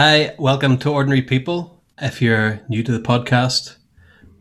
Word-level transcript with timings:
Hi, 0.00 0.32
welcome 0.38 0.78
to 0.78 0.92
Ordinary 0.92 1.22
People. 1.22 1.82
If 2.00 2.22
you're 2.22 2.60
new 2.68 2.84
to 2.84 2.92
the 2.92 3.00
podcast, 3.00 3.78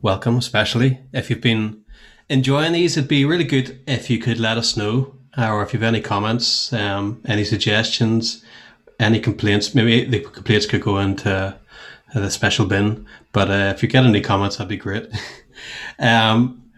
welcome, 0.04 0.38
especially. 0.38 1.00
If 1.14 1.32
you've 1.32 1.42
been 1.42 1.84
enjoying 2.30 2.74
these, 2.74 2.96
it'd 2.96 3.10
be 3.10 3.26
really 3.26 3.44
good 3.44 3.80
if 3.88 4.08
you 4.08 4.20
could 4.20 4.40
let 4.40 4.60
us 4.60 4.78
know, 4.78 5.16
or 5.36 5.64
if 5.64 5.74
you 5.74 5.80
have 5.80 5.88
any 5.88 6.00
comments, 6.00 6.72
um, 6.74 7.24
any 7.26 7.44
suggestions, 7.44 8.46
any 9.00 9.20
complaints. 9.20 9.74
Maybe 9.74 10.06
the 10.06 10.20
complaints 10.20 10.68
could 10.68 10.82
go 10.82 11.00
into 11.00 11.58
the 12.14 12.30
special 12.30 12.68
bin, 12.68 13.08
but 13.32 13.50
uh, 13.50 13.74
if 13.76 13.82
you 13.82 13.90
get 13.90 14.06
any 14.06 14.22
comments, 14.22 14.58
that'd 14.58 14.70
be 14.70 14.78
great. 14.78 15.10
um, 15.98 16.70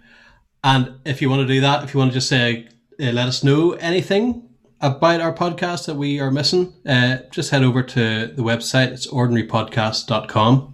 and 0.63 0.93
if 1.03 1.21
you 1.21 1.30
want 1.30 1.41
to 1.41 1.53
do 1.53 1.59
that, 1.59 1.83
if 1.83 1.93
you 1.93 1.97
want 1.97 2.11
to 2.11 2.17
just 2.17 2.30
say, 2.30 2.69
uh, 2.97 3.11
let 3.11 3.27
us 3.27 3.43
know 3.43 3.73
anything 3.73 4.48
about 4.81 5.21
our 5.21 5.33
podcast 5.33 5.85
that 5.85 5.95
we 5.95 6.19
are 6.19 6.31
missing, 6.31 6.73
uh, 6.85 7.17
just 7.31 7.51
head 7.51 7.63
over 7.63 7.83
to 7.83 8.27
the 8.27 8.41
website. 8.41 8.91
It's 8.91 9.07
ordinarypodcast.com. 9.07 10.73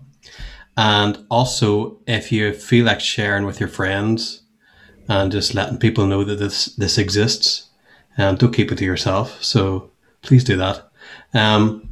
And 0.78 1.26
also, 1.30 2.00
if 2.05 2.31
you 2.31 2.54
feel 2.54 2.86
like 2.86 3.00
sharing 3.00 3.45
with 3.45 3.59
your 3.59 3.70
friends 3.70 4.44
and 5.08 5.31
just 5.31 5.55
letting 5.55 5.78
people 5.78 6.05
know 6.05 6.23
that 6.23 6.36
this, 6.36 6.66
this 6.76 6.98
exists, 6.98 7.70
um, 8.18 8.36
don't 8.36 8.54
keep 8.54 8.72
it 8.72 8.78
to 8.78 8.86
yourself. 8.86 9.44
So 9.44 9.91
please 10.22 10.44
do 10.44 10.58
that. 10.58 10.92
Um, 11.33 11.89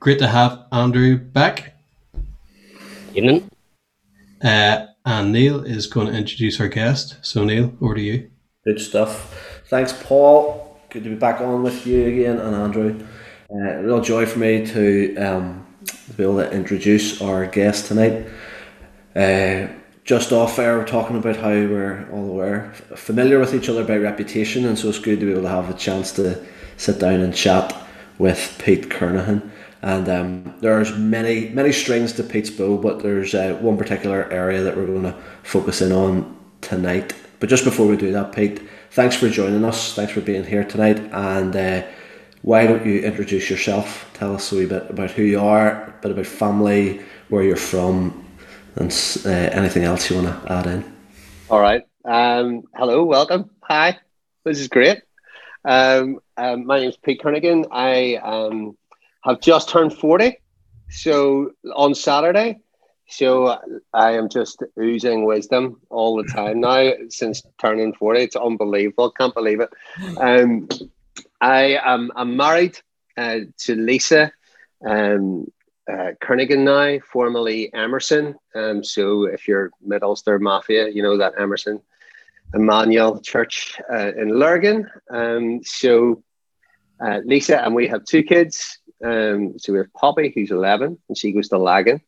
great 0.00 0.18
to 0.18 0.28
have 0.28 0.66
Andrew 0.72 1.16
back. 1.16 1.74
Evening. 3.14 3.48
Uh, 4.42 4.86
and 5.04 5.32
Neil 5.32 5.64
is 5.64 5.86
going 5.86 6.08
to 6.08 6.12
introduce 6.12 6.60
our 6.60 6.68
guest. 6.68 7.16
So, 7.22 7.44
Neil, 7.44 7.74
over 7.80 7.94
to 7.94 8.00
you. 8.00 8.30
Good 8.64 8.80
stuff. 8.80 9.62
Thanks, 9.68 9.92
Paul 9.92 10.67
good 10.90 11.04
to 11.04 11.10
be 11.10 11.16
back 11.16 11.42
on 11.42 11.62
with 11.62 11.86
you 11.86 12.06
again 12.06 12.38
and 12.38 12.56
Andrew. 12.56 13.06
Uh, 13.50 13.82
real 13.82 14.00
joy 14.00 14.24
for 14.24 14.38
me 14.38 14.64
to, 14.64 15.14
um, 15.16 15.66
be 16.16 16.22
able 16.22 16.38
to 16.38 16.50
introduce 16.50 17.20
our 17.20 17.44
guest 17.46 17.86
tonight. 17.86 18.26
Uh, 19.14 19.68
just 20.04 20.32
off 20.32 20.58
air, 20.58 20.78
we're 20.78 20.86
talking 20.86 21.18
about 21.18 21.36
how 21.36 21.50
we're 21.50 22.08
all 22.10 22.30
aware, 22.30 22.72
familiar 22.96 23.38
with 23.38 23.54
each 23.54 23.68
other 23.68 23.84
by 23.84 23.98
reputation, 23.98 24.64
and 24.64 24.78
so 24.78 24.88
it's 24.88 24.98
good 24.98 25.20
to 25.20 25.26
be 25.26 25.32
able 25.32 25.42
to 25.42 25.48
have 25.48 25.68
a 25.68 25.74
chance 25.74 26.10
to 26.12 26.42
sit 26.78 26.98
down 26.98 27.20
and 27.20 27.34
chat 27.34 27.74
with 28.18 28.58
Pete 28.64 28.88
Kernahan. 28.88 29.50
And 29.82 30.08
um, 30.08 30.54
there's 30.60 30.96
many 30.96 31.50
many 31.50 31.70
strings 31.72 32.14
to 32.14 32.22
Pete's 32.22 32.50
bow, 32.50 32.78
but 32.78 33.02
there's 33.02 33.34
uh, 33.34 33.58
one 33.60 33.76
particular 33.76 34.30
area 34.32 34.62
that 34.62 34.74
we're 34.74 34.86
going 34.86 35.02
to 35.02 35.16
focus 35.42 35.82
in 35.82 35.92
on 35.92 36.34
tonight. 36.62 37.14
But 37.40 37.50
just 37.50 37.64
before 37.64 37.86
we 37.86 37.96
do 37.96 38.10
that, 38.12 38.32
Pete, 38.32 38.62
thanks 38.90 39.16
for 39.16 39.28
joining 39.28 39.64
us. 39.64 39.94
Thanks 39.94 40.12
for 40.12 40.20
being 40.20 40.44
here 40.44 40.64
tonight. 40.64 40.98
And 41.12 41.54
uh, 41.54 41.86
why 42.42 42.66
don't 42.66 42.84
you 42.86 43.00
introduce 43.00 43.50
yourself? 43.50 44.10
Tell 44.14 44.34
us 44.34 44.52
a 44.52 44.56
wee 44.56 44.66
bit 44.66 44.90
about 44.90 45.10
who 45.10 45.22
you 45.22 45.40
are, 45.40 45.84
a 45.84 45.94
bit 46.02 46.10
about 46.10 46.26
family, 46.26 47.00
where 47.28 47.42
you're 47.42 47.56
from, 47.56 48.24
and 48.76 48.90
uh, 49.24 49.28
anything 49.28 49.84
else 49.84 50.08
you 50.10 50.16
want 50.16 50.28
to 50.28 50.52
add 50.52 50.66
in. 50.66 50.96
All 51.50 51.60
right. 51.60 51.82
Um, 52.04 52.62
hello, 52.74 53.04
welcome. 53.04 53.50
Hi. 53.62 53.98
This 54.44 54.60
is 54.60 54.68
great. 54.68 55.02
Um, 55.64 56.20
um, 56.36 56.66
my 56.66 56.80
name 56.80 56.88
is 56.88 56.96
Pete 56.96 57.20
Kernigan. 57.20 57.66
I 57.70 58.16
um, 58.16 58.76
have 59.24 59.40
just 59.40 59.68
turned 59.68 59.92
40. 59.92 60.38
So 60.90 61.50
on 61.74 61.94
Saturday, 61.94 62.60
so 63.08 63.58
I 63.94 64.12
am 64.12 64.28
just 64.28 64.62
oozing 64.78 65.24
wisdom 65.24 65.80
all 65.88 66.16
the 66.16 66.28
time 66.28 66.60
now 66.60 66.92
since 67.08 67.42
turning 67.58 67.94
40. 67.94 68.20
It's 68.20 68.36
unbelievable. 68.36 69.10
Can't 69.10 69.34
believe 69.34 69.60
it. 69.60 69.70
Um, 70.18 70.68
I 71.40 71.78
am 71.84 72.12
I'm 72.14 72.36
married 72.36 72.78
uh, 73.16 73.40
to 73.58 73.74
Lisa 73.74 74.30
um, 74.86 75.50
uh, 75.90 76.12
Kernigan 76.20 76.64
now, 76.64 76.98
formerly 77.10 77.72
Emerson. 77.72 78.34
Um, 78.54 78.84
so 78.84 79.24
if 79.24 79.48
you're 79.48 79.70
Mid 79.80 80.02
Ulster 80.02 80.38
Mafia, 80.38 80.88
you 80.88 81.02
know 81.02 81.16
that 81.16 81.32
Emerson 81.38 81.80
Emmanuel 82.54 83.20
Church 83.20 83.80
uh, 83.90 84.12
in 84.16 84.38
Lurgan. 84.38 84.88
Um, 85.10 85.62
so 85.64 86.22
uh, 87.00 87.20
Lisa 87.24 87.64
and 87.64 87.74
we 87.74 87.88
have 87.88 88.04
two 88.04 88.22
kids. 88.22 88.80
Um, 89.02 89.58
so 89.58 89.72
we 89.72 89.78
have 89.78 89.92
Poppy, 89.94 90.30
who's 90.34 90.50
11, 90.50 90.98
and 91.08 91.16
she 91.16 91.32
goes 91.32 91.48
to 91.48 91.58
Lagan 91.58 92.02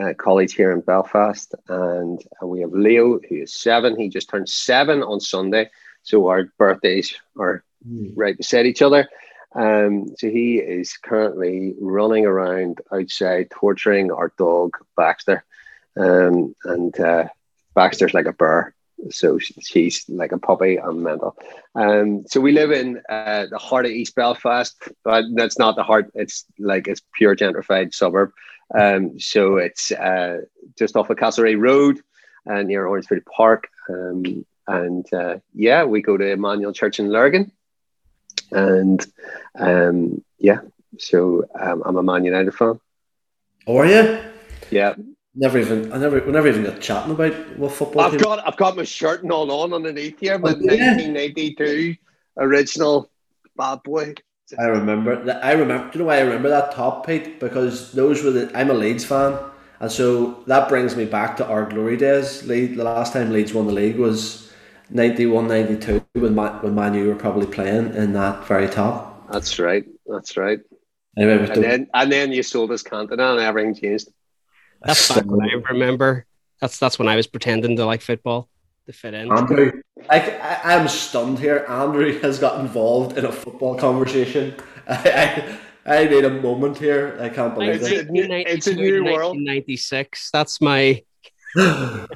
uh, 0.00 0.14
college 0.14 0.54
here 0.54 0.72
in 0.72 0.80
Belfast. 0.80 1.54
And 1.68 2.22
uh, 2.42 2.46
we 2.46 2.60
have 2.60 2.72
Leo, 2.72 3.18
who 3.18 3.36
is 3.42 3.54
seven. 3.54 3.98
He 3.98 4.08
just 4.08 4.28
turned 4.28 4.48
seven 4.48 5.02
on 5.02 5.20
Sunday. 5.20 5.70
So 6.02 6.28
our 6.28 6.44
birthdays 6.58 7.14
are 7.38 7.64
mm. 7.86 8.12
right 8.14 8.36
beside 8.36 8.66
each 8.66 8.82
other. 8.82 9.08
Um, 9.54 10.08
so 10.18 10.28
he 10.28 10.58
is 10.58 10.96
currently 10.98 11.74
running 11.80 12.26
around 12.26 12.80
outside, 12.92 13.50
torturing 13.50 14.12
our 14.12 14.32
dog, 14.36 14.76
Baxter. 14.96 15.44
Um, 15.96 16.54
and 16.64 16.98
uh, 17.00 17.28
Baxter's 17.74 18.12
like 18.12 18.26
a 18.26 18.32
bear. 18.32 18.74
So 19.10 19.38
she's 19.38 20.04
like 20.08 20.32
a 20.32 20.38
puppy 20.38 20.76
and 20.76 21.02
mental. 21.02 21.36
Um, 21.74 22.24
so 22.26 22.40
we 22.40 22.52
live 22.52 22.70
in 22.70 23.02
uh, 23.08 23.46
the 23.50 23.58
heart 23.58 23.84
of 23.84 23.92
East 23.92 24.14
Belfast, 24.14 24.74
but 25.04 25.24
that's 25.34 25.58
not 25.58 25.76
the 25.76 25.82
heart. 25.82 26.10
It's 26.14 26.44
like 26.58 26.88
it's 26.88 27.02
pure 27.14 27.36
gentrified 27.36 27.94
suburb. 27.94 28.32
Um, 28.74 29.18
so 29.18 29.56
it's 29.56 29.92
uh, 29.92 30.40
just 30.76 30.96
off 30.96 31.10
of 31.10 31.16
Castlereagh 31.16 31.60
Road 31.60 32.00
and 32.46 32.58
uh, 32.58 32.62
near 32.62 32.86
Orangefield 32.86 33.24
Park. 33.24 33.68
Um, 33.88 34.44
and 34.66 35.12
uh, 35.12 35.38
yeah, 35.54 35.84
we 35.84 36.02
go 36.02 36.16
to 36.16 36.26
Emmanuel 36.26 36.72
Church 36.72 36.98
in 36.98 37.10
Lurgan. 37.10 37.52
And 38.50 39.04
um, 39.58 40.22
yeah, 40.38 40.60
so 40.98 41.44
um, 41.58 41.82
I'm 41.84 41.96
a 41.96 42.02
Man 42.02 42.24
United 42.24 42.54
fan. 42.54 42.80
Oh, 43.66 43.78
are 43.78 43.86
you? 43.86 44.20
Yeah. 44.70 44.94
Never 45.34 45.58
even 45.58 45.92
I 45.92 45.98
never 45.98 46.20
we 46.20 46.32
never 46.32 46.48
even 46.48 46.64
got 46.64 46.80
chatting 46.80 47.12
about 47.12 47.34
what 47.58 47.72
football. 47.72 48.04
I've 48.04 48.12
team. 48.12 48.20
got 48.20 48.46
I've 48.46 48.56
got 48.56 48.74
my 48.74 48.84
shirt 48.84 49.22
and 49.22 49.30
all 49.30 49.50
on 49.50 49.74
underneath 49.74 50.18
here, 50.18 50.38
my 50.38 50.52
oh, 50.52 50.58
yeah. 50.60 50.96
1992 50.96 51.96
original 52.38 53.10
bad 53.54 53.82
boy 53.82 54.14
I 54.58 54.64
remember 54.64 55.24
that. 55.24 55.44
I 55.44 55.52
remember. 55.52 55.90
Do 55.90 55.98
you 55.98 56.04
know 56.04 56.08
why 56.08 56.18
I 56.18 56.20
remember 56.20 56.48
that 56.48 56.72
top, 56.72 57.06
Pete? 57.06 57.40
Because 57.40 57.92
those 57.92 58.22
were 58.22 58.30
the. 58.30 58.50
I'm 58.54 58.70
a 58.70 58.74
Leeds 58.74 59.04
fan, 59.04 59.38
and 59.80 59.90
so 59.90 60.42
that 60.46 60.68
brings 60.68 60.94
me 60.94 61.04
back 61.04 61.36
to 61.38 61.46
our 61.46 61.68
glory 61.68 61.96
days. 61.96 62.44
Leeds, 62.44 62.76
the 62.76 62.84
last 62.84 63.12
time 63.12 63.32
Leeds 63.32 63.52
won 63.52 63.66
the 63.66 63.72
league 63.72 63.96
was 63.96 64.52
91, 64.90 65.48
92 65.48 66.04
when 66.12 66.34
Man, 66.34 66.52
when 66.62 66.74
Man 66.74 66.94
U 66.94 67.08
were 67.08 67.16
probably 67.16 67.46
playing 67.46 67.94
in 67.94 68.12
that 68.12 68.46
very 68.46 68.68
top. 68.68 69.30
That's 69.32 69.58
right. 69.58 69.84
That's 70.06 70.36
right. 70.36 70.60
Anyway, 71.18 71.48
and 71.50 71.64
then 71.64 71.88
and 71.94 72.12
then 72.12 72.30
you 72.30 72.42
sold 72.42 72.70
us 72.70 72.82
Cantona 72.82 73.32
and 73.32 73.40
everything 73.40 73.74
changed. 73.74 74.08
That's 74.82 75.08
back 75.08 75.24
when 75.24 75.48
I 75.48 75.54
remember. 75.70 76.26
That's 76.60 76.78
that's 76.78 76.98
when 76.98 77.08
I 77.08 77.16
was 77.16 77.26
pretending 77.26 77.76
to 77.76 77.84
like 77.84 78.02
football 78.02 78.48
to 78.86 78.92
fit 78.92 79.14
in. 79.14 79.30
Andrew, 79.30 79.82
I, 80.08 80.20
I, 80.64 80.74
am 80.74 80.88
stunned 80.88 81.38
here. 81.38 81.64
Andrew 81.68 82.18
has 82.20 82.38
got 82.38 82.60
involved 82.60 83.18
in 83.18 83.24
a 83.24 83.32
football 83.32 83.76
conversation. 83.76 84.54
I, 84.88 85.58
I, 85.84 85.98
I 85.98 86.04
need 86.06 86.24
a 86.24 86.30
moment 86.30 86.78
here. 86.78 87.18
I 87.20 87.28
can't 87.28 87.54
believe 87.54 87.82
it's 87.82 87.88
it. 87.88 88.08
A, 88.08 88.50
it's 88.50 88.66
a 88.66 88.74
new 88.74 89.04
world. 89.04 89.36
1996. 89.36 90.30
That's 90.30 90.60
my. 90.60 91.02
um, 91.56 92.08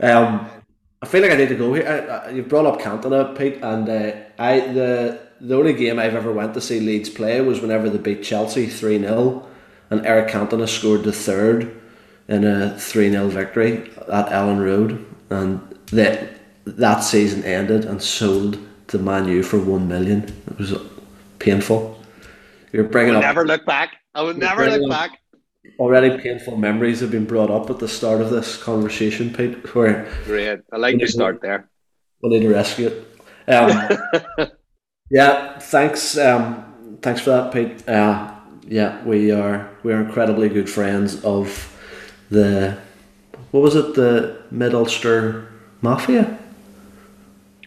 I 0.00 1.06
feel 1.06 1.22
like 1.22 1.32
I 1.32 1.36
need 1.36 1.48
to 1.48 1.56
go 1.56 1.74
here. 1.74 1.86
I, 1.86 2.28
I, 2.28 2.30
you've 2.30 2.48
brought 2.48 2.66
up 2.66 2.80
Cantona, 2.80 3.36
Pete, 3.36 3.58
and 3.62 3.88
uh, 3.88 4.12
I 4.38 4.60
the 4.60 5.20
the 5.40 5.56
only 5.56 5.72
game 5.72 5.98
I've 5.98 6.16
ever 6.16 6.32
went 6.32 6.54
to 6.54 6.60
see 6.60 6.80
Leeds 6.80 7.10
play 7.10 7.40
was 7.40 7.60
whenever 7.60 7.88
they 7.88 7.98
beat 7.98 8.24
Chelsea 8.24 8.66
three 8.66 8.98
0 8.98 9.46
and 9.90 10.04
Eric 10.04 10.28
Cantona 10.28 10.68
scored 10.68 11.04
the 11.04 11.12
third 11.12 11.80
in 12.26 12.44
a 12.44 12.76
three 12.78 13.08
0 13.10 13.28
victory 13.28 13.90
at 14.08 14.26
Elland 14.26 14.64
Road 14.64 15.07
and 15.30 15.60
that 15.92 16.38
that 16.64 17.00
season 17.00 17.44
ended 17.44 17.84
and 17.84 18.02
sold 18.02 18.58
to 18.88 18.98
Man 18.98 19.28
U 19.28 19.42
for 19.42 19.58
one 19.58 19.88
million. 19.88 20.24
It 20.24 20.58
was 20.58 20.74
painful. 21.38 22.02
You're 22.72 22.84
bringing 22.84 23.14
up. 23.14 23.22
Never 23.22 23.46
look 23.46 23.64
back. 23.64 23.96
I 24.14 24.22
would 24.22 24.38
never 24.38 24.68
look 24.68 24.90
back. 24.90 25.18
Already 25.78 26.18
painful 26.18 26.56
memories 26.56 27.00
have 27.00 27.10
been 27.10 27.24
brought 27.24 27.50
up 27.50 27.70
at 27.70 27.78
the 27.78 27.88
start 27.88 28.20
of 28.20 28.30
this 28.30 28.56
conversation, 28.56 29.32
Pete. 29.32 29.74
Where 29.74 30.10
great, 30.24 30.60
I 30.72 30.76
like 30.76 30.98
to 30.98 31.06
start 31.06 31.40
there. 31.40 31.68
We 32.22 32.30
need 32.30 32.40
to 32.40 32.48
rescue 32.48 32.88
it. 32.88 33.52
Um, 33.52 34.48
yeah, 35.10 35.58
thanks. 35.58 36.18
Um, 36.18 36.98
thanks 37.00 37.20
for 37.20 37.30
that, 37.30 37.52
Pete. 37.52 37.88
Uh, 37.88 38.34
yeah, 38.66 39.02
we 39.04 39.30
are 39.30 39.70
we 39.82 39.92
are 39.92 40.00
incredibly 40.00 40.48
good 40.48 40.68
friends 40.68 41.22
of 41.24 41.74
the 42.30 42.78
what 43.50 43.62
was 43.62 43.76
it? 43.76 43.94
The 43.94 44.40
Mid 44.50 44.74
Ulster 44.74 45.48
Mafia. 45.82 46.38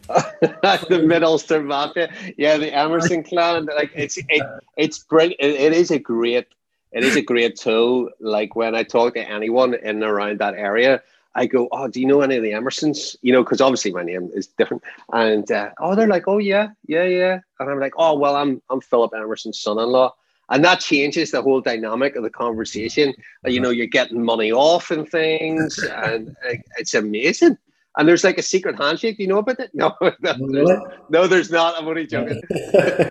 the 0.09 1.03
Mid 1.05 1.23
Ulster 1.23 1.61
Mafia, 1.61 2.13
yeah, 2.37 2.57
the 2.57 2.73
Emerson 2.73 3.23
clan. 3.23 3.65
Like 3.65 3.91
it's 3.95 4.17
it, 4.17 4.43
it's 4.77 4.99
brilliant. 4.99 5.39
It, 5.39 5.55
it 5.55 5.73
is 5.73 5.91
a 5.91 5.99
great, 5.99 6.47
it 6.91 7.03
is 7.03 7.15
a 7.15 7.21
great 7.21 7.55
tool. 7.55 8.09
Like 8.19 8.55
when 8.55 8.75
I 8.75 8.83
talk 8.83 9.13
to 9.13 9.21
anyone 9.21 9.73
in 9.73 9.81
and 9.87 10.03
around 10.03 10.39
that 10.39 10.55
area, 10.55 11.01
I 11.33 11.45
go, 11.45 11.69
"Oh, 11.71 11.87
do 11.87 12.01
you 12.01 12.07
know 12.07 12.21
any 12.21 12.35
of 12.35 12.43
the 12.43 12.51
Emersons?" 12.51 13.15
You 13.21 13.31
know, 13.33 13.43
because 13.43 13.61
obviously 13.61 13.91
my 13.91 14.03
name 14.03 14.29
is 14.33 14.47
different. 14.47 14.83
And 15.13 15.49
uh, 15.49 15.69
oh, 15.79 15.95
they're 15.95 16.07
like, 16.07 16.27
"Oh 16.27 16.39
yeah, 16.39 16.69
yeah, 16.87 17.05
yeah," 17.05 17.39
and 17.59 17.69
I'm 17.69 17.79
like, 17.79 17.93
"Oh 17.97 18.17
well, 18.17 18.35
I'm 18.35 18.61
I'm 18.69 18.81
Philip 18.81 19.13
Emerson's 19.15 19.59
son-in-law." 19.59 20.13
And 20.51 20.63
that 20.65 20.81
changes 20.81 21.31
the 21.31 21.41
whole 21.41 21.61
dynamic 21.61 22.15
of 22.15 22.23
the 22.23 22.29
conversation. 22.29 23.13
You 23.45 23.61
know, 23.61 23.69
you're 23.69 23.87
getting 23.87 24.23
money 24.23 24.51
off 24.51 24.91
and 24.91 25.09
things, 25.09 25.79
and 25.95 26.35
it's 26.77 26.93
amazing. 26.93 27.57
And 27.97 28.07
there's 28.07 28.23
like 28.23 28.37
a 28.37 28.41
secret 28.43 28.77
handshake. 28.77 29.17
Do 29.17 29.23
you 29.23 29.29
know 29.29 29.39
about 29.39 29.59
it? 29.59 29.71
No, 29.73 29.95
no, 30.01 30.33
there's, 30.51 30.79
no, 31.09 31.27
there's 31.27 31.51
not. 31.51 31.75
I'm 31.77 31.87
only 31.87 32.05
joking. 32.05 32.41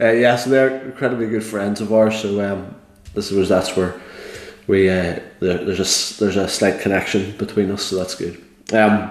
uh, 0.00 0.10
yeah, 0.10 0.36
so 0.36 0.50
they're 0.50 0.84
incredibly 0.84 1.28
good 1.28 1.44
friends 1.44 1.80
of 1.80 1.92
ours. 1.92 2.20
So 2.20 2.40
um, 2.40 2.74
this 3.14 3.30
was 3.30 3.48
that's 3.48 3.76
where 3.76 4.00
we 4.66 4.88
uh, 4.88 5.20
there, 5.40 5.64
there's 5.64 5.80
a 5.80 6.18
there's 6.18 6.36
a 6.36 6.48
slight 6.48 6.80
connection 6.80 7.36
between 7.36 7.70
us. 7.70 7.82
So 7.82 7.96
that's 7.96 8.14
good. 8.14 8.42
Um, 8.72 9.10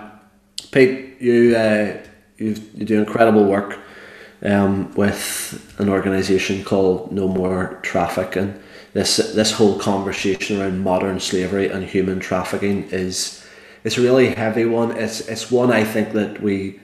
Pete, 0.71 1.21
you 1.21 1.55
uh, 1.55 1.97
you 2.37 2.55
you 2.73 2.85
do 2.85 2.99
incredible 2.99 3.45
work 3.45 3.79
um, 4.43 4.93
with 4.95 5.75
an 5.77 5.89
organisation 5.89 6.63
called 6.63 7.11
No 7.11 7.27
More 7.27 7.79
Traffic, 7.83 8.35
and 8.35 8.59
this 8.93 9.17
this 9.17 9.51
whole 9.53 9.77
conversation 9.79 10.61
around 10.61 10.79
modern 10.79 11.19
slavery 11.19 11.67
and 11.67 11.83
human 11.83 12.19
trafficking 12.19 12.89
is 12.91 13.45
it's 13.83 13.97
a 13.97 14.01
really 14.01 14.33
heavy 14.33 14.65
one. 14.65 14.97
It's 14.97 15.21
it's 15.21 15.51
one 15.51 15.71
I 15.71 15.83
think 15.83 16.13
that 16.13 16.41
we, 16.41 16.79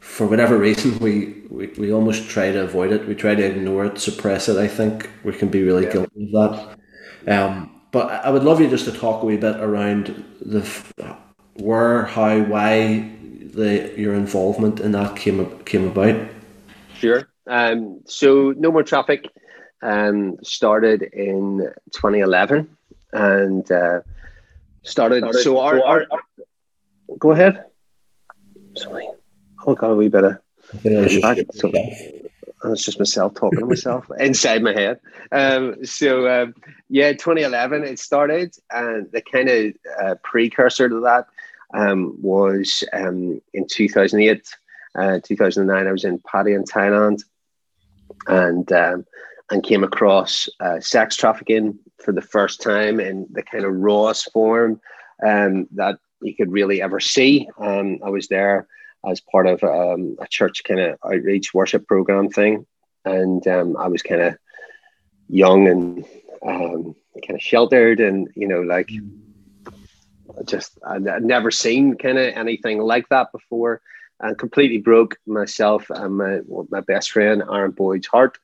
for 0.00 0.26
whatever 0.26 0.56
reason, 0.58 0.98
we, 1.00 1.42
we, 1.50 1.68
we 1.78 1.92
almost 1.92 2.28
try 2.28 2.52
to 2.52 2.62
avoid 2.62 2.92
it. 2.92 3.06
We 3.06 3.14
try 3.14 3.34
to 3.34 3.44
ignore 3.44 3.86
it, 3.86 3.98
suppress 3.98 4.48
it. 4.48 4.56
I 4.56 4.68
think 4.68 5.10
we 5.24 5.32
can 5.32 5.48
be 5.48 5.62
really 5.62 5.84
yeah. 5.84 5.92
guilty 5.92 6.32
of 6.32 6.32
that. 6.32 6.78
Um, 7.28 7.80
but 7.90 8.10
I 8.10 8.30
would 8.30 8.42
love 8.42 8.60
you 8.60 8.68
just 8.68 8.86
to 8.86 8.92
talk 8.92 9.22
a 9.22 9.26
wee 9.26 9.36
bit 9.36 9.56
around 9.56 10.24
the 10.40 10.62
where, 11.54 12.04
how, 12.04 12.40
why 12.40 13.10
the 13.54 13.92
your 13.96 14.14
involvement 14.14 14.80
in 14.80 14.92
that 14.92 15.16
came 15.16 15.58
came 15.64 15.86
about. 15.86 16.28
Sure. 17.02 17.28
Um, 17.48 18.02
so 18.06 18.54
no 18.56 18.70
more 18.70 18.84
traffic 18.84 19.28
um, 19.82 20.36
started 20.44 21.02
in 21.02 21.68
2011 21.90 22.76
and 23.12 23.72
uh, 23.72 24.02
started, 24.84 25.22
started. 25.24 25.42
So 25.42 25.58
our, 25.58 25.82
our, 25.84 26.06
our, 26.12 26.20
go 27.18 27.32
ahead. 27.32 27.64
Sorry. 28.76 29.08
Oh, 29.66 29.74
got 29.74 29.90
a 29.90 29.96
wee 29.96 30.08
bit 30.10 30.22
of. 30.22 30.38
It's 32.64 32.84
just 32.84 33.00
myself 33.00 33.34
talking 33.34 33.58
to 33.58 33.66
myself 33.66 34.06
inside 34.20 34.62
my 34.62 34.72
head. 34.72 35.00
Um, 35.32 35.84
so 35.84 36.28
um, 36.28 36.54
yeah, 36.88 37.10
2011 37.10 37.82
it 37.82 37.98
started, 37.98 38.54
and 38.70 39.10
the 39.10 39.22
kind 39.22 39.48
of 39.48 39.74
uh, 40.00 40.14
precursor 40.22 40.88
to 40.88 41.00
that 41.00 41.26
um, 41.74 42.16
was 42.22 42.84
um, 42.92 43.42
in 43.52 43.66
2008 43.66 44.56
uh, 44.94 45.20
2009, 45.22 45.86
I 45.86 45.92
was 45.92 46.04
in 46.04 46.18
Pattaya 46.18 46.56
in 46.56 46.64
Thailand, 46.64 47.22
and 48.26 48.70
um, 48.72 49.06
and 49.50 49.62
came 49.62 49.84
across 49.84 50.48
uh, 50.60 50.80
sex 50.80 51.16
trafficking 51.16 51.78
for 51.98 52.12
the 52.12 52.22
first 52.22 52.62
time 52.62 53.00
in 53.00 53.26
the 53.30 53.42
kind 53.42 53.64
of 53.64 53.74
rawest 53.74 54.32
form 54.32 54.80
um, 55.24 55.68
that 55.72 55.98
you 56.22 56.34
could 56.34 56.50
really 56.50 56.80
ever 56.80 57.00
see. 57.00 57.48
Um, 57.58 57.98
I 58.04 58.10
was 58.10 58.28
there 58.28 58.66
as 59.04 59.20
part 59.20 59.46
of 59.46 59.62
um, 59.64 60.16
a 60.20 60.26
church 60.26 60.62
kind 60.64 60.80
of 60.80 60.98
outreach 61.04 61.52
worship 61.52 61.86
program 61.86 62.30
thing, 62.30 62.66
and 63.04 63.46
um, 63.46 63.76
I 63.76 63.88
was 63.88 64.02
kind 64.02 64.22
of 64.22 64.36
young 65.28 65.68
and 65.68 66.04
um, 66.46 66.94
kind 67.26 67.36
of 67.36 67.42
sheltered, 67.42 68.00
and 68.00 68.28
you 68.34 68.48
know, 68.48 68.62
like 68.62 68.90
just 70.44 70.78
I'd 70.86 71.02
never 71.22 71.50
seen 71.50 71.96
kind 71.96 72.18
of 72.18 72.32
anything 72.34 72.78
like 72.78 73.08
that 73.10 73.32
before 73.32 73.82
and 74.22 74.38
completely 74.38 74.78
broke 74.78 75.16
myself 75.26 75.90
and 75.90 76.16
my, 76.16 76.40
my 76.70 76.80
best 76.80 77.10
friend 77.10 77.42
Aaron 77.52 77.72
Boyd's 77.72 78.06
heart. 78.06 78.38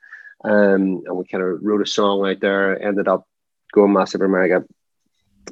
Um, 0.45 1.03
and 1.07 1.17
we 1.17 1.25
kind 1.25 1.43
of 1.43 1.59
wrote 1.63 1.83
a 1.83 1.87
song 1.87 2.29
out 2.29 2.41
there, 2.41 2.81
ended 2.81 3.09
up 3.09 3.27
going 3.73 3.93
massive 3.93 4.21
America 4.21 4.65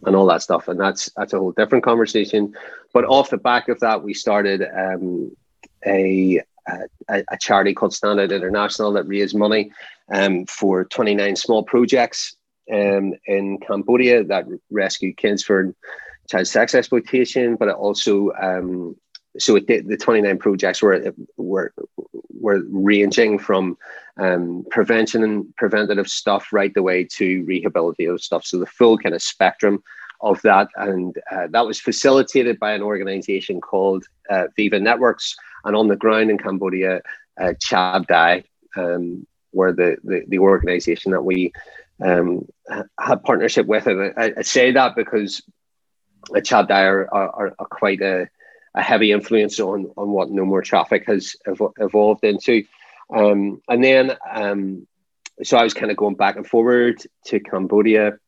and 0.05 0.17
all 0.17 0.27
that 0.27 0.43
stuff. 0.43 0.69
And 0.69 0.79
that's 0.79 1.11
that's 1.17 1.33
a 1.33 1.39
whole 1.39 1.53
different 1.53 1.85
conversation. 1.85 2.55
But 2.93 3.05
off 3.05 3.31
the 3.31 3.39
back 3.39 3.69
of 3.69 3.81
that, 3.81 4.03
we 4.03 4.15
started 4.15 4.63
um, 4.63 5.35
a, 5.85 6.43
a, 6.69 7.25
a 7.29 7.39
charity 7.41 7.75
called 7.75 7.95
Stand 7.95 8.21
Out 8.21 8.33
International 8.33 8.93
that 8.93 9.09
raised 9.09 9.37
money 9.37 9.73
um, 10.13 10.47
for 10.47 10.85
29 10.85 11.37
small 11.37 11.63
projects 11.63 12.37
um, 12.73 13.15
in 13.27 13.59
Cambodia 13.59 14.25
that 14.25 14.47
rescue 14.71 15.15
kids 15.15 15.43
for 15.43 15.75
child 16.29 16.47
sex 16.47 16.75
exploitation, 16.75 17.57
but 17.57 17.69
it 17.69 17.75
also 17.75 18.33
um, 18.33 18.97
so 19.39 19.57
it 19.57 19.67
the 19.67 19.97
29 19.97 20.39
projects 20.39 20.83
were 20.83 21.15
were 21.37 21.73
were 22.41 22.63
ranging 22.71 23.39
from 23.39 23.77
um, 24.19 24.65
prevention 24.71 25.23
and 25.23 25.55
preventative 25.57 26.09
stuff 26.09 26.53
right 26.53 26.73
the 26.75 26.83
way 26.83 27.05
to 27.05 27.45
rehabilitative 27.45 28.21
stuff. 28.21 28.45
So 28.47 28.59
the 28.59 28.67
full 28.67 28.99
kind 28.99 29.15
of 29.15 29.23
spectrum 29.23 29.83
of 30.23 30.41
that, 30.43 30.69
and 30.77 31.17
uh, 31.31 31.49
that 31.51 31.67
was 31.67 31.79
facilitated 31.81 32.59
by 32.59 32.73
an 32.73 32.83
organization 32.83 33.61
called 33.61 34.07
uh, 34.31 34.45
Viva 34.57 34.81
Networks, 34.81 35.37
and 35.65 35.77
on 35.77 35.89
the 35.89 35.97
ground 35.97 36.31
in 36.31 36.39
Cambodia, 36.39 37.03
uh, 37.39 37.53
Chab 37.65 38.07
Dai, 38.07 38.45
um, 38.77 39.27
were 39.53 39.73
the, 39.73 39.97
the 40.05 40.25
the 40.29 40.39
organization 40.39 41.13
that 41.13 41.23
we 41.23 41.53
um, 42.03 42.47
had 42.99 43.23
partnership 43.23 43.67
with. 43.67 43.87
And 43.87 44.13
I, 44.17 44.33
I 44.39 44.43
say 44.43 44.73
that 44.73 44.97
because 44.97 45.43
Chab 46.31 46.69
Dai 46.69 46.85
are, 46.85 47.13
are, 47.13 47.55
are 47.59 47.67
quite 47.67 48.01
a 48.01 48.29
a 48.77 48.83
heavy 48.83 49.11
influence 49.11 49.59
on 49.59 49.91
on 49.97 50.11
what 50.11 50.31
No 50.31 50.45
More 50.45 50.63
Traffic 50.63 51.05
has 51.07 51.35
ev- 51.47 51.73
evolved 51.79 52.25
into. 52.25 52.65
Um, 53.15 53.63
and 53.69 53.83
then, 53.83 54.17
um, 54.31 54.87
so 55.43 55.57
I 55.57 55.65
was 55.65 55.75
kind 55.75 55.91
of 55.91 55.97
going 55.97 56.17
back 56.17 56.37
and 56.37 56.47
forward 56.47 57.03
to 57.27 57.41
Cambodia 57.41 58.19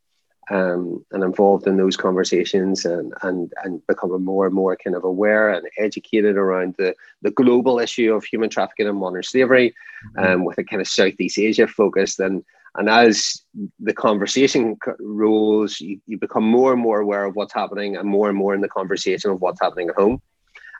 um, 0.50 1.04
and 1.10 1.24
involved 1.24 1.66
in 1.66 1.76
those 1.76 1.96
conversations 1.96 2.84
and, 2.84 3.12
and, 3.22 3.52
and 3.64 3.86
becoming 3.86 4.24
more 4.24 4.46
and 4.46 4.54
more 4.54 4.76
kind 4.76 4.96
of 4.96 5.04
aware 5.04 5.50
and 5.50 5.66
educated 5.78 6.36
around 6.36 6.74
the, 6.78 6.94
the 7.22 7.30
global 7.30 7.78
issue 7.78 8.14
of 8.14 8.24
human 8.24 8.48
trafficking 8.48 8.88
and 8.88 8.98
modern 8.98 9.22
slavery 9.22 9.74
mm-hmm. 10.16 10.32
um, 10.32 10.44
with 10.44 10.58
a 10.58 10.64
kind 10.64 10.80
of 10.80 10.88
Southeast 10.88 11.38
Asia 11.38 11.66
focus. 11.66 12.18
And, 12.18 12.44
and 12.76 12.88
as 12.88 13.42
the 13.80 13.92
conversation 13.92 14.76
rolls, 15.00 15.80
you, 15.80 16.00
you 16.06 16.18
become 16.18 16.44
more 16.44 16.72
and 16.72 16.80
more 16.80 17.00
aware 17.00 17.24
of 17.24 17.34
what's 17.36 17.52
happening 17.52 17.96
and 17.96 18.08
more 18.08 18.28
and 18.28 18.38
more 18.38 18.54
in 18.54 18.60
the 18.60 18.68
conversation 18.68 19.30
of 19.30 19.40
what's 19.40 19.60
happening 19.60 19.88
at 19.88 19.96
home. 19.96 20.22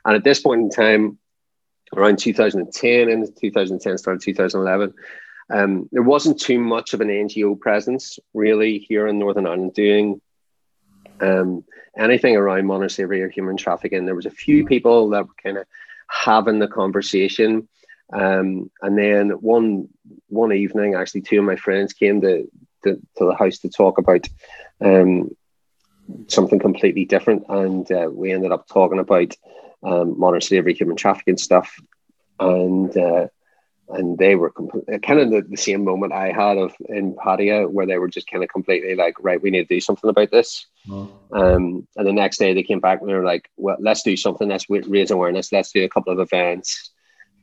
And 0.09 0.15
at 0.15 0.23
this 0.23 0.41
point 0.41 0.61
in 0.61 0.69
time, 0.71 1.19
around 1.95 2.17
2010 2.17 3.09
and 3.09 3.27
2010 3.39 3.97
started 3.99 4.23
2011, 4.23 4.91
um, 5.51 5.87
there 5.91 6.01
wasn't 6.01 6.41
too 6.41 6.57
much 6.57 6.95
of 6.95 7.01
an 7.01 7.09
NGO 7.09 7.59
presence 7.59 8.17
really 8.33 8.79
here 8.79 9.05
in 9.05 9.19
Northern 9.19 9.45
Ireland 9.45 9.75
doing 9.75 10.19
um, 11.21 11.63
anything 11.95 12.35
around 12.35 12.65
modern 12.65 12.89
slavery 12.89 13.21
or 13.21 13.29
human 13.29 13.55
trafficking. 13.55 14.07
There 14.07 14.15
was 14.15 14.25
a 14.25 14.31
few 14.31 14.65
people 14.65 15.09
that 15.11 15.27
were 15.27 15.33
kind 15.43 15.59
of 15.59 15.67
having 16.07 16.57
the 16.57 16.67
conversation. 16.67 17.69
Um, 18.11 18.71
and 18.81 18.97
then 18.97 19.29
one 19.29 19.89
one 20.27 20.53
evening, 20.53 20.95
actually, 20.95 21.21
two 21.21 21.37
of 21.37 21.45
my 21.45 21.55
friends 21.55 21.93
came 21.93 22.21
to, 22.21 22.49
to, 22.83 22.95
to 22.95 23.25
the 23.25 23.35
house 23.35 23.59
to 23.59 23.69
talk 23.69 23.99
about 23.99 24.27
um, 24.81 25.29
something 26.27 26.59
completely 26.59 27.05
different. 27.05 27.45
And 27.49 27.89
uh, 27.91 28.09
we 28.11 28.31
ended 28.31 28.51
up 28.51 28.67
talking 28.67 28.99
about 28.99 29.35
um, 29.83 30.19
modern 30.19 30.41
slavery, 30.41 30.73
human 30.73 30.95
trafficking 30.95 31.37
stuff, 31.37 31.79
and 32.39 32.95
uh, 32.97 33.27
and 33.89 34.17
they 34.17 34.35
were 34.35 34.51
kind 34.51 35.19
of 35.19 35.31
the, 35.31 35.43
the, 35.49 35.57
same 35.57 35.83
moment 35.83 36.13
I 36.13 36.31
had 36.31 36.57
of 36.57 36.75
in 36.87 37.15
Pattaya, 37.15 37.69
where 37.69 37.87
they 37.87 37.97
were 37.97 38.07
just 38.07 38.29
kind 38.29 38.43
of 38.43 38.49
completely 38.49 38.93
like, 38.95 39.15
right, 39.19 39.41
we 39.41 39.49
need 39.49 39.67
to 39.67 39.75
do 39.75 39.81
something 39.81 40.09
about 40.09 40.29
this. 40.29 40.67
Oh. 40.89 41.11
Um, 41.31 41.87
and 41.95 42.07
the 42.07 42.13
next 42.13 42.37
day 42.37 42.53
they 42.53 42.61
came 42.61 42.79
back 42.79 43.01
and 43.01 43.09
they 43.09 43.15
were 43.15 43.23
like, 43.23 43.49
well, 43.57 43.77
let's 43.79 44.03
do 44.03 44.15
something. 44.15 44.47
Let's 44.47 44.69
raise 44.69 45.09
awareness. 45.09 45.51
Let's 45.51 45.71
do 45.71 45.83
a 45.83 45.89
couple 45.89 46.13
of 46.13 46.19
events. 46.19 46.91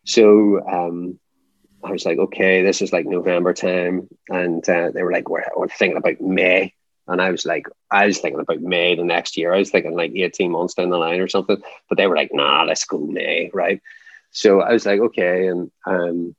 So 0.04 0.60
um, 0.68 1.18
I 1.82 1.90
was 1.90 2.04
like, 2.04 2.18
okay, 2.18 2.62
this 2.62 2.80
is 2.80 2.92
like 2.92 3.06
November 3.06 3.52
time, 3.52 4.08
and 4.28 4.66
uh, 4.68 4.90
they 4.92 5.02
were 5.02 5.12
like, 5.12 5.28
we're, 5.28 5.44
we're 5.56 5.68
thinking 5.68 5.96
about 5.98 6.20
May. 6.20 6.74
And 7.08 7.20
I 7.20 7.30
was 7.30 7.46
like, 7.46 7.66
I 7.90 8.06
was 8.06 8.18
thinking 8.18 8.40
about 8.40 8.60
May 8.60 8.94
the 8.94 9.04
next 9.04 9.36
year. 9.36 9.54
I 9.54 9.58
was 9.58 9.70
thinking 9.70 9.94
like 9.94 10.12
18 10.14 10.50
months 10.50 10.74
down 10.74 10.90
the 10.90 10.98
line 10.98 11.20
or 11.20 11.28
something. 11.28 11.62
But 11.88 11.98
they 11.98 12.06
were 12.06 12.16
like, 12.16 12.30
nah, 12.32 12.64
let's 12.64 12.84
go 12.84 12.98
May, 12.98 13.50
right? 13.54 13.80
So 14.32 14.60
I 14.60 14.72
was 14.72 14.84
like, 14.86 15.00
okay. 15.00 15.46
And 15.46 15.70
um, 15.86 16.34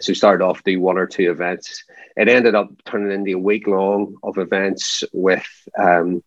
so 0.00 0.10
we 0.10 0.14
started 0.14 0.44
off 0.44 0.64
do 0.64 0.80
one 0.80 0.98
or 0.98 1.06
two 1.06 1.30
events. 1.30 1.84
It 2.16 2.28
ended 2.28 2.54
up 2.54 2.70
turning 2.84 3.12
into 3.12 3.36
a 3.36 3.38
week 3.38 3.66
long 3.66 4.16
of 4.22 4.38
events 4.38 5.04
with 5.12 5.46
um, 5.78 6.22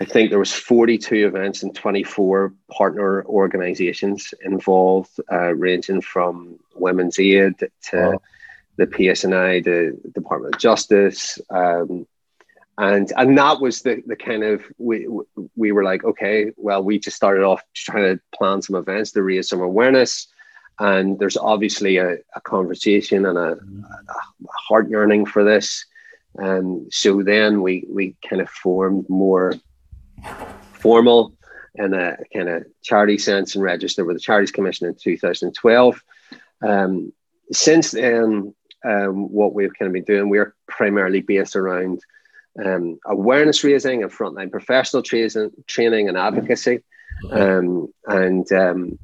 I 0.00 0.04
think 0.04 0.30
there 0.30 0.38
was 0.38 0.52
42 0.52 1.26
events 1.26 1.62
and 1.62 1.74
24 1.74 2.52
partner 2.70 3.24
organizations 3.24 4.34
involved, 4.44 5.18
uh, 5.32 5.54
ranging 5.54 6.02
from 6.02 6.58
Women's 6.74 7.18
Aid 7.18 7.54
to 7.90 7.96
wow. 7.96 8.18
the 8.76 8.86
PSNI, 8.86 9.64
the 9.64 10.10
Department 10.12 10.54
of 10.54 10.60
Justice, 10.60 11.38
um, 11.48 12.06
and 12.78 13.12
and 13.16 13.38
that 13.38 13.60
was 13.60 13.82
the 13.82 14.02
the 14.06 14.16
kind 14.16 14.44
of 14.44 14.62
we 14.78 15.08
we 15.54 15.72
were 15.72 15.84
like 15.84 16.04
okay 16.04 16.50
well 16.56 16.82
we 16.82 16.98
just 16.98 17.16
started 17.16 17.42
off 17.42 17.62
trying 17.74 18.16
to 18.16 18.22
plan 18.34 18.60
some 18.60 18.76
events 18.76 19.12
to 19.12 19.22
raise 19.22 19.48
some 19.48 19.60
awareness 19.60 20.28
and 20.78 21.18
there's 21.18 21.36
obviously 21.36 21.96
a, 21.96 22.16
a 22.34 22.40
conversation 22.42 23.24
and 23.26 23.38
a, 23.38 23.52
a, 23.52 24.58
heart 24.68 24.90
yearning 24.90 25.24
for 25.24 25.42
this. 25.42 25.86
And 26.36 26.92
so 26.92 27.22
then 27.22 27.62
we 27.62 27.86
we 27.88 28.14
kind 28.28 28.42
of 28.42 28.50
formed 28.50 29.08
more 29.08 29.54
formal 30.72 31.34
in 31.76 31.94
a 31.94 32.18
kind 32.34 32.48
of 32.48 32.66
charity 32.82 33.16
sense 33.16 33.54
and 33.54 33.64
registered 33.64 34.06
with 34.06 34.16
the 34.16 34.20
Charities 34.20 34.52
Commission 34.52 34.86
in 34.86 34.94
2012. 34.94 36.02
Um, 36.62 37.12
since 37.52 37.92
then, 37.92 38.54
um, 38.84 39.32
what 39.32 39.54
we've 39.54 39.72
kind 39.78 39.86
of 39.86 39.94
been 39.94 40.04
doing, 40.04 40.28
we're 40.28 40.54
primarily 40.68 41.22
based 41.22 41.56
around 41.56 42.00
um, 42.64 42.98
awareness 43.06 43.64
raising 43.64 44.02
and 44.02 44.12
frontline 44.12 44.50
professional 44.50 45.02
training, 45.02 45.50
training 45.66 46.08
and 46.08 46.16
advocacy. 46.16 46.82
Um, 47.30 47.92
and 48.06 48.50
um, 48.52 48.98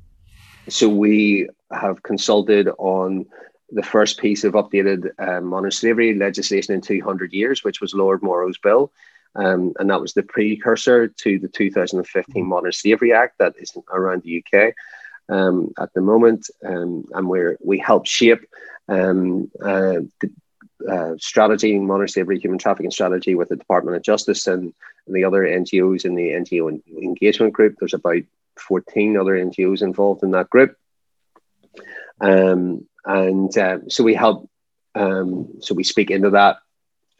so 0.69 0.89
we 0.89 1.49
have 1.71 2.03
consulted 2.03 2.69
on 2.79 3.27
the 3.71 3.83
first 3.83 4.19
piece 4.19 4.45
of 4.45 4.53
updated 4.53 5.11
um, 5.19 5.45
modern 5.47 5.71
slavery 5.71 6.15
legislation 6.15 6.75
in 6.75 6.81
200 6.81 7.33
years, 7.33 7.65
which 7.65 7.81
was 7.81 7.95
Lord 7.95 8.23
Morrow's 8.23 8.59
bill. 8.59 8.93
Um, 9.35 9.73
and 9.79 9.89
that 9.91 10.01
was 10.01 10.13
the 10.13 10.23
precursor 10.23 11.09
to 11.09 11.39
the 11.39 11.49
2015 11.49 12.47
Modern 12.47 12.73
Slavery 12.73 13.13
Act 13.15 13.39
that 13.39 13.55
is 13.59 13.75
around 13.91 14.23
the 14.23 14.45
UK 14.45 14.75
um, 15.31 15.73
at 15.79 15.93
the 15.95 16.03
moment. 16.03 16.51
Um, 16.65 17.07
and 17.13 17.29
we 17.29 17.41
we 17.61 17.79
help 17.79 18.07
shape 18.07 18.45
um, 18.89 19.51
uh, 19.61 20.01
the 20.21 20.31
uh, 20.91 21.15
strategy, 21.19 21.79
modern 21.79 22.09
slavery, 22.09 22.39
human 22.39 22.59
trafficking 22.59 22.91
strategy 22.91 23.35
with 23.35 23.49
the 23.49 23.57
Department 23.57 23.97
of 23.97 24.03
Justice 24.03 24.47
and, 24.47 24.73
and 25.07 25.17
the 25.17 25.25
other 25.25 25.43
NGOs 25.43 26.05
in 26.05 26.15
the 26.15 26.31
NGO 26.31 26.81
engagement 26.89 27.53
group. 27.53 27.77
There's 27.79 27.95
about 27.95 28.23
14 28.59 29.17
other 29.17 29.33
NGOs 29.33 29.83
involved 29.83 30.23
in 30.23 30.33
that 30.33 30.51
group. 30.51 30.77
Um, 32.21 32.87
and 33.05 33.57
uh, 33.57 33.79
so 33.89 34.05
we 34.05 34.15
help, 34.15 34.49
um, 34.95 35.55
so 35.61 35.75
we 35.75 35.85
speak 35.85 36.11
into 36.11 36.31
that. 36.31 36.59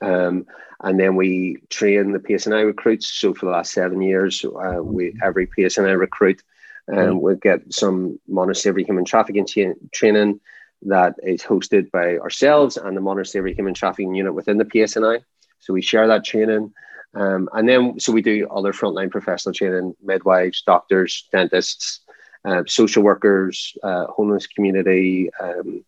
Um, 0.01 0.47
and 0.81 0.99
then 0.99 1.15
we 1.17 1.63
train 1.71 2.13
the 2.13 2.19
PSNI 2.19 2.67
recruits. 2.67 3.09
So 3.09 3.35
for 3.35 3.47
the 3.47 3.53
last 3.53 3.73
seven 3.73 4.03
years, 4.03 4.45
uh, 4.45 4.83
we 4.83 5.15
every 5.23 5.47
PSNI 5.47 5.99
recruit 5.99 6.43
um, 6.91 6.99
mm-hmm. 6.99 7.19
will 7.19 7.37
get 7.37 7.73
some 7.73 8.19
modern 8.27 8.55
slavery 8.55 8.85
human 8.85 9.05
trafficking 9.05 9.47
cha- 9.47 9.75
training 9.93 10.41
that 10.87 11.15
is 11.23 11.43
hosted 11.43 11.91
by 11.91 12.19
ourselves 12.19 12.77
and 12.77 12.97
the 12.97 13.01
modern 13.01 13.25
slavery 13.25 13.55
human 13.55 13.75
trafficking 13.75 14.15
unit 14.15 14.35
within 14.35 14.59
the 14.59 14.65
PSNI. 14.65 15.23
So 15.61 15.73
we 15.73 15.83
share 15.83 16.07
that 16.09 16.25
training. 16.25 16.73
Um, 17.15 17.49
and 17.53 17.69
then, 17.69 18.01
so 18.01 18.13
we 18.13 18.23
do 18.23 18.49
other 18.49 18.73
frontline 18.73 19.11
professional 19.11 19.55
training, 19.55 19.95
midwives, 20.03 20.63
doctors, 20.63 21.29
dentists, 21.31 22.01
uh, 22.45 22.63
social 22.67 23.03
workers, 23.03 23.77
uh, 23.83 24.07
homeless 24.07 24.47
community. 24.47 25.31
Um, 25.41 25.85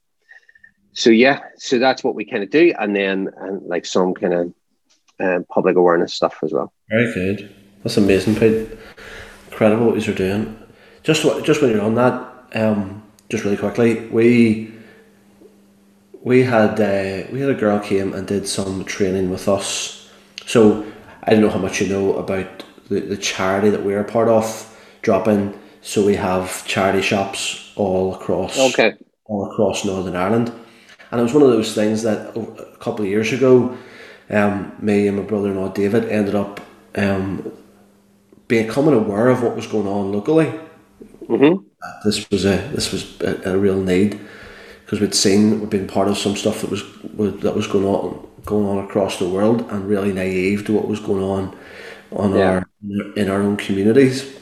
so 0.92 1.10
yeah, 1.10 1.40
so 1.56 1.78
that's 1.78 2.04
what 2.04 2.14
we 2.14 2.24
kind 2.24 2.42
of 2.42 2.50
do, 2.50 2.72
and 2.78 2.94
then 2.94 3.30
and 3.38 3.62
like 3.66 3.84
some 3.84 4.14
kind 4.14 4.34
of 4.34 4.54
uh, 5.18 5.40
public 5.50 5.76
awareness 5.76 6.14
stuff 6.14 6.38
as 6.42 6.52
well. 6.52 6.72
Very 6.88 7.12
good. 7.12 7.54
That's 7.82 7.96
amazing, 7.96 8.36
Pete. 8.36 8.68
Incredible 9.50 9.86
what 9.86 10.06
you're 10.06 10.14
doing. 10.14 10.56
Just 11.02 11.22
just 11.44 11.60
when 11.60 11.72
you're 11.72 11.82
on 11.82 11.96
that, 11.96 12.46
um, 12.54 13.02
just 13.28 13.44
really 13.44 13.56
quickly, 13.56 14.06
we 14.10 14.73
we 16.24 16.42
had 16.42 16.80
uh, 16.80 17.26
we 17.30 17.40
had 17.40 17.50
a 17.50 17.54
girl 17.54 17.78
came 17.78 18.12
and 18.14 18.26
did 18.26 18.48
some 18.48 18.84
training 18.84 19.30
with 19.30 19.46
us. 19.46 20.10
So 20.46 20.84
I 21.22 21.30
don't 21.30 21.42
know 21.42 21.50
how 21.50 21.58
much 21.58 21.80
you 21.80 21.88
know 21.88 22.16
about 22.16 22.64
the, 22.88 23.00
the 23.00 23.16
charity 23.16 23.70
that 23.70 23.84
we're 23.84 24.00
a 24.00 24.04
part 24.04 24.28
of. 24.28 24.70
dropping. 25.02 25.58
So 25.82 26.04
we 26.04 26.16
have 26.16 26.66
charity 26.66 27.02
shops 27.02 27.70
all 27.76 28.14
across 28.14 28.58
okay. 28.72 28.94
all 29.26 29.52
across 29.52 29.84
Northern 29.84 30.16
Ireland, 30.16 30.50
and 31.10 31.20
it 31.20 31.22
was 31.22 31.34
one 31.34 31.42
of 31.42 31.50
those 31.50 31.74
things 31.74 32.02
that 32.02 32.34
a 32.34 32.78
couple 32.78 33.04
of 33.04 33.10
years 33.10 33.30
ago, 33.32 33.76
um, 34.30 34.72
me 34.80 35.06
and 35.06 35.18
my 35.18 35.24
brother-in-law 35.24 35.72
David 35.74 36.08
ended 36.08 36.34
up 36.34 36.60
um, 36.94 37.52
becoming 38.48 38.94
aware 38.94 39.28
of 39.28 39.42
what 39.42 39.54
was 39.54 39.66
going 39.66 39.86
on 39.86 40.10
locally. 40.10 40.58
Mm-hmm. 41.28 41.66
This 42.02 42.30
was 42.30 42.46
a 42.46 42.56
this 42.72 42.90
was 42.90 43.20
a, 43.20 43.52
a 43.52 43.58
real 43.58 43.78
need 43.78 44.18
because 44.94 45.08
we'd 45.08 45.14
seen 45.14 45.60
we'd 45.60 45.70
been 45.70 45.88
part 45.88 46.06
of 46.06 46.16
some 46.16 46.36
stuff 46.36 46.60
that 46.60 46.70
was 46.70 46.84
that 47.40 47.54
was 47.54 47.66
going 47.66 47.84
on 47.84 48.28
going 48.44 48.66
on 48.66 48.84
across 48.84 49.18
the 49.18 49.28
world 49.28 49.62
and 49.70 49.88
really 49.88 50.12
naive 50.12 50.64
to 50.66 50.72
what 50.72 50.86
was 50.86 51.00
going 51.00 51.22
on 51.22 51.56
on 52.12 52.34
yeah. 52.34 52.50
our 52.50 52.66
in 53.16 53.28
our 53.28 53.42
own 53.42 53.56
communities. 53.56 54.38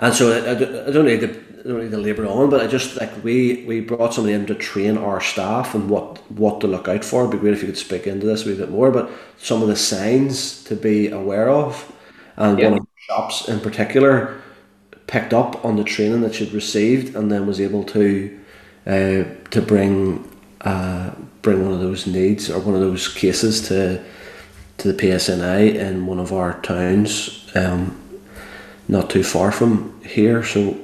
And 0.00 0.14
so 0.14 0.32
I, 0.32 0.88
I 0.88 0.90
don't 0.90 1.04
need 1.04 1.20
to 1.20 1.28
I 1.28 1.68
don't 1.68 1.82
need 1.82 1.90
to 1.92 1.98
labour 1.98 2.26
on, 2.26 2.50
but 2.50 2.60
I 2.60 2.66
just 2.66 2.96
like 2.96 3.22
we 3.22 3.64
we 3.66 3.80
brought 3.80 4.14
somebody 4.14 4.34
in 4.34 4.46
to 4.46 4.54
train 4.56 4.98
our 4.98 5.20
staff 5.20 5.76
and 5.76 5.88
what 5.88 6.18
what 6.32 6.60
to 6.62 6.66
look 6.66 6.88
out 6.88 7.04
for. 7.04 7.20
It'd 7.22 7.32
be 7.32 7.38
great 7.38 7.54
if 7.54 7.60
you 7.60 7.68
could 7.68 7.78
speak 7.78 8.08
into 8.08 8.26
this 8.26 8.44
a 8.44 8.48
wee 8.48 8.56
bit 8.56 8.70
more, 8.70 8.90
but 8.90 9.08
some 9.38 9.62
of 9.62 9.68
the 9.68 9.76
signs 9.76 10.64
to 10.64 10.74
be 10.74 11.08
aware 11.08 11.48
of, 11.48 11.92
and 12.36 12.58
yeah. 12.58 12.70
one 12.70 12.78
of 12.78 12.84
the 12.84 13.02
shops 13.06 13.48
in 13.48 13.60
particular 13.60 14.42
picked 15.06 15.32
up 15.32 15.64
on 15.64 15.76
the 15.76 15.84
training 15.84 16.22
that 16.22 16.34
she'd 16.34 16.52
received 16.52 17.14
and 17.14 17.30
then 17.30 17.46
was 17.46 17.60
able 17.60 17.84
to 17.84 18.39
uh, 18.86 19.24
to 19.50 19.62
bring 19.62 20.28
uh, 20.62 21.10
bring 21.42 21.64
one 21.64 21.72
of 21.72 21.80
those 21.80 22.06
needs 22.06 22.50
or 22.50 22.58
one 22.58 22.74
of 22.74 22.80
those 22.80 23.08
cases 23.08 23.66
to 23.68 24.04
to 24.78 24.92
the 24.92 25.02
PSNI 25.02 25.74
in 25.74 26.06
one 26.06 26.18
of 26.18 26.32
our 26.32 26.58
towns, 26.62 27.46
um, 27.54 27.96
not 28.88 29.10
too 29.10 29.22
far 29.22 29.52
from 29.52 30.00
here. 30.02 30.42
So 30.42 30.78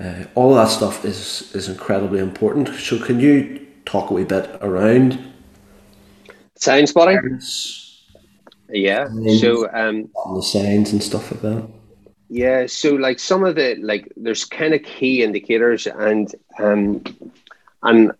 uh, 0.00 0.24
all 0.34 0.54
that 0.54 0.68
stuff 0.68 1.04
is 1.04 1.52
is 1.54 1.68
incredibly 1.68 2.20
important. 2.20 2.68
So 2.68 2.98
can 3.04 3.20
you 3.20 3.66
talk 3.84 4.10
a 4.10 4.14
wee 4.14 4.24
bit 4.24 4.48
around 4.60 5.18
sign 6.56 6.86
spotting? 6.86 7.40
Yeah. 8.70 9.06
So 9.38 9.68
um, 9.72 10.10
the 10.34 10.42
signs 10.42 10.92
and 10.92 11.02
stuff 11.02 11.30
like 11.30 11.42
that. 11.42 11.68
Yeah, 12.34 12.66
so 12.66 12.96
like 12.96 13.20
some 13.20 13.44
of 13.44 13.54
the 13.54 13.76
like 13.76 14.12
there's 14.16 14.44
kind 14.44 14.74
of 14.74 14.82
key 14.82 15.22
indicators 15.22 15.86
and 15.86 16.34
um 16.58 17.04
and 17.80 18.10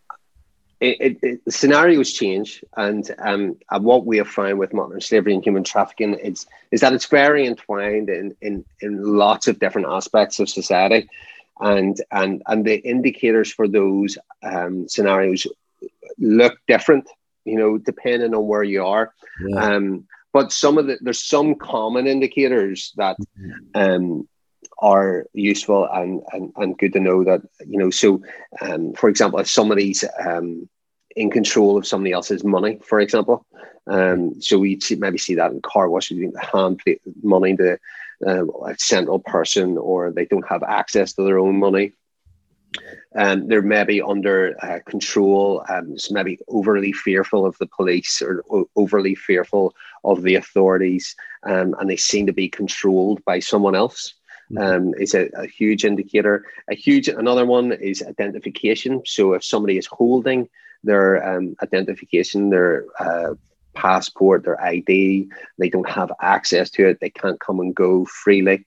it, 0.78 1.00
it, 1.00 1.18
it, 1.20 1.52
scenarios 1.52 2.12
change 2.12 2.62
and 2.76 3.10
um 3.18 3.56
and 3.72 3.84
what 3.84 4.06
we 4.06 4.18
have 4.18 4.28
found 4.28 4.60
with 4.60 4.72
modern 4.72 5.00
slavery 5.00 5.34
and 5.34 5.42
human 5.42 5.64
trafficking 5.64 6.14
is 6.14 6.46
is 6.70 6.80
that 6.80 6.92
it's 6.92 7.06
very 7.06 7.44
entwined 7.44 8.08
in 8.08 8.36
in 8.40 8.64
in 8.80 9.02
lots 9.02 9.48
of 9.48 9.58
different 9.58 9.88
aspects 9.88 10.38
of 10.38 10.48
society 10.48 11.08
and 11.58 12.00
and 12.12 12.40
and 12.46 12.64
the 12.64 12.76
indicators 12.88 13.52
for 13.52 13.66
those 13.66 14.16
um 14.44 14.88
scenarios 14.88 15.44
look 16.18 16.56
different 16.68 17.08
you 17.44 17.56
know 17.56 17.78
depending 17.78 18.32
on 18.32 18.46
where 18.46 18.62
you 18.62 18.86
are 18.86 19.12
yeah. 19.48 19.74
um 19.74 20.06
but 20.34 20.52
some 20.52 20.76
of 20.76 20.86
the 20.86 20.98
there's 21.00 21.22
some 21.22 21.54
common 21.54 22.06
indicators 22.06 22.92
that 22.96 23.16
mm-hmm. 23.18 23.80
um, 23.80 24.28
are 24.80 25.26
useful 25.32 25.88
and, 25.90 26.20
and 26.32 26.52
and 26.56 26.76
good 26.76 26.92
to 26.92 27.00
know 27.00 27.24
that 27.24 27.40
you 27.66 27.78
know 27.78 27.88
so 27.88 28.20
um, 28.60 28.92
for 28.92 29.08
example 29.08 29.38
if 29.38 29.48
somebody's 29.48 30.04
um, 30.26 30.68
in 31.16 31.30
control 31.30 31.78
of 31.78 31.86
somebody 31.86 32.12
else's 32.12 32.44
money 32.44 32.78
for 32.84 33.00
example 33.00 33.46
um, 33.86 34.38
so 34.42 34.58
we 34.58 34.78
maybe 34.98 35.18
see 35.18 35.36
that 35.36 35.52
in 35.52 35.62
car 35.62 35.88
wash 35.88 36.10
you 36.10 36.32
hand 36.52 36.82
money 37.22 37.56
to 37.56 37.78
uh, 38.26 38.46
a 38.66 38.76
central 38.78 39.20
person 39.20 39.78
or 39.78 40.10
they 40.10 40.26
don't 40.26 40.48
have 40.48 40.62
access 40.64 41.12
to 41.14 41.22
their 41.22 41.38
own 41.38 41.58
money 41.58 41.92
um, 43.16 43.46
they're 43.46 43.62
maybe 43.62 44.02
under 44.02 44.56
uh, 44.62 44.80
control, 44.86 45.64
um, 45.68 45.96
so 45.96 46.12
maybe 46.12 46.38
overly 46.48 46.92
fearful 46.92 47.46
of 47.46 47.56
the 47.58 47.66
police 47.66 48.20
or 48.20 48.44
o- 48.50 48.68
overly 48.76 49.14
fearful 49.14 49.74
of 50.04 50.22
the 50.22 50.34
authorities, 50.34 51.16
um, 51.44 51.74
and 51.78 51.88
they 51.88 51.96
seem 51.96 52.26
to 52.26 52.32
be 52.32 52.48
controlled 52.48 53.24
by 53.24 53.40
someone 53.40 53.74
else. 53.74 54.14
Mm-hmm. 54.52 54.58
Um, 54.58 54.94
is 54.98 55.14
a, 55.14 55.30
a, 55.34 55.46
huge 55.46 55.86
indicator. 55.86 56.44
A 56.70 56.74
huge 56.74 57.08
another 57.08 57.46
one 57.46 57.72
is 57.72 58.02
identification. 58.02 59.00
So 59.06 59.32
if 59.32 59.42
somebody 59.42 59.78
is 59.78 59.86
holding 59.86 60.50
their 60.82 61.26
um, 61.26 61.56
identification, 61.62 62.50
their 62.50 62.84
uh, 63.00 63.36
passport, 63.72 64.44
their 64.44 64.60
ID, 64.62 65.28
they 65.58 65.68
don't 65.70 65.88
have 65.88 66.12
access 66.20 66.68
to 66.72 66.88
it. 66.88 67.00
They 67.00 67.08
can't 67.08 67.40
come 67.40 67.58
and 67.60 67.74
go 67.74 68.04
freely. 68.04 68.66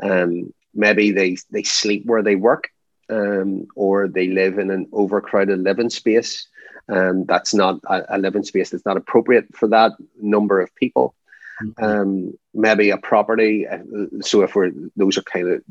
Um, 0.00 0.54
maybe 0.74 1.10
they 1.10 1.36
they 1.50 1.64
sleep 1.64 2.06
where 2.06 2.22
they 2.22 2.36
work 2.36 2.70
um, 3.10 3.66
or 3.74 4.08
they 4.08 4.28
live 4.28 4.58
in 4.58 4.70
an 4.70 4.86
overcrowded 4.92 5.60
living 5.60 5.90
space. 5.90 6.48
Um, 6.88 7.24
that's 7.24 7.52
not 7.52 7.80
a, 7.88 8.16
a, 8.16 8.18
living 8.18 8.44
space 8.44 8.70
that's 8.70 8.86
not 8.86 8.96
appropriate 8.96 9.46
for 9.54 9.68
that 9.68 9.92
number 10.20 10.60
of 10.60 10.74
people. 10.76 11.14
Mm-hmm. 11.62 11.84
Um, 11.84 12.38
maybe 12.54 12.90
a 12.90 12.96
property. 12.96 13.66
Uh, 13.66 13.78
so 14.20 14.42
if 14.42 14.54
we're 14.54 14.72
those 14.94 15.18
are 15.18 15.22
kind 15.22 15.48
of 15.48 15.62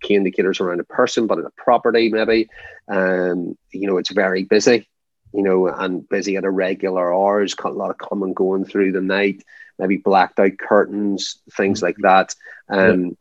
key 0.00 0.14
indicators 0.14 0.60
around 0.60 0.80
a 0.80 0.84
person, 0.84 1.26
but 1.26 1.38
in 1.38 1.46
a 1.46 1.50
property, 1.50 2.08
maybe, 2.08 2.48
um, 2.88 3.56
you 3.72 3.86
know, 3.86 3.98
it's 3.98 4.12
very 4.12 4.44
busy, 4.44 4.88
you 5.34 5.42
know, 5.42 5.66
and 5.66 6.08
busy 6.08 6.36
at 6.36 6.44
irregular 6.44 7.12
hours, 7.12 7.54
a 7.62 7.68
lot 7.68 7.90
of 7.90 7.98
coming 7.98 8.32
going 8.32 8.64
through 8.64 8.92
the 8.92 9.00
night, 9.00 9.42
maybe 9.78 9.96
blacked 9.96 10.38
out 10.38 10.58
curtains, 10.58 11.38
things 11.56 11.82
like 11.82 11.96
that. 11.98 12.34
Um, 12.68 13.16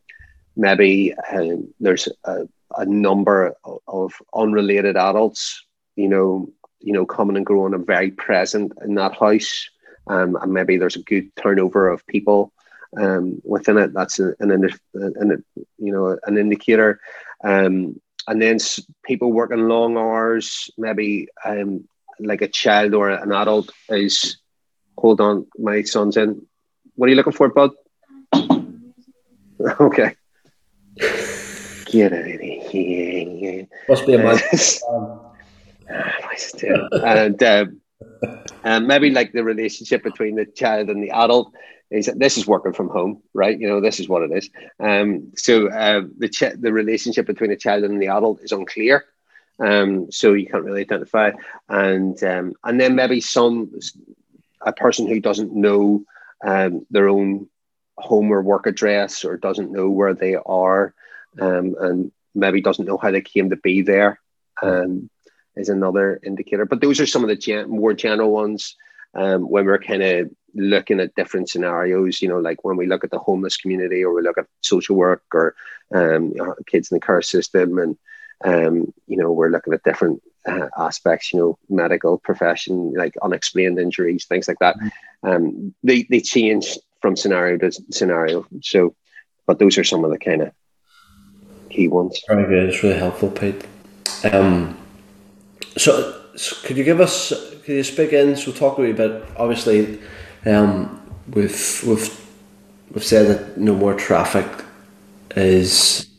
maybe 0.56 1.14
um, 1.32 1.74
there's 1.80 2.08
a, 2.24 2.48
a 2.78 2.86
number 2.86 3.56
of 3.88 4.14
unrelated 4.34 4.96
adults, 4.96 5.66
you 5.96 6.08
know, 6.08 6.50
you 6.82 6.94
know, 6.94 7.06
coming 7.06 7.38
and 7.38 7.46
growing 7.46 7.74
and 7.74 7.86
very 7.86 8.12
present 8.12 8.74
in 8.84 8.96
that 8.96 9.16
house. 9.16 9.70
Um, 10.08 10.36
and 10.42 10.54
maybe 10.54 10.78
there's 10.78 10.96
a 10.96 11.04
good 11.04 11.36
turnover 11.36 11.88
of 11.88 12.06
people 12.08 12.52
um, 12.98 13.42
within 13.44 13.78
it. 13.78 13.94
That's 13.94 14.20
an, 14.20 14.36
an, 14.40 14.52
an, 14.94 15.46
you 15.78 15.94
know 15.94 16.18
an 16.24 16.38
indicator. 16.38 17.00
Um, 17.44 18.00
and 18.28 18.42
then 18.42 18.58
people 19.04 19.32
working 19.32 19.68
long 19.68 19.98
hours, 19.98 20.70
maybe 20.78 21.28
um, 21.44 21.88
like 22.20 22.42
a 22.42 22.48
child 22.48 22.94
or 22.94 23.10
an 23.10 23.32
adult 23.32 23.72
is. 23.90 24.38
Hold 24.98 25.22
on, 25.22 25.48
my 25.58 25.82
son's 25.82 26.18
in. 26.18 26.46
What 26.96 27.08
are 27.08 27.10
you 27.10 27.16
looking 27.16 27.34
for, 27.34 27.50
bud? 27.50 27.72
okay. 29.80 30.16
Get 31.86 32.14
out 32.14 32.28
of 32.28 32.42
here. 32.42 33.68
Must 33.90 34.06
be 34.06 34.14
a 34.14 34.18
man. 34.20 34.40
and 36.92 37.44
um, 37.44 37.82
um, 38.64 38.88
maybe 38.88 39.10
like 39.10 39.32
the 39.32 39.44
relationship 39.44 40.04
between 40.04 40.36
the 40.36 40.46
child 40.46 40.90
and 40.90 41.04
the 41.04 41.12
adult 41.12 41.54
is 41.90 42.06
that 42.06 42.18
this 42.18 42.38
is 42.38 42.48
working 42.48 42.74
from 42.74 42.90
home, 42.90 43.22
right? 43.34 43.60
You 43.60 43.68
know, 43.68 43.82
this 43.82 44.00
is 44.00 44.08
what 44.08 44.24
it 44.24 44.32
is. 44.32 44.50
Um, 44.80 45.34
so 45.36 45.70
uh, 45.70 46.04
the 46.18 46.30
ch- 46.30 46.58
the 46.58 46.72
relationship 46.72 47.28
between 47.28 47.50
the 47.50 47.58
child 47.58 47.84
and 47.84 48.02
the 48.02 48.08
adult 48.08 48.42
is 48.42 48.54
unclear. 48.54 49.06
Um, 49.60 50.12
so 50.12 50.34
you 50.34 50.48
can't 50.48 50.64
really 50.64 50.82
identify, 50.82 51.32
and 51.70 52.22
um, 52.24 52.54
and 52.64 52.80
then 52.80 52.96
maybe 52.96 53.22
some 53.22 53.72
a 54.62 54.74
person 54.74 55.08
who 55.08 55.20
doesn't 55.20 55.54
know 55.54 56.04
um, 56.44 56.86
their 56.90 57.10
own 57.10 57.48
home 57.98 58.32
or 58.32 58.42
work 58.42 58.66
address 58.66 59.24
or 59.24 59.38
doesn't 59.38 59.72
know 59.72 59.90
where 59.90 60.16
they 60.16 60.36
are, 60.36 60.96
um, 61.40 61.76
and 61.80 62.12
maybe 62.34 62.62
doesn't 62.62 62.86
know 62.86 62.98
how 62.98 63.12
they 63.12 63.22
came 63.22 63.50
to 63.52 63.58
be 63.58 63.82
there. 63.82 64.20
Um, 64.64 65.11
is 65.56 65.70
another 65.70 66.20
indicator. 66.24 66.66
But 66.66 66.82
those 66.82 67.00
are 67.00 67.06
some 67.06 67.24
of 67.24 67.30
the 67.30 67.36
gen- 67.36 67.70
more 67.70 67.94
general 67.94 68.32
ones 68.32 68.76
um, 69.14 69.50
when 69.50 69.66
we're 69.66 69.80
kind 69.80 70.04
of 70.04 70.32
looking 70.54 71.00
at 71.00 71.16
different 71.16 71.50
scenarios. 71.50 72.22
You 72.22 72.30
know, 72.30 72.40
like 72.40 72.64
when 72.64 72.78
we 72.78 72.88
look 72.88 73.04
at 73.04 73.12
the 73.12 73.20
homeless 73.20 73.58
community 73.58 74.04
or 74.04 74.14
we 74.14 74.22
look 74.22 74.38
at 74.38 74.48
social 74.62 74.96
work 74.96 75.24
or 75.34 75.56
um, 75.94 76.34
kids 76.68 76.92
in 76.92 76.96
the 76.96 77.06
care 77.06 77.22
system, 77.22 77.78
and 77.78 77.98
um, 78.44 78.94
you 79.08 79.18
know, 79.18 79.32
we're 79.32 79.50
looking 79.50 79.74
at 79.74 79.84
different 79.84 80.22
uh, 80.48 80.68
aspects. 80.78 81.34
You 81.34 81.40
know, 81.40 81.60
medical 81.70 82.18
profession, 82.18 82.94
like 82.94 83.16
unexplained 83.22 83.80
injuries, 83.80 84.26
things 84.26 84.48
like 84.48 84.60
that. 84.60 84.78
Um, 85.24 85.74
they 85.84 86.04
they 86.04 86.22
change 86.22 86.78
from 87.02 87.16
scenario 87.16 87.58
to 87.58 87.72
scenario. 87.92 88.46
So, 88.62 88.96
but 89.46 89.60
those 89.60 89.78
are 89.78 89.84
some 89.84 90.06
of 90.06 90.12
the 90.12 90.20
kind 90.20 90.44
of 90.44 90.52
key 91.70 91.88
ones. 91.88 92.22
Very 92.28 92.48
good. 92.48 92.70
It's 92.70 92.84
really 92.84 92.98
helpful, 92.98 93.30
Pete. 93.30 93.66
Um, 94.32 94.78
so, 95.78 96.22
could 96.64 96.78
you 96.78 96.84
give 96.84 97.02
us, 97.02 97.30
could 97.64 97.76
you 97.76 97.84
speak 97.84 98.14
in, 98.14 98.36
so 98.36 98.52
talk 98.52 98.78
a 98.78 98.82
wee 98.82 98.94
bit, 98.94 99.24
obviously 99.38 100.00
um, 100.46 101.02
we've, 101.28 101.84
we've, 101.86 102.28
we've 102.92 103.04
said 103.04 103.28
that 103.28 103.58
no 103.58 103.76
more 103.76 103.94
traffic 103.94 104.48
is 105.36 106.10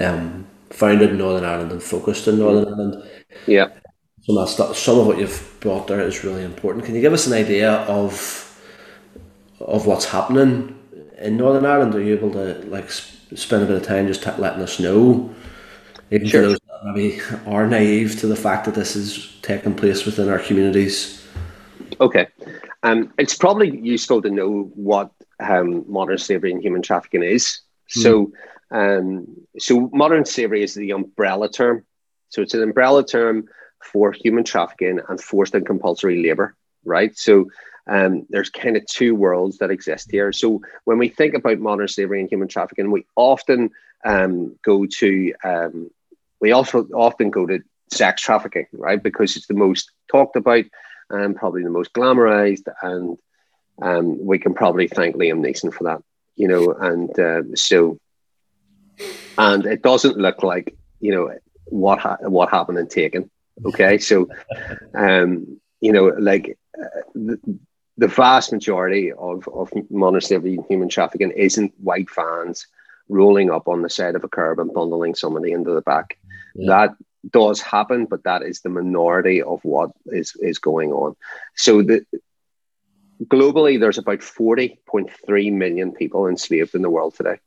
um, 0.00 0.46
founded 0.70 1.10
in 1.10 1.18
Northern 1.18 1.44
Ireland 1.44 1.72
and 1.72 1.82
focused 1.82 2.26
in 2.28 2.38
Northern 2.38 2.72
Ireland. 2.72 3.10
Yeah. 3.46 3.68
so 4.22 4.38
of, 4.38 4.56
that 4.56 4.74
some 4.74 4.98
of 4.98 5.06
what 5.06 5.18
you've 5.18 5.56
brought 5.60 5.86
there 5.86 6.00
is 6.00 6.24
really 6.24 6.44
important. 6.44 6.84
Can 6.84 6.94
you 6.94 7.00
give 7.00 7.12
us 7.12 7.26
an 7.26 7.32
idea 7.32 7.72
of 7.72 8.40
of 9.60 9.86
what's 9.86 10.04
happening 10.06 10.78
in 11.18 11.36
Northern 11.36 11.66
Ireland? 11.66 11.94
Are 11.94 12.02
you 12.02 12.14
able 12.14 12.32
to 12.32 12.54
like 12.66 12.90
spend 12.90 13.62
a 13.62 13.66
bit 13.66 13.76
of 13.76 13.82
time 13.82 14.06
just 14.06 14.22
t- 14.22 14.30
letting 14.38 14.62
us 14.62 14.80
know? 14.80 15.34
Even 16.10 16.26
sure. 16.26 16.42
for 16.42 16.48
those 16.48 16.60
maybe 16.84 17.18
are 17.46 17.66
naive 17.66 18.20
to 18.20 18.26
the 18.26 18.36
fact 18.36 18.66
that 18.66 18.74
this 18.74 18.94
is 18.94 19.34
taking 19.40 19.74
place 19.74 20.04
within 20.04 20.28
our 20.28 20.38
communities? 20.38 21.26
Okay. 22.00 22.28
Um, 22.82 23.12
it's 23.18 23.34
probably 23.34 23.78
useful 23.80 24.20
to 24.20 24.30
know 24.30 24.70
what 24.74 25.10
um, 25.40 25.90
modern 25.90 26.18
slavery 26.18 26.52
and 26.52 26.62
human 26.62 26.82
trafficking 26.82 27.22
is. 27.22 27.60
Mm. 27.96 28.02
So, 28.02 28.32
um, 28.70 29.26
so 29.58 29.88
modern 29.92 30.26
slavery 30.26 30.62
is 30.62 30.74
the 30.74 30.90
umbrella 30.90 31.50
term. 31.50 31.84
So 32.28 32.42
it's 32.42 32.54
an 32.54 32.62
umbrella 32.62 33.06
term 33.06 33.48
for 33.82 34.12
human 34.12 34.44
trafficking 34.44 35.00
and 35.08 35.20
forced 35.20 35.54
and 35.54 35.64
compulsory 35.64 36.22
labor, 36.22 36.54
right? 36.84 37.16
So 37.16 37.48
um, 37.86 38.26
there's 38.28 38.50
kind 38.50 38.76
of 38.76 38.84
two 38.86 39.14
worlds 39.14 39.58
that 39.58 39.70
exist 39.70 40.10
here. 40.10 40.32
So 40.32 40.60
when 40.84 40.98
we 40.98 41.08
think 41.08 41.34
about 41.34 41.58
modern 41.60 41.88
slavery 41.88 42.20
and 42.20 42.28
human 42.28 42.48
trafficking, 42.48 42.90
we 42.90 43.06
often 43.16 43.70
um, 44.04 44.58
go 44.62 44.84
to 44.84 45.32
um, 45.44 45.90
we 46.44 46.52
also 46.52 46.86
often 46.92 47.30
go 47.30 47.46
to 47.46 47.60
sex 47.90 48.20
trafficking, 48.20 48.66
right? 48.74 49.02
Because 49.02 49.34
it's 49.34 49.46
the 49.46 49.54
most 49.54 49.90
talked 50.10 50.36
about 50.36 50.66
and 51.08 51.34
probably 51.34 51.62
the 51.62 51.70
most 51.70 51.94
glamorized, 51.94 52.66
and 52.82 53.16
um, 53.80 54.22
we 54.22 54.38
can 54.38 54.52
probably 54.52 54.86
thank 54.86 55.16
Liam 55.16 55.40
Neeson 55.40 55.72
for 55.72 55.84
that, 55.84 56.02
you 56.36 56.46
know. 56.46 56.72
And 56.72 57.18
uh, 57.18 57.56
so, 57.56 57.98
and 59.38 59.64
it 59.64 59.80
doesn't 59.80 60.18
look 60.18 60.42
like 60.42 60.76
you 61.00 61.12
know 61.12 61.32
what 61.64 61.98
ha- 61.98 62.18
what 62.20 62.50
happened 62.50 62.76
in 62.76 62.88
Taken. 62.88 63.30
Okay, 63.64 63.96
so, 63.96 64.28
um, 64.94 65.58
you 65.80 65.92
know, 65.92 66.08
like 66.18 66.58
uh, 66.78 67.00
the, 67.14 67.38
the 67.96 68.08
vast 68.08 68.52
majority 68.52 69.12
of 69.12 69.48
of 69.48 69.72
modern 69.88 70.20
slavery 70.20 70.56
and 70.56 70.66
human 70.68 70.90
trafficking 70.90 71.30
isn't 71.30 71.72
white 71.78 72.10
fans 72.10 72.66
rolling 73.08 73.50
up 73.50 73.66
on 73.66 73.80
the 73.80 73.88
side 73.88 74.14
of 74.14 74.24
a 74.24 74.28
curb 74.28 74.58
and 74.58 74.74
bundling 74.74 75.14
somebody 75.14 75.52
into 75.52 75.70
the 75.70 75.82
back. 75.82 76.18
That 76.54 76.94
does 77.28 77.60
happen, 77.60 78.06
but 78.06 78.24
that 78.24 78.42
is 78.42 78.60
the 78.60 78.68
minority 78.68 79.42
of 79.42 79.60
what 79.64 79.90
is 80.06 80.36
is 80.40 80.58
going 80.58 80.92
on. 80.92 81.16
So 81.54 81.82
the 81.82 82.04
globally, 83.24 83.78
there's 83.78 83.98
about 83.98 84.20
40.3 84.20 85.52
million 85.52 85.92
people 85.92 86.28
enslaved 86.28 86.74
in 86.74 86.82
the 86.82 86.90
world 86.90 87.14
today, 87.14 87.38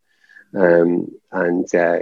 um, 0.56 1.12
and 1.32 1.74
uh, 1.76 2.00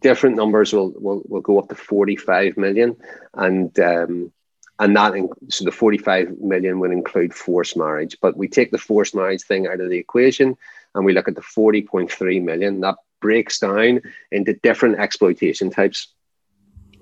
different 0.00 0.36
numbers 0.36 0.72
will, 0.72 0.92
will 0.96 1.22
will 1.26 1.40
go 1.40 1.58
up 1.58 1.68
to 1.68 1.74
45 1.74 2.56
million, 2.56 2.96
and 3.34 3.78
um, 3.80 4.32
and 4.78 4.96
that 4.96 5.14
in, 5.14 5.28
so 5.48 5.64
the 5.64 5.72
45 5.72 6.38
million 6.40 6.78
would 6.80 6.92
include 6.92 7.34
forced 7.34 7.76
marriage. 7.76 8.16
But 8.20 8.36
we 8.36 8.48
take 8.48 8.70
the 8.70 8.78
forced 8.78 9.14
marriage 9.14 9.42
thing 9.42 9.66
out 9.66 9.80
of 9.80 9.90
the 9.90 9.98
equation, 9.98 10.56
and 10.94 11.04
we 11.04 11.12
look 11.12 11.28
at 11.28 11.34
the 11.34 11.42
40.3 11.42 12.42
million. 12.42 12.80
That 12.80 12.96
breaks 13.20 13.58
down 13.58 14.00
into 14.30 14.54
different 14.62 14.98
exploitation 14.98 15.70
types. 15.70 16.12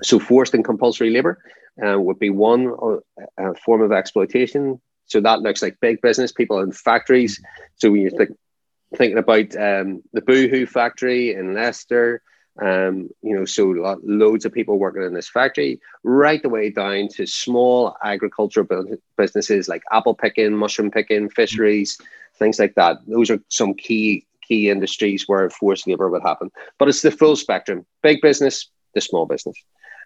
So, 0.02 0.18
forced 0.18 0.55
and 0.55 0.64
compulsory 0.64 1.11
labor 1.11 1.42
uh, 1.85 1.98
would 1.98 2.18
be 2.18 2.31
one 2.31 2.72
uh, 3.38 3.52
form 3.64 3.83
of 3.83 3.92
exploitation. 3.92 4.81
So, 5.07 5.20
that 5.20 5.40
looks 5.40 5.62
like 5.62 5.81
big 5.81 6.00
business, 6.02 6.33
people 6.33 6.61
in 6.61 6.72
factories. 6.72 7.40
So, 7.76 7.90
when 7.90 8.02
you're 8.02 8.11
th- 8.11 8.31
thinking 8.94 9.18
about 9.18 9.57
um, 9.57 10.02
the 10.12 10.20
Boohoo 10.20 10.66
factory 10.66 11.35
in 11.35 11.55
Leicester, 11.55 12.22
um, 12.61 13.11
you 13.22 13.37
know, 13.37 13.44
so 13.44 13.98
loads 14.02 14.44
of 14.44 14.52
people 14.52 14.79
working 14.79 15.02
in 15.02 15.12
this 15.12 15.29
factory, 15.29 15.81
right 16.02 16.42
the 16.42 16.48
way 16.48 16.70
down 16.70 17.09
to 17.09 17.26
small 17.26 17.96
agricultural 18.02 18.66
businesses 19.16 19.68
like 19.68 19.83
apple 19.92 20.14
picking, 20.14 20.55
mushroom 20.55 20.90
picking, 20.90 21.29
fisheries, 21.29 21.98
things 22.38 22.59
like 22.59 22.74
that. 22.76 22.98
Those 23.07 23.31
are 23.31 23.40
some 23.48 23.74
key 23.74 24.26
key 24.47 24.71
industries 24.71 25.25
where 25.27 25.49
forced 25.51 25.87
labor 25.87 26.09
would 26.09 26.23
happen. 26.23 26.51
But 26.79 26.89
it's 26.89 27.03
the 27.03 27.11
full 27.11 27.37
spectrum: 27.37 27.87
big 28.03 28.21
business 28.21 28.71
to 28.95 29.01
small 29.01 29.27
business. 29.27 29.57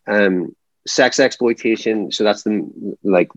Um, 0.07 0.55
sex 0.87 1.20
exploitation. 1.20 2.11
So 2.11 2.24
that's 2.24 2.42
the 2.42 2.68
like 3.03 3.29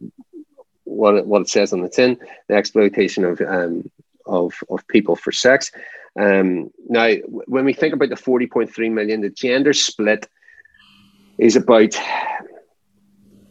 what 0.83 1.15
it, 1.15 1.25
what 1.25 1.41
it 1.41 1.49
says 1.49 1.73
on 1.73 1.81
the 1.81 1.89
tin: 1.89 2.17
the 2.47 2.55
exploitation 2.55 3.23
of 3.23 3.41
um, 3.41 3.89
of 4.25 4.53
of 4.69 4.87
people 4.87 5.15
for 5.15 5.31
sex. 5.31 5.71
Um, 6.19 6.69
now, 6.87 7.13
when 7.27 7.65
we 7.65 7.73
think 7.73 7.93
about 7.93 8.09
the 8.09 8.15
forty 8.15 8.47
point 8.47 8.73
three 8.73 8.89
million, 8.89 9.21
the 9.21 9.29
gender 9.29 9.73
split 9.73 10.27
is 11.37 11.55
about 11.55 11.95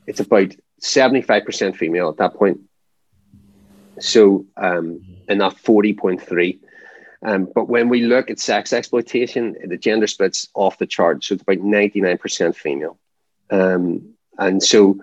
it's 0.07 0.21
about 0.21 0.55
seventy 0.79 1.23
five 1.23 1.45
percent 1.45 1.77
female 1.77 2.09
at 2.09 2.19
that 2.19 2.35
point. 2.35 2.61
So, 4.01 4.47
um, 4.57 5.03
in 5.29 5.39
that 5.39 5.59
forty 5.59 5.95
point 5.95 6.23
three. 6.23 6.61
Um, 7.25 7.49
but 7.55 7.69
when 7.69 7.89
we 7.89 8.03
look 8.03 8.31
at 8.31 8.41
sex 8.41 8.73
exploitation, 8.73 9.57
the 9.65 9.77
gender 9.77 10.07
split's 10.07 10.49
off 10.55 10.79
the 10.79 10.87
chart. 10.87 11.23
So 11.23 11.35
it's 11.35 11.43
about 11.43 11.59
99% 11.59 12.55
female. 12.57 12.99
Um, 13.51 14.15
and 14.39 14.63
so, 14.63 14.99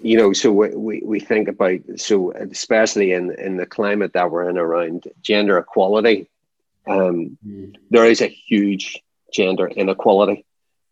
you 0.00 0.16
know, 0.16 0.32
so 0.32 0.52
we, 0.52 1.02
we 1.04 1.18
think 1.18 1.48
about, 1.48 1.80
so 1.96 2.32
especially 2.32 3.12
in, 3.12 3.34
in 3.38 3.56
the 3.56 3.66
climate 3.66 4.12
that 4.12 4.30
we're 4.30 4.48
in 4.48 4.58
around 4.58 5.08
gender 5.20 5.58
equality, 5.58 6.28
um, 6.86 7.38
mm. 7.44 7.74
there 7.90 8.04
is 8.04 8.20
a 8.20 8.28
huge 8.28 9.02
gender 9.32 9.66
inequality 9.66 10.44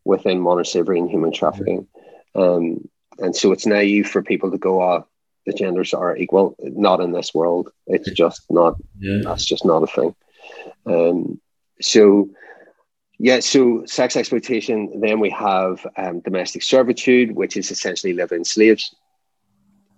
within 0.04 0.40
modern 0.40 0.64
slavery 0.64 0.98
and 0.98 1.10
human 1.10 1.32
trafficking. 1.32 1.86
Um, 2.34 2.88
and 3.18 3.36
so 3.36 3.52
it's 3.52 3.66
naive 3.66 4.08
for 4.08 4.22
people 4.22 4.50
to 4.50 4.58
go, 4.58 4.82
oh, 4.82 5.06
the 5.46 5.52
genders 5.52 5.92
are 5.94 6.16
equal. 6.16 6.56
Not 6.60 7.00
in 7.00 7.12
this 7.12 7.34
world. 7.34 7.70
It's 7.86 8.10
just 8.10 8.42
not. 8.50 8.76
Yeah. 8.98 9.20
That's 9.24 9.44
just 9.44 9.64
not 9.64 9.82
a 9.82 9.86
thing. 9.86 10.14
Um, 10.86 11.40
so 11.80 12.30
Yeah, 13.18 13.40
so 13.40 13.84
sex 13.86 14.16
exploitation. 14.16 15.00
Then 15.00 15.20
we 15.20 15.30
have 15.30 15.86
um, 15.96 16.20
domestic 16.20 16.62
servitude, 16.62 17.32
which 17.36 17.56
is 17.56 17.70
essentially 17.70 18.12
living 18.14 18.44
slaves. 18.44 18.94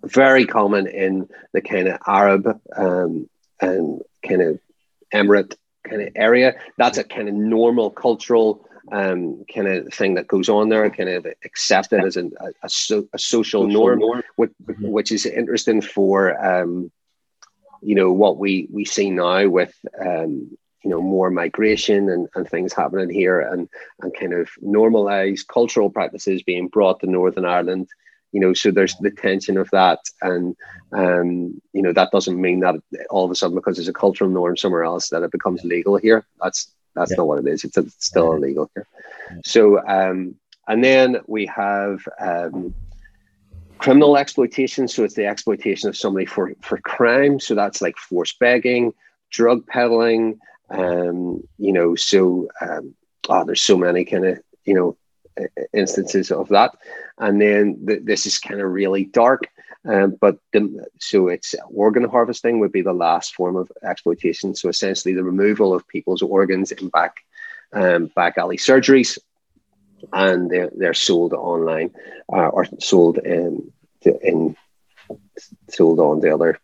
Very 0.03 0.45
common 0.45 0.87
in 0.87 1.27
the 1.53 1.61
kind 1.61 1.87
of 1.87 1.99
Arab 2.05 2.59
um, 2.75 3.27
and 3.59 4.01
kind 4.27 4.41
of 4.41 4.59
Emirate 5.13 5.55
kind 5.83 6.01
of 6.01 6.09
area. 6.15 6.55
That's 6.77 6.97
a 6.97 7.03
kind 7.03 7.27
of 7.27 7.33
normal 7.35 7.89
cultural 7.89 8.64
um, 8.91 9.43
kind 9.53 9.67
of 9.67 9.93
thing 9.93 10.15
that 10.15 10.27
goes 10.27 10.49
on 10.49 10.69
there, 10.69 10.89
kind 10.89 11.09
of 11.09 11.25
accepted 11.43 12.03
as 12.03 12.17
an, 12.17 12.31
a, 12.39 12.47
a, 12.63 12.69
so, 12.69 13.07
a 13.13 13.19
social, 13.19 13.67
norm, 13.67 13.99
norm. 13.99 14.23
Which, 14.35 14.51
mm-hmm. 14.63 14.87
which, 14.87 15.11
is 15.11 15.25
interesting 15.25 15.81
for 15.81 16.43
um, 16.43 16.91
you 17.81 17.95
know 17.95 18.11
what 18.11 18.37
we 18.37 18.67
we 18.71 18.85
see 18.85 19.09
now 19.09 19.47
with 19.47 19.73
um, 19.99 20.57
you 20.83 20.89
know 20.89 21.01
more 21.01 21.31
migration 21.31 22.09
and, 22.09 22.27
and 22.35 22.47
things 22.47 22.73
happening 22.73 23.09
here 23.09 23.39
and 23.39 23.67
and 24.01 24.15
kind 24.17 24.33
of 24.33 24.49
normalized 24.61 25.47
cultural 25.47 25.89
practices 25.89 26.43
being 26.43 26.67
brought 26.67 26.99
to 26.99 27.07
Northern 27.07 27.45
Ireland 27.45 27.87
you 28.35 28.41
know 28.41 28.53
so 28.53 28.69
there's 28.69 28.95
the 28.97 29.11
tension 29.11 29.57
of 29.57 29.69
that 29.71 29.99
and 30.21 30.55
um 30.91 31.59
you 31.73 31.81
know 31.81 31.93
that 31.93 32.11
doesn't 32.11 32.39
mean 32.39 32.59
that 32.59 32.75
all 33.09 33.23
of 33.23 33.31
a 33.31 33.35
sudden 33.35 33.55
because 33.55 33.77
there's 33.77 33.87
a 33.87 33.93
cultural 33.93 34.29
norm 34.29 34.57
somewhere 34.57 34.83
else 34.83 35.09
that 35.09 35.23
it 35.23 35.31
becomes 35.31 35.63
legal 35.63 35.95
here 35.95 36.27
that's 36.41 36.74
that's 36.95 37.11
yeah. 37.11 37.17
not 37.17 37.27
what 37.27 37.39
it 37.39 37.47
is 37.47 37.63
it's, 37.63 37.77
it's 37.77 38.05
still 38.05 38.31
yeah. 38.31 38.37
illegal 38.37 38.69
here 38.73 38.87
so 39.43 39.85
um 39.87 40.35
and 40.67 40.83
then 40.83 41.17
we 41.27 41.45
have 41.45 42.07
um 42.19 42.73
criminal 43.77 44.17
exploitation 44.17 44.87
so 44.87 45.03
it's 45.03 45.15
the 45.15 45.25
exploitation 45.25 45.89
of 45.89 45.97
somebody 45.97 46.25
for 46.25 46.53
for 46.61 46.77
crime 46.79 47.39
so 47.39 47.53
that's 47.53 47.81
like 47.81 47.97
forced 47.97 48.39
begging 48.39 48.93
drug 49.29 49.65
peddling 49.67 50.39
um 50.69 51.43
you 51.57 51.73
know 51.73 51.93
so 51.95 52.47
um 52.61 52.95
oh 53.29 53.43
there's 53.43 53.61
so 53.61 53.77
many 53.77 54.05
kind 54.05 54.25
of 54.25 54.39
you 54.63 54.73
know 54.73 54.97
instances 55.73 56.31
of 56.31 56.49
that. 56.49 56.71
And 57.17 57.41
then 57.41 57.85
th- 57.85 58.03
this 58.03 58.25
is 58.25 58.39
kind 58.39 58.61
of 58.61 58.71
really 58.71 59.05
dark. 59.05 59.47
Um, 59.87 60.17
but 60.19 60.39
so 60.99 61.27
it's 61.27 61.53
organ 61.69 62.05
harvesting 62.05 62.59
would 62.59 62.71
be 62.71 62.81
the 62.81 62.93
last 62.93 63.35
form 63.35 63.55
of 63.55 63.71
exploitation. 63.83 64.55
So 64.55 64.69
essentially, 64.69 65.13
the 65.13 65.23
removal 65.23 65.73
of 65.73 65.87
people's 65.87 66.21
organs 66.21 66.71
in 66.71 66.89
back 66.89 67.17
um, 67.73 68.07
back 68.07 68.37
alley 68.37 68.57
surgeries, 68.57 69.19
and 70.11 70.49
they're, 70.49 70.71
they're 70.75 70.93
sold 70.93 71.33
online 71.33 71.91
uh, 72.31 72.47
or 72.47 72.65
sold 72.79 73.19
in, 73.19 73.71
in 74.03 74.55
sold 75.69 75.99
on 75.99 76.21
to 76.21 76.33
other 76.33 76.59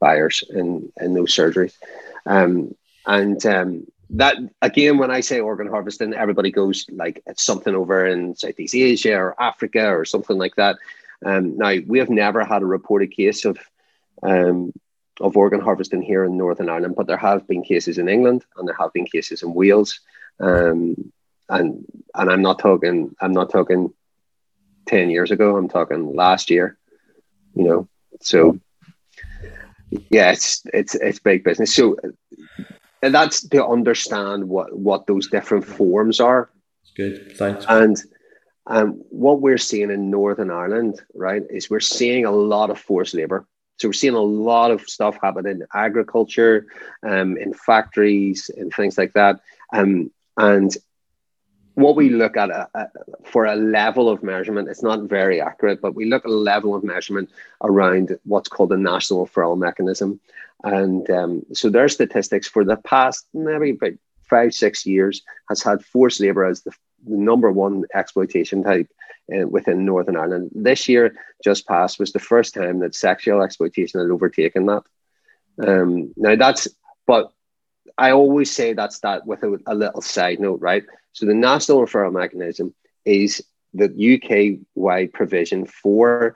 buyers 0.00 0.42
in 0.48 0.90
in 1.00 1.14
those 1.14 1.34
surgeries. 1.34 1.74
Um, 2.24 2.74
and 3.06 3.44
um, 3.46 3.86
that 4.10 4.36
again, 4.62 4.98
when 4.98 5.10
I 5.10 5.20
say 5.20 5.40
organ 5.40 5.68
harvesting, 5.68 6.14
everybody 6.14 6.50
goes 6.50 6.86
like 6.90 7.22
it's 7.26 7.44
something 7.44 7.74
over 7.74 8.06
in 8.06 8.34
Southeast 8.36 8.74
Asia 8.74 9.16
or 9.16 9.40
Africa 9.40 9.88
or 9.88 10.04
something 10.04 10.38
like 10.38 10.56
that. 10.56 10.76
Um, 11.24 11.56
now 11.56 11.76
we 11.86 11.98
have 11.98 12.10
never 12.10 12.44
had 12.44 12.62
a 12.62 12.66
reported 12.66 13.12
case 13.12 13.44
of 13.44 13.58
um, 14.22 14.72
of 15.20 15.36
organ 15.36 15.60
harvesting 15.60 16.02
here 16.02 16.24
in 16.24 16.36
Northern 16.36 16.68
Ireland, 16.68 16.94
but 16.96 17.06
there 17.06 17.16
have 17.16 17.46
been 17.46 17.62
cases 17.62 17.98
in 17.98 18.08
England 18.08 18.44
and 18.56 18.66
there 18.66 18.76
have 18.78 18.92
been 18.92 19.06
cases 19.06 19.42
in 19.42 19.54
Wales. 19.54 20.00
Um, 20.40 21.12
and 21.48 21.84
and 22.14 22.30
I'm 22.30 22.42
not 22.42 22.58
talking 22.58 23.14
I'm 23.20 23.32
not 23.32 23.50
talking 23.50 23.92
ten 24.86 25.10
years 25.10 25.30
ago. 25.30 25.56
I'm 25.56 25.68
talking 25.68 26.14
last 26.14 26.50
year. 26.50 26.78
You 27.54 27.64
know, 27.64 27.88
so 28.20 28.58
yeah, 30.10 30.32
it's 30.32 30.62
it's 30.72 30.94
it's 30.94 31.18
big 31.18 31.44
business. 31.44 31.74
So 31.74 31.96
and 33.02 33.14
that's 33.14 33.46
to 33.48 33.66
understand 33.66 34.48
what 34.48 34.76
what 34.76 35.06
those 35.06 35.28
different 35.28 35.64
forms 35.64 36.20
are. 36.20 36.50
Good, 36.96 37.36
thanks. 37.36 37.64
And 37.68 37.96
um, 38.66 39.02
what 39.10 39.40
we're 39.40 39.58
seeing 39.58 39.90
in 39.90 40.10
Northern 40.10 40.50
Ireland, 40.50 41.00
right, 41.14 41.42
is 41.50 41.68
we're 41.68 41.80
seeing 41.80 42.24
a 42.24 42.30
lot 42.30 42.70
of 42.70 42.78
forced 42.78 43.14
labor. 43.14 43.46
So 43.78 43.88
we're 43.88 43.94
seeing 43.94 44.14
a 44.14 44.20
lot 44.20 44.70
of 44.70 44.82
stuff 44.82 45.18
happen 45.20 45.46
in 45.46 45.66
agriculture, 45.74 46.66
um, 47.02 47.36
in 47.36 47.52
factories, 47.52 48.50
and 48.56 48.72
things 48.72 48.96
like 48.96 49.14
that. 49.14 49.40
Um, 49.72 50.12
and 50.36 50.74
what 51.74 51.96
we 51.96 52.10
look 52.10 52.36
at 52.36 52.50
a, 52.50 52.68
a, 52.74 52.86
for 53.24 53.46
a 53.46 53.56
level 53.56 54.08
of 54.08 54.22
measurement, 54.22 54.68
it's 54.68 54.82
not 54.82 55.02
very 55.02 55.40
accurate, 55.40 55.80
but 55.80 55.94
we 55.94 56.04
look 56.04 56.24
at 56.24 56.30
a 56.30 56.34
level 56.34 56.74
of 56.74 56.84
measurement 56.84 57.30
around 57.62 58.16
what's 58.24 58.48
called 58.48 58.68
the 58.70 58.76
national 58.76 59.26
referral 59.26 59.58
mechanism. 59.58 60.20
And 60.62 61.08
um, 61.10 61.42
so 61.52 61.70
their 61.70 61.88
statistics 61.88 62.46
for 62.46 62.64
the 62.64 62.76
past 62.76 63.26
maybe 63.34 63.70
about 63.70 63.94
five, 64.28 64.54
six 64.54 64.86
years 64.86 65.22
has 65.48 65.62
had 65.62 65.84
forced 65.84 66.20
labour 66.20 66.44
as 66.44 66.62
the, 66.62 66.72
the, 67.06 67.16
number 67.16 67.50
one 67.50 67.84
exploitation 67.94 68.62
type 68.62 68.88
uh, 69.32 69.46
within 69.46 69.84
Northern 69.84 70.16
Ireland. 70.16 70.50
This 70.54 70.88
year, 70.88 71.16
just 71.44 71.66
past, 71.66 71.98
was 71.98 72.12
the 72.12 72.18
first 72.18 72.54
time 72.54 72.80
that 72.80 72.94
sexual 72.94 73.42
exploitation 73.42 74.00
had 74.00 74.10
overtaken 74.10 74.66
that. 74.66 74.82
Um, 75.66 76.12
now 76.16 76.36
that's, 76.36 76.68
but 77.06 77.32
I 77.98 78.12
always 78.12 78.50
say 78.50 78.72
that's 78.72 79.00
that 79.00 79.26
with 79.26 79.42
a, 79.42 79.58
a 79.66 79.74
little 79.74 80.00
side 80.00 80.40
note, 80.40 80.60
right? 80.60 80.84
So 81.12 81.26
the 81.26 81.34
national 81.34 81.84
referral 81.84 82.12
mechanism 82.12 82.74
is 83.04 83.42
the 83.74 83.86
UK 83.86 84.60
wide 84.74 85.12
provision 85.12 85.66
for 85.66 86.34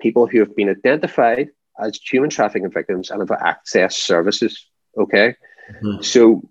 people 0.00 0.26
who 0.26 0.40
have 0.40 0.54
been 0.54 0.68
identified 0.68 1.48
as 1.78 1.98
human 2.00 2.30
trafficking 2.30 2.70
victims 2.70 3.10
and 3.10 3.20
have 3.20 3.38
accessed 3.40 3.92
services. 3.92 4.66
Okay. 4.96 5.34
Mm-hmm. 5.82 6.02
So 6.02 6.48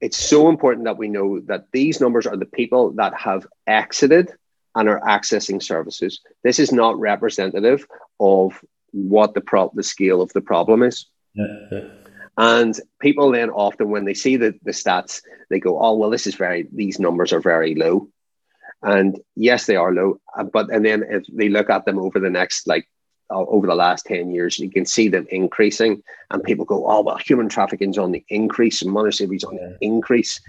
it's 0.00 0.16
so 0.16 0.48
important 0.48 0.84
that 0.84 0.98
we 0.98 1.08
know 1.08 1.40
that 1.40 1.66
these 1.72 2.00
numbers 2.00 2.26
are 2.26 2.36
the 2.36 2.46
people 2.46 2.92
that 2.92 3.14
have 3.14 3.46
exited 3.66 4.30
and 4.74 4.88
are 4.88 5.00
accessing 5.00 5.62
services. 5.62 6.20
This 6.44 6.58
is 6.58 6.72
not 6.72 6.98
representative 6.98 7.86
of 8.20 8.62
what 8.92 9.34
the 9.34 9.40
pro- 9.40 9.72
the 9.74 9.82
scale 9.82 10.20
of 10.20 10.32
the 10.32 10.40
problem 10.40 10.82
is. 10.82 11.06
Yeah. 11.34 11.88
And 12.38 12.78
people 13.00 13.30
then 13.30 13.50
often, 13.50 13.88
when 13.88 14.04
they 14.04 14.14
see 14.14 14.36
the, 14.36 14.54
the 14.62 14.72
stats, 14.72 15.22
they 15.48 15.58
go, 15.58 15.80
oh, 15.80 15.94
well, 15.96 16.10
this 16.10 16.26
is 16.26 16.34
very, 16.34 16.68
these 16.70 16.98
numbers 16.98 17.32
are 17.32 17.40
very 17.40 17.74
low. 17.74 18.08
And 18.82 19.18
yes, 19.34 19.64
they 19.64 19.76
are 19.76 19.92
low. 19.92 20.20
Uh, 20.36 20.44
but, 20.44 20.70
and 20.70 20.84
then 20.84 21.02
if 21.08 21.24
they 21.32 21.48
look 21.48 21.70
at 21.70 21.86
them 21.86 21.98
over 21.98 22.20
the 22.20 22.28
next, 22.28 22.66
like, 22.66 22.86
over 23.30 23.66
the 23.66 23.74
last 23.74 24.06
10 24.06 24.30
years, 24.30 24.58
you 24.58 24.70
can 24.70 24.86
see 24.86 25.08
them 25.08 25.26
increasing. 25.30 26.02
And 26.30 26.42
people 26.42 26.64
go, 26.64 26.88
oh, 26.88 27.02
well, 27.02 27.18
human 27.18 27.48
trafficking 27.48 27.90
is 27.90 27.98
on 27.98 28.12
the 28.12 28.24
increase 28.28 28.82
and 28.82 28.92
money 28.92 29.08
is 29.08 29.44
on 29.44 29.56
the 29.56 29.76
increase. 29.80 30.40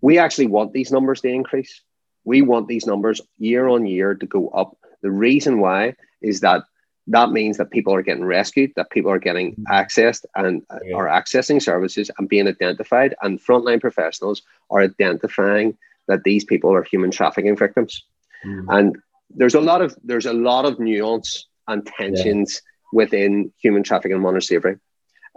We 0.00 0.18
actually 0.18 0.48
want 0.48 0.72
these 0.72 0.90
numbers 0.90 1.20
to 1.22 1.28
increase. 1.28 1.82
We 2.24 2.42
want 2.42 2.68
these 2.68 2.86
numbers 2.86 3.20
year 3.38 3.68
on 3.68 3.86
year 3.86 4.14
to 4.14 4.26
go 4.26 4.48
up. 4.48 4.76
The 5.02 5.10
reason 5.10 5.60
why 5.60 5.94
is 6.20 6.40
that 6.40 6.64
that 7.08 7.30
means 7.30 7.56
that 7.58 7.70
people 7.70 7.94
are 7.94 8.02
getting 8.02 8.24
rescued, 8.24 8.72
that 8.76 8.90
people 8.90 9.10
are 9.10 9.18
getting 9.18 9.52
mm-hmm. 9.52 9.72
accessed 9.72 10.24
and 10.34 10.62
yeah. 10.84 10.96
are 10.96 11.06
accessing 11.06 11.62
services 11.62 12.10
and 12.18 12.28
being 12.28 12.48
identified, 12.48 13.14
and 13.22 13.40
frontline 13.40 13.80
professionals 13.80 14.42
are 14.70 14.80
identifying 14.80 15.76
that 16.08 16.24
these 16.24 16.44
people 16.44 16.74
are 16.74 16.82
human 16.82 17.10
trafficking 17.10 17.56
victims. 17.56 18.04
Mm. 18.44 18.66
And 18.68 18.96
there's 19.30 19.54
a 19.54 19.60
lot 19.60 19.82
of 19.82 19.96
there's 20.02 20.26
a 20.26 20.32
lot 20.32 20.64
of 20.64 20.78
nuance 20.80 21.46
and 21.68 21.86
tensions 21.86 22.62
yeah. 22.62 22.98
within 22.98 23.52
human 23.58 23.82
trafficking 23.82 24.14
and 24.14 24.22
modern 24.22 24.40
slavery, 24.40 24.76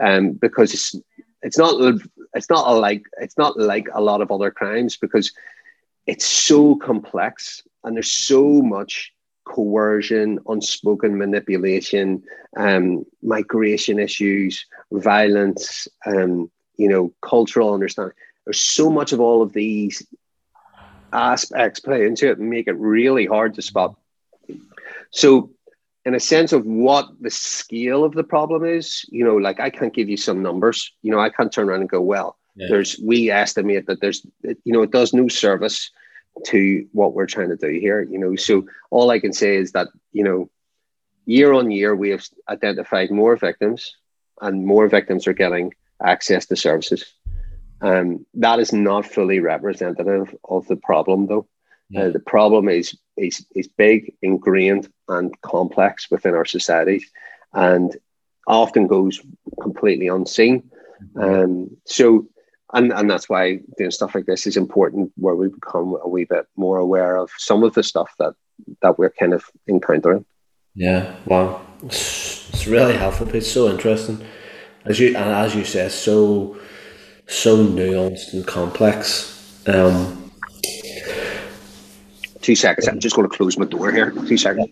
um, 0.02 0.32
because 0.32 0.74
it's 0.74 0.96
it's 1.42 1.58
not 1.58 2.00
it's 2.34 2.50
not 2.50 2.70
like 2.72 3.04
it's 3.20 3.38
not 3.38 3.58
like 3.58 3.88
a 3.94 4.02
lot 4.02 4.22
of 4.22 4.32
other 4.32 4.52
crimes 4.52 4.98
because 4.98 5.32
it's 6.06 6.26
so 6.26 6.76
complex 6.76 7.62
and 7.84 7.96
there's 7.96 8.12
so 8.12 8.62
much 8.62 9.14
coercion, 9.46 10.40
unspoken 10.48 11.18
manipulation, 11.18 12.24
um, 12.56 13.04
migration 13.22 14.00
issues, 14.00 14.66
violence, 14.92 15.88
um, 16.06 16.50
you 16.78 16.88
know, 16.88 17.12
cultural 17.22 17.74
understanding. 17.74 18.14
There's 18.46 18.62
so 18.62 18.90
much 18.90 19.12
of 19.12 19.20
all 19.20 19.42
of 19.42 19.54
these 19.54 20.06
aspects 21.12 21.80
play 21.80 22.06
into 22.06 22.30
it 22.30 22.38
and 22.38 22.50
make 22.50 22.68
it 22.68 22.78
really 22.78 23.26
hard 23.26 23.56
to 23.56 23.62
spot. 23.62 23.96
So, 25.12 25.52
in 26.06 26.16
a 26.16 26.20
sense 26.20 26.54
of 26.54 26.66
what 26.66 27.10
the 27.20 27.30
scale 27.30 28.04
of 28.04 28.14
the 28.14 28.24
problem 28.24 28.64
is, 28.64 29.06
you 29.10 29.24
know, 29.24 29.36
like 29.36 29.60
I 29.60 29.70
can't 29.70 29.94
give 29.94 30.10
you 30.10 30.18
some 30.18 30.42
numbers. 30.42 30.94
You 31.02 31.12
know, 31.12 31.20
I 31.20 31.30
can't 31.30 31.52
turn 31.52 31.70
around 31.70 31.82
and 31.82 31.90
go, 31.90 32.02
well, 32.02 32.38
yeah. 32.56 32.68
there's 32.70 33.00
we 33.04 33.30
estimate 33.30 33.86
that 33.88 34.02
there's, 34.02 34.26
you 34.44 34.74
know, 34.74 34.82
it 34.82 34.92
does 34.92 35.14
no 35.14 35.28
service 35.28 35.92
to 36.46 36.88
what 36.92 37.14
we're 37.14 37.26
trying 37.26 37.50
to 37.50 37.56
do 37.56 37.68
here 37.68 38.02
you 38.02 38.18
know 38.18 38.36
so 38.36 38.66
all 38.92 39.10
i 39.10 39.20
can 39.20 39.34
say 39.34 39.56
is 39.56 39.72
that 39.72 39.88
you 40.12 40.24
know 40.24 40.50
year 41.26 41.54
on 41.54 41.72
year 41.72 41.96
we 41.96 42.10
have 42.10 42.26
identified 42.48 43.12
more 43.12 43.36
victims 43.36 43.96
and 44.42 44.66
more 44.66 44.88
victims 44.88 45.28
are 45.28 45.34
getting 45.34 45.74
access 46.04 46.46
to 46.46 46.56
services 46.56 47.14
um, 47.82 48.26
that 48.34 48.60
is 48.60 48.74
not 48.74 49.06
fully 49.06 49.40
representative 49.40 50.36
of 50.44 50.68
the 50.68 50.76
problem 50.76 51.28
though 51.28 51.48
yeah. 51.90 52.04
uh, 52.04 52.10
the 52.10 52.20
problem 52.20 52.70
is, 52.70 52.98
is 53.18 53.46
is 53.56 53.68
big 53.68 54.14
ingrained 54.22 54.90
and 55.08 55.40
complex 55.42 56.10
within 56.12 56.36
our 56.36 56.46
societies 56.46 57.10
and 57.54 57.98
often 58.48 58.88
goes 58.88 59.22
completely 59.62 60.08
unseen 60.08 60.70
mm-hmm. 61.16 61.22
um, 61.22 61.78
so 61.86 62.28
and 62.74 62.92
and 62.94 63.10
that's 63.10 63.30
why 63.30 63.60
doing 63.78 63.92
stuff 63.92 64.16
like 64.16 64.26
this 64.26 64.46
is 64.46 64.58
important, 64.58 65.12
where 65.16 65.36
we 65.36 65.48
become 65.48 65.98
a 66.04 66.08
wee 66.08 66.26
bit 66.26 66.46
more 66.56 66.78
aware 66.78 67.16
of 67.16 67.32
some 67.38 67.64
of 67.64 67.74
the 67.74 67.84
stuff 67.84 68.14
that 68.20 68.34
that 68.82 69.00
we're 69.00 69.10
kind 69.10 69.34
of 69.34 69.46
encountering. 69.68 70.26
Yeah, 70.76 71.16
wow, 71.26 71.62
it's, 71.84 72.50
it's 72.54 72.68
really 72.68 72.96
helpful. 72.96 73.28
It's 73.36 73.52
so 73.52 73.70
interesting, 73.70 74.24
as 74.86 75.00
you 75.00 75.10
and 75.10 75.18
as 75.18 75.56
you 75.56 75.66
said, 75.66 75.92
so 75.92 76.58
so 77.28 77.58
nuanced 77.66 78.34
and 78.34 78.46
complex. 78.46 79.36
Um, 79.68 80.19
Two 82.50 82.56
seconds. 82.56 82.88
I'm 82.88 83.00
just 83.00 83.16
going 83.16 83.30
to 83.30 83.38
close 83.38 83.60
my 83.60 83.66
door 83.66 83.92
here. 83.92 84.10
Two 84.10 84.36
seconds. 84.36 84.70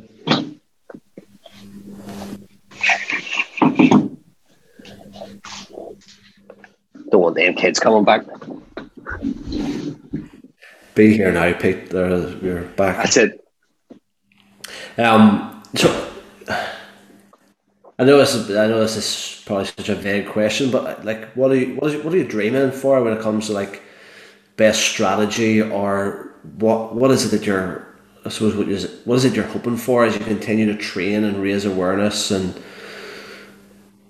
Don't 7.11 7.21
want 7.21 7.35
them 7.35 7.53
kids 7.53 7.79
coming 7.79 8.03
back. 8.03 8.25
be 10.95 11.15
here 11.15 11.31
now, 11.31 11.53
Pete. 11.53 11.91
There, 11.91 12.29
you're 12.39 12.63
back. 12.63 12.97
That's 12.97 13.17
it. 13.17 13.47
Um, 14.97 15.61
so 15.75 16.09
I 17.99 18.05
know 18.05 18.17
this 18.17 18.33
is 18.33 18.49
I 18.57 18.65
know 18.65 18.79
this 18.79 18.97
is 18.97 19.43
probably 19.45 19.65
such 19.65 19.89
a 19.89 19.95
vague 19.95 20.25
question, 20.25 20.71
but 20.71 21.05
like, 21.05 21.31
what 21.33 21.51
are 21.51 21.55
you 21.55 21.75
what, 21.75 21.93
is, 21.93 22.03
what 22.03 22.11
are 22.11 22.17
you 22.17 22.27
dreaming 22.27 22.71
for 22.71 23.03
when 23.03 23.13
it 23.13 23.21
comes 23.21 23.45
to 23.45 23.53
like 23.53 23.83
best 24.55 24.81
strategy 24.81 25.61
or 25.61 26.27
what 26.55 26.95
what 26.95 27.11
is 27.11 27.25
it 27.25 27.37
that 27.37 27.45
you're 27.45 27.85
I 28.25 28.29
suppose 28.29 28.55
what 28.55 28.67
is 28.67 28.83
it, 28.85 28.91
what 29.05 29.15
is 29.15 29.25
it 29.25 29.35
you're 29.35 29.45
hoping 29.45 29.77
for 29.77 30.05
as 30.05 30.13
you 30.17 30.23
continue 30.25 30.65
to 30.65 30.77
train 30.77 31.23
and 31.23 31.41
raise 31.41 31.65
awareness 31.65 32.31
and 32.31 32.53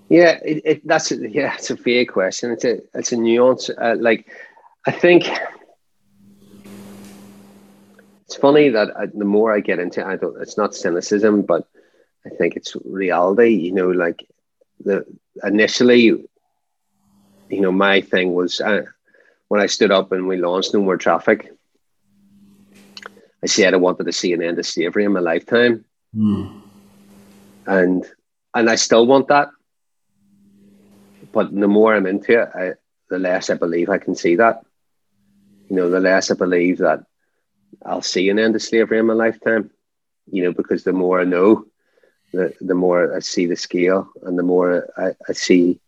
Yeah, 0.09 0.39
it, 0.45 0.61
it, 0.63 0.87
that's 0.87 1.11
a, 1.11 1.29
yeah, 1.29 1.55
it's 1.55 1.69
a 1.69 1.75
vague 1.75 2.09
question. 2.09 2.51
It's 2.51 2.63
a 2.63 2.79
it's 2.93 3.11
a 3.11 3.17
nuance. 3.17 3.69
Uh, 3.69 3.95
like, 3.99 4.29
I 4.85 4.91
think 4.91 5.27
it's 8.23 8.35
funny 8.35 8.69
that 8.69 8.95
I, 8.95 9.07
the 9.07 9.25
more 9.25 9.53
I 9.53 9.59
get 9.59 9.79
into, 9.79 9.99
it, 9.99 10.07
I 10.07 10.15
don't. 10.15 10.41
It's 10.41 10.57
not 10.57 10.75
cynicism, 10.75 11.41
but 11.41 11.67
I 12.25 12.29
think 12.29 12.55
it's 12.55 12.75
reality. 12.85 13.49
You 13.49 13.73
know, 13.73 13.89
like 13.89 14.25
the 14.83 15.05
initially, 15.43 16.03
you 17.49 17.61
know, 17.61 17.71
my 17.73 17.99
thing 17.99 18.33
was 18.33 18.61
uh, 18.61 18.83
when 19.49 19.59
I 19.59 19.65
stood 19.65 19.91
up 19.91 20.13
and 20.13 20.27
we 20.27 20.37
launched 20.37 20.73
No 20.73 20.81
More 20.81 20.97
Traffic. 20.97 21.51
I 23.43 23.47
said 23.47 23.73
I 23.73 23.77
wanted 23.77 24.05
to 24.05 24.11
see 24.11 24.33
an 24.33 24.41
end 24.41 24.59
of 24.59 24.65
slavery 24.65 25.05
in 25.05 25.13
my 25.13 25.19
lifetime, 25.19 25.85
hmm. 26.13 26.59
and 27.65 28.05
and 28.53 28.69
I 28.69 28.75
still 28.75 29.05
want 29.05 29.27
that 29.27 29.49
but 31.31 31.53
the 31.53 31.67
more 31.67 31.95
I'm 31.95 32.07
into 32.07 32.41
it, 32.41 32.49
I, 32.55 32.73
the 33.09 33.19
less 33.19 33.51
I 33.51 33.53
believe 33.53 33.89
I 33.89 33.97
can 33.97 34.15
see 34.15 34.37
that. 34.37 34.65
You 35.69 35.75
know, 35.75 35.89
the 35.89 35.99
less 35.99 36.31
I 36.31 36.33
believe 36.33 36.79
that 36.79 37.03
I'll 37.85 38.01
see 38.01 38.29
an 38.29 38.39
end 38.39 38.55
of 38.55 38.61
slavery 38.63 38.99
in 38.99 39.05
my 39.05 39.13
lifetime. 39.13 39.69
You 40.31 40.43
know, 40.43 40.51
because 40.51 40.83
the 40.83 40.93
more 40.93 41.21
I 41.21 41.25
know, 41.25 41.65
the 42.33 42.53
the 42.59 42.73
more 42.73 43.15
I 43.15 43.19
see 43.19 43.45
the 43.45 43.55
scale, 43.55 44.09
and 44.23 44.37
the 44.37 44.43
more 44.43 44.87
I, 44.97 45.11
I 45.29 45.33
see 45.33 45.79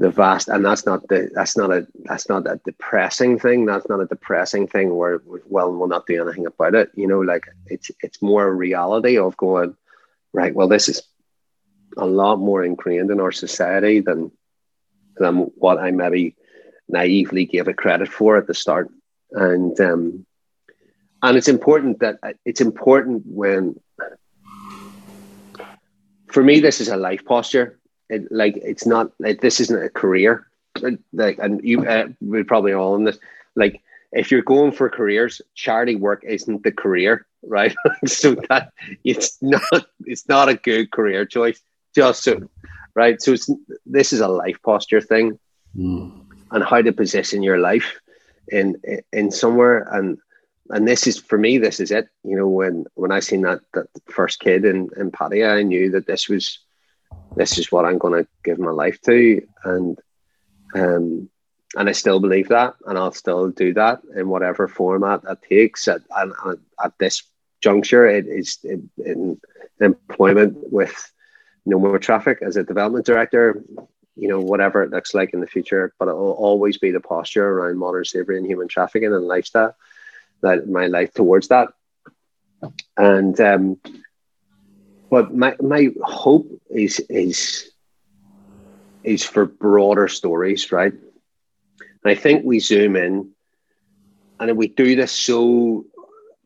the 0.00 0.10
vast. 0.10 0.48
And 0.48 0.64
that's 0.64 0.86
not 0.86 1.06
the 1.08 1.30
that's 1.34 1.56
not 1.58 1.70
a 1.70 1.86
that's 2.04 2.28
not 2.28 2.46
a 2.46 2.58
depressing 2.64 3.38
thing. 3.38 3.66
That's 3.66 3.88
not 3.88 4.00
a 4.00 4.06
depressing 4.06 4.66
thing 4.66 4.96
where 4.96 5.20
well 5.46 5.72
we'll 5.72 5.88
not 5.88 6.06
do 6.06 6.22
anything 6.22 6.46
about 6.46 6.74
it. 6.74 6.90
You 6.94 7.06
know, 7.06 7.20
like 7.20 7.46
it's 7.66 7.90
it's 8.02 8.22
more 8.22 8.46
a 8.46 8.52
reality 8.52 9.18
of 9.18 9.36
going 9.36 9.76
right. 10.32 10.54
Well, 10.54 10.68
this 10.68 10.88
is 10.88 11.02
a 11.98 12.06
lot 12.06 12.36
more 12.36 12.64
ingrained 12.64 13.10
in 13.10 13.20
our 13.20 13.32
society 13.32 14.00
than 14.00 14.32
than 15.16 15.50
what 15.56 15.78
I 15.78 15.90
maybe 15.90 16.34
naively 16.88 17.44
gave 17.44 17.68
it 17.68 17.76
credit 17.76 18.08
for 18.08 18.38
at 18.38 18.46
the 18.46 18.54
start. 18.54 18.88
And 19.32 19.78
um, 19.80 20.26
and 21.22 21.36
it's 21.36 21.48
important 21.48 22.00
that 22.00 22.16
it's 22.46 22.62
important 22.62 23.24
when 23.26 23.78
for 26.32 26.42
me 26.42 26.60
this 26.60 26.80
is 26.80 26.88
a 26.88 26.96
life 26.96 27.26
posture. 27.26 27.79
It, 28.10 28.30
like 28.30 28.56
it's 28.56 28.86
not 28.86 29.12
like 29.18 29.40
this 29.40 29.60
isn't 29.60 29.84
a 29.84 29.88
career. 29.88 30.46
Like 31.12 31.38
and 31.38 31.62
you 31.64 31.86
uh, 31.86 32.08
we're 32.20 32.44
probably 32.44 32.72
all 32.72 32.96
in 32.96 33.04
this. 33.04 33.18
Like 33.56 33.80
if 34.12 34.30
you're 34.30 34.42
going 34.42 34.72
for 34.72 34.90
careers, 34.90 35.40
charity 35.54 35.96
work 35.96 36.24
isn't 36.24 36.62
the 36.62 36.72
career, 36.72 37.26
right? 37.42 37.74
so 38.06 38.34
that 38.48 38.72
it's 39.04 39.38
not 39.40 39.86
it's 40.04 40.28
not 40.28 40.48
a 40.48 40.54
good 40.54 40.90
career 40.90 41.24
choice 41.24 41.60
just 41.94 42.22
so 42.22 42.48
right 42.94 43.20
so 43.20 43.32
it's 43.32 43.50
this 43.86 44.12
is 44.12 44.20
a 44.20 44.28
life 44.28 44.58
posture 44.62 45.00
thing 45.00 45.38
mm. 45.76 46.24
and 46.50 46.64
how 46.64 46.80
to 46.80 46.92
position 46.92 47.42
your 47.42 47.58
life 47.58 48.00
in 48.48 48.80
in 49.12 49.30
somewhere 49.30 49.78
and 49.92 50.18
and 50.70 50.86
this 50.86 51.06
is 51.06 51.18
for 51.18 51.38
me 51.38 51.58
this 51.58 51.80
is 51.80 51.90
it 51.90 52.08
you 52.24 52.36
know 52.36 52.48
when 52.48 52.84
when 52.94 53.12
i 53.12 53.20
seen 53.20 53.42
that 53.42 53.60
that 53.74 53.86
first 54.06 54.40
kid 54.40 54.64
in 54.64 54.88
in 54.96 55.10
Pattaya, 55.10 55.56
i 55.58 55.62
knew 55.62 55.90
that 55.90 56.06
this 56.06 56.28
was 56.28 56.58
this 57.36 57.58
is 57.58 57.70
what 57.70 57.84
i'm 57.84 57.98
going 57.98 58.22
to 58.22 58.28
give 58.44 58.58
my 58.58 58.70
life 58.70 59.00
to 59.02 59.40
and 59.64 59.98
um 60.74 61.28
and 61.76 61.88
i 61.88 61.92
still 61.92 62.20
believe 62.20 62.48
that 62.48 62.74
and 62.86 62.98
i'll 62.98 63.12
still 63.12 63.50
do 63.50 63.72
that 63.74 64.00
in 64.16 64.28
whatever 64.28 64.68
format 64.68 65.20
it 65.28 65.38
takes 65.48 65.88
at, 65.88 66.00
at, 66.16 66.28
at 66.84 66.92
this 66.98 67.22
juncture 67.60 68.06
it 68.06 68.26
is 68.26 68.58
in, 68.64 68.90
in 69.04 69.40
employment 69.80 70.56
with 70.72 71.12
no 71.66 71.78
more 71.78 71.98
traffic 71.98 72.38
as 72.42 72.56
a 72.56 72.64
development 72.64 73.06
director, 73.06 73.62
you 74.16 74.28
know, 74.28 74.40
whatever 74.40 74.82
it 74.82 74.90
looks 74.90 75.14
like 75.14 75.32
in 75.32 75.40
the 75.40 75.46
future, 75.46 75.94
but 75.98 76.08
it 76.08 76.14
will 76.14 76.32
always 76.32 76.78
be 76.78 76.90
the 76.90 77.00
posture 77.00 77.46
around 77.46 77.78
modern 77.78 78.04
slavery 78.04 78.38
and 78.38 78.46
human 78.46 78.68
trafficking 78.68 79.12
and 79.12 79.26
lifestyle 79.26 79.74
that 80.42 80.68
my 80.68 80.86
life 80.86 81.12
towards 81.12 81.48
that. 81.48 81.68
And 82.96 83.38
um, 83.40 83.80
but 85.10 85.34
my 85.34 85.56
my 85.60 85.88
hope 86.02 86.46
is 86.70 87.00
is 87.10 87.72
is 89.02 89.24
for 89.24 89.44
broader 89.46 90.08
stories, 90.08 90.70
right? 90.72 90.92
And 90.92 92.12
I 92.12 92.14
think 92.14 92.44
we 92.44 92.60
zoom 92.60 92.96
in 92.96 93.30
and 94.38 94.56
we 94.56 94.68
do 94.68 94.96
this 94.96 95.12
so 95.12 95.84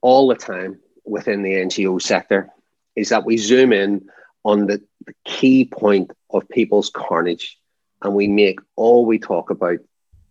all 0.00 0.28
the 0.28 0.34
time 0.34 0.78
within 1.04 1.42
the 1.42 1.52
NGO 1.52 2.00
sector, 2.00 2.48
is 2.96 3.10
that 3.10 3.24
we 3.24 3.36
zoom 3.36 3.72
in 3.72 4.08
on 4.44 4.66
the, 4.66 4.82
the 5.06 5.14
key 5.24 5.64
point 5.64 6.10
of 6.30 6.48
people's 6.48 6.90
carnage 6.90 7.58
and 8.02 8.14
we 8.14 8.26
make 8.26 8.58
all 8.76 9.06
we 9.06 9.18
talk 9.18 9.50
about 9.50 9.78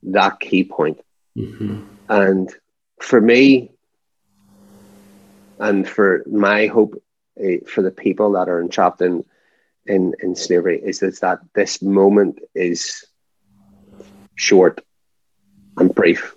that 0.04 0.40
key 0.40 0.64
point. 0.64 1.00
Mm-hmm. 1.38 1.84
And 2.10 2.54
for 3.00 3.22
me, 3.22 3.72
and 5.60 5.88
for 5.88 6.24
my 6.30 6.68
hope 6.68 7.02
uh, 7.40 7.66
for 7.68 7.82
the 7.82 7.92
people 7.92 8.34
that 8.34 8.50
are 8.50 8.62
entrapped 8.62 9.02
in, 9.02 9.24
in, 9.86 10.14
in 10.22 10.36
slavery 10.36 10.82
is 10.84 11.00
that, 11.00 11.20
that 11.22 11.40
this 11.54 11.82
moment 11.82 12.40
is 12.56 13.06
short 14.36 14.82
and 15.78 15.94
brief. 15.94 16.36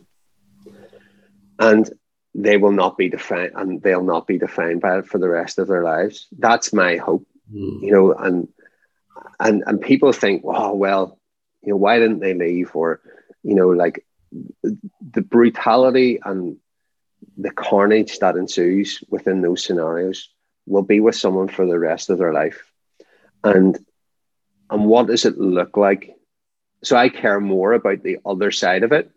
And 1.59 1.89
they 2.35 2.59
will 2.59 2.73
not 2.73 2.99
be 2.99 3.09
defined 3.09 3.53
and 3.55 3.81
they'll 3.81 4.05
not 4.05 4.27
be 4.27 4.39
defined 4.39 4.83
by 4.83 4.99
it 4.99 5.07
for 5.07 5.19
the 5.19 5.29
rest 5.29 5.59
of 5.59 5.69
their 5.69 5.83
lives. 5.83 6.27
That's 6.39 6.73
my 6.73 6.97
hope 6.97 7.27
Mm. 7.53 7.83
you 7.83 7.93
know, 7.93 8.13
and 8.13 8.49
and 9.39 9.63
and 9.67 9.81
people 9.81 10.13
think, 10.13 10.43
oh 10.45 10.75
well, 10.75 11.19
you 11.63 11.71
know, 11.71 11.77
why 11.77 11.99
didn't 11.99 12.21
they 12.21 12.35
leave? 12.35 12.75
Or, 12.75 13.01
you 13.43 13.55
know, 13.55 13.69
like 13.69 14.05
the 14.63 15.21
brutality 15.23 16.19
and 16.25 16.57
the 17.37 17.51
carnage 17.51 18.19
that 18.19 18.37
ensues 18.37 19.03
within 19.09 19.43
those 19.43 19.65
scenarios 19.65 20.29
will 20.67 20.83
be 20.83 21.01
with 21.01 21.15
someone 21.15 21.49
for 21.49 21.67
the 21.67 21.79
rest 21.79 22.11
of 22.11 22.19
their 22.19 22.33
life. 22.33 22.71
And 23.45 23.79
and 24.71 24.85
what 24.87 25.07
does 25.07 25.25
it 25.25 25.39
look 25.39 25.77
like? 25.77 26.17
So 26.83 26.97
I 26.97 27.09
care 27.09 27.41
more 27.41 27.73
about 27.73 28.03
the 28.03 28.19
other 28.27 28.51
side 28.51 28.83
of 28.83 28.93
it, 28.93 29.11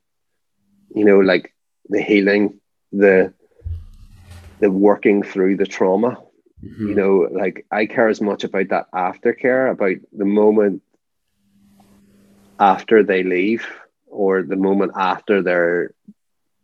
you 0.95 1.05
know, 1.05 1.19
like 1.19 1.53
the 1.87 2.01
healing, 2.01 2.59
the 2.91 3.33
the 4.59 4.71
working 4.71 5.23
through 5.23 5.57
the 5.57 5.65
trauma 5.65 6.17
Mm-hmm. 6.63 6.89
you 6.89 6.95
know 6.95 7.29
like 7.31 7.65
i 7.71 7.85
care 7.85 8.09
as 8.09 8.19
much 8.19 8.43
about 8.43 8.67
that 8.67 8.91
aftercare 8.91 9.71
about 9.71 9.95
the 10.11 10.25
moment 10.25 10.81
after 12.59 13.01
they 13.01 13.23
leave 13.23 13.65
or 14.07 14.43
the 14.43 14.57
moment 14.57 14.91
after 14.97 15.41
their 15.41 15.93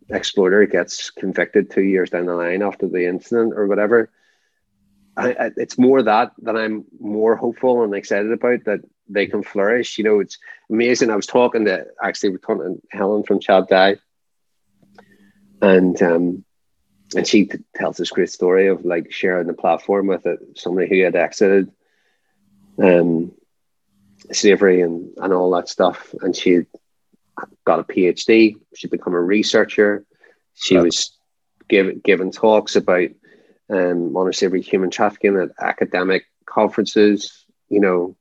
exploiter 0.10 0.66
gets 0.66 1.12
convicted 1.12 1.72
two 1.72 1.84
years 1.84 2.10
down 2.10 2.26
the 2.26 2.34
line 2.34 2.62
after 2.62 2.90
the 2.90 3.08
incident 3.08 3.54
or 3.56 3.68
whatever 3.68 4.12
I, 5.18 5.32
I, 5.32 5.52
it's 5.58 5.78
more 5.78 6.04
that 6.04 6.32
that 6.40 6.58
i'm 6.58 6.86
more 7.00 7.36
hopeful 7.36 7.84
and 7.84 7.94
excited 7.96 8.32
about 8.32 8.66
that 8.66 8.82
they 9.08 9.28
can 9.28 9.44
flourish 9.44 9.98
you 9.98 10.04
know 10.04 10.20
it's 10.20 10.38
amazing 10.70 11.10
i 11.10 11.16
was 11.16 11.28
talking 11.28 11.66
to 11.66 11.86
actually 12.02 12.30
we're 12.30 12.38
talking 12.38 12.80
to 12.82 12.98
helen 12.98 13.24
from 13.24 13.40
Chab 13.40 13.68
Dai, 13.68 13.98
and 15.62 16.02
um 16.02 16.46
and 17.16 17.28
she 17.28 17.46
t- 17.46 17.60
tells 17.76 17.98
this 17.98 18.10
great 18.10 18.30
story 18.30 18.68
of 18.68 18.86
like 18.86 19.12
sharing 19.12 19.48
the 19.48 19.54
platform 19.54 20.08
with 20.08 20.26
it, 20.26 20.40
somebody 20.56 20.88
who 20.88 21.04
had 21.04 21.16
exited 21.16 21.72
um, 22.82 23.32
slavery 24.32 24.82
and, 24.82 25.14
and 25.18 25.34
all 25.34 25.52
that 25.52 25.70
stuff. 25.70 26.14
And 26.22 26.36
she 26.36 26.62
got 27.64 27.80
a 27.80 27.84
PhD. 27.84 28.58
She 28.74 28.88
become 28.88 29.14
a 29.14 29.22
researcher. 29.22 30.06
She 30.56 30.78
was 30.78 31.16
give, 31.68 32.02
giving 32.02 32.32
talks 32.32 32.76
about 32.76 33.10
um, 33.70 34.14
modern 34.14 34.34
slavery 34.34 34.62
human 34.62 34.90
trafficking 34.90 35.38
at 35.38 35.50
academic 35.60 36.26
conferences. 36.46 37.46
You 37.70 37.80
know, 37.80 38.16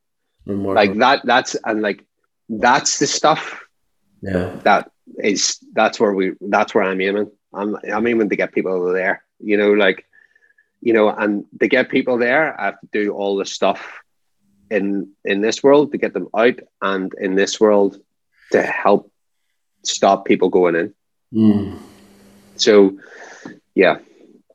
like 0.45 0.97
that. 0.97 1.25
That's 1.25 1.55
and 1.63 1.81
like 1.81 2.03
that's 2.49 2.99
the 2.99 3.07
stuff. 3.07 3.63
Yeah. 4.21 4.59
That 4.63 4.91
is 5.17 5.59
that's 5.73 5.99
where 5.99 6.13
we 6.13 6.33
that's 6.41 6.73
where 6.73 6.83
I'm 6.83 7.01
aiming. 7.01 7.31
I'm 7.53 7.77
I'm 7.91 8.07
aiming 8.07 8.29
to 8.29 8.35
get 8.35 8.53
people 8.53 8.73
over 8.73 8.93
there. 8.93 9.23
You 9.39 9.57
know, 9.57 9.73
like 9.73 10.05
you 10.81 10.93
know, 10.93 11.09
and 11.09 11.45
to 11.59 11.67
get 11.67 11.89
people 11.89 12.17
there, 12.17 12.59
I 12.59 12.65
have 12.65 12.79
to 12.81 12.87
do 12.91 13.13
all 13.13 13.37
the 13.37 13.45
stuff 13.45 13.99
in 14.69 15.11
in 15.23 15.41
this 15.41 15.63
world 15.63 15.91
to 15.91 15.97
get 15.97 16.13
them 16.13 16.29
out, 16.35 16.59
and 16.81 17.13
in 17.19 17.35
this 17.35 17.59
world 17.59 17.99
to 18.51 18.61
help 18.61 19.11
stop 19.83 20.25
people 20.25 20.49
going 20.49 20.75
in. 20.75 20.93
Mm. 21.33 21.79
So, 22.55 22.97
yeah, 23.73 23.99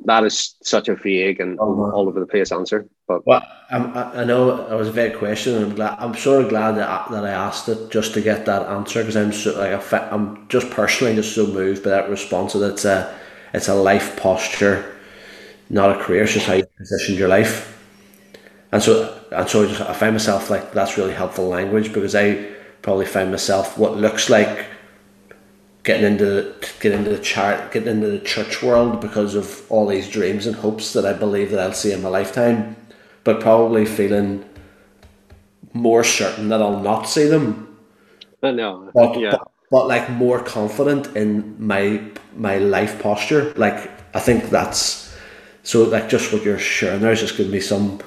that 0.04 0.24
is 0.24 0.54
such 0.62 0.88
a 0.88 0.94
vague 0.94 1.40
and 1.40 1.58
oh, 1.60 1.90
all 1.92 2.08
over 2.08 2.20
the 2.20 2.26
place 2.26 2.52
answer. 2.52 2.88
But 3.06 3.26
well, 3.26 3.42
I'm, 3.70 3.96
i 3.96 4.24
know 4.24 4.66
it 4.66 4.74
was 4.74 4.88
a 4.88 4.92
vague 4.92 5.18
question, 5.18 5.54
and 5.54 5.64
I'm 5.66 5.74
glad. 5.74 5.98
I'm 5.98 6.14
sort 6.14 6.42
of 6.42 6.48
glad 6.48 6.72
that 6.76 6.88
I, 6.88 7.12
that 7.12 7.24
I 7.24 7.30
asked 7.30 7.68
it 7.68 7.90
just 7.90 8.14
to 8.14 8.20
get 8.20 8.46
that 8.46 8.66
answer 8.66 9.02
because 9.02 9.16
I'm 9.16 9.32
so 9.32 9.58
like 9.58 9.92
I'm 10.12 10.48
just 10.48 10.70
personally 10.70 11.14
just 11.14 11.34
so 11.34 11.46
moved 11.46 11.84
by 11.84 11.90
that 11.90 12.08
response. 12.08 12.54
That 12.54 12.72
it's 12.72 12.84
a 12.84 13.18
it's 13.52 13.68
a 13.68 13.74
life 13.74 14.16
posture, 14.16 14.96
not 15.68 15.98
a 15.98 16.02
career. 16.02 16.22
It's 16.22 16.34
just 16.34 16.46
how 16.46 16.54
you 16.54 16.66
position 16.78 17.16
your 17.16 17.28
life. 17.28 17.66
And 18.72 18.82
so 18.82 19.22
and 19.32 19.48
so 19.48 19.64
I, 19.64 19.66
just, 19.66 19.80
I 19.80 19.92
find 19.92 20.14
myself 20.14 20.50
like 20.50 20.72
that's 20.72 20.96
really 20.96 21.14
helpful 21.14 21.48
language 21.48 21.92
because 21.92 22.14
I 22.14 22.48
probably 22.82 23.06
find 23.06 23.30
myself 23.30 23.76
what 23.76 23.96
looks 23.96 24.30
like 24.30 24.66
getting 25.90 26.07
into 26.07 26.55
getting 26.79 27.00
into 27.00 27.11
the 27.11 27.18
chart 27.18 27.72
getting 27.72 27.88
into 27.88 28.07
the 28.07 28.20
church 28.20 28.62
world 28.62 29.00
because 29.00 29.35
of 29.35 29.46
all 29.72 29.88
these 29.88 30.09
dreams 30.09 30.46
and 30.46 30.55
hopes 30.55 30.92
that 30.92 31.05
I 31.05 31.12
believe 31.12 31.50
that 31.50 31.59
I'll 31.59 31.72
see 31.72 31.90
in 31.90 32.00
my 32.00 32.09
lifetime, 32.09 32.76
but 33.24 33.40
probably 33.40 33.85
feeling 33.85 34.44
more 35.72 36.05
certain 36.05 36.48
that 36.50 36.62
I'll 36.62 36.79
not 36.79 37.09
see 37.09 37.26
them. 37.26 37.76
I 38.40 38.53
know. 38.53 38.88
But, 38.94 39.18
yeah. 39.18 39.33
but, 39.33 39.50
but 39.72 39.88
like 39.88 40.09
more 40.11 40.40
confident 40.40 41.16
in 41.16 41.57
my 41.59 42.00
my 42.37 42.59
life 42.59 43.03
posture. 43.03 43.53
Like 43.57 43.90
I 44.14 44.20
think 44.20 44.48
that's 44.48 45.12
so 45.64 45.83
like 45.83 46.09
just 46.09 46.33
what 46.33 46.44
you're 46.44 46.61
sharing 46.61 47.00
there 47.00 47.11
is 47.11 47.18
just 47.18 47.37
giving 47.37 47.50
me 47.50 47.59
some 47.59 47.98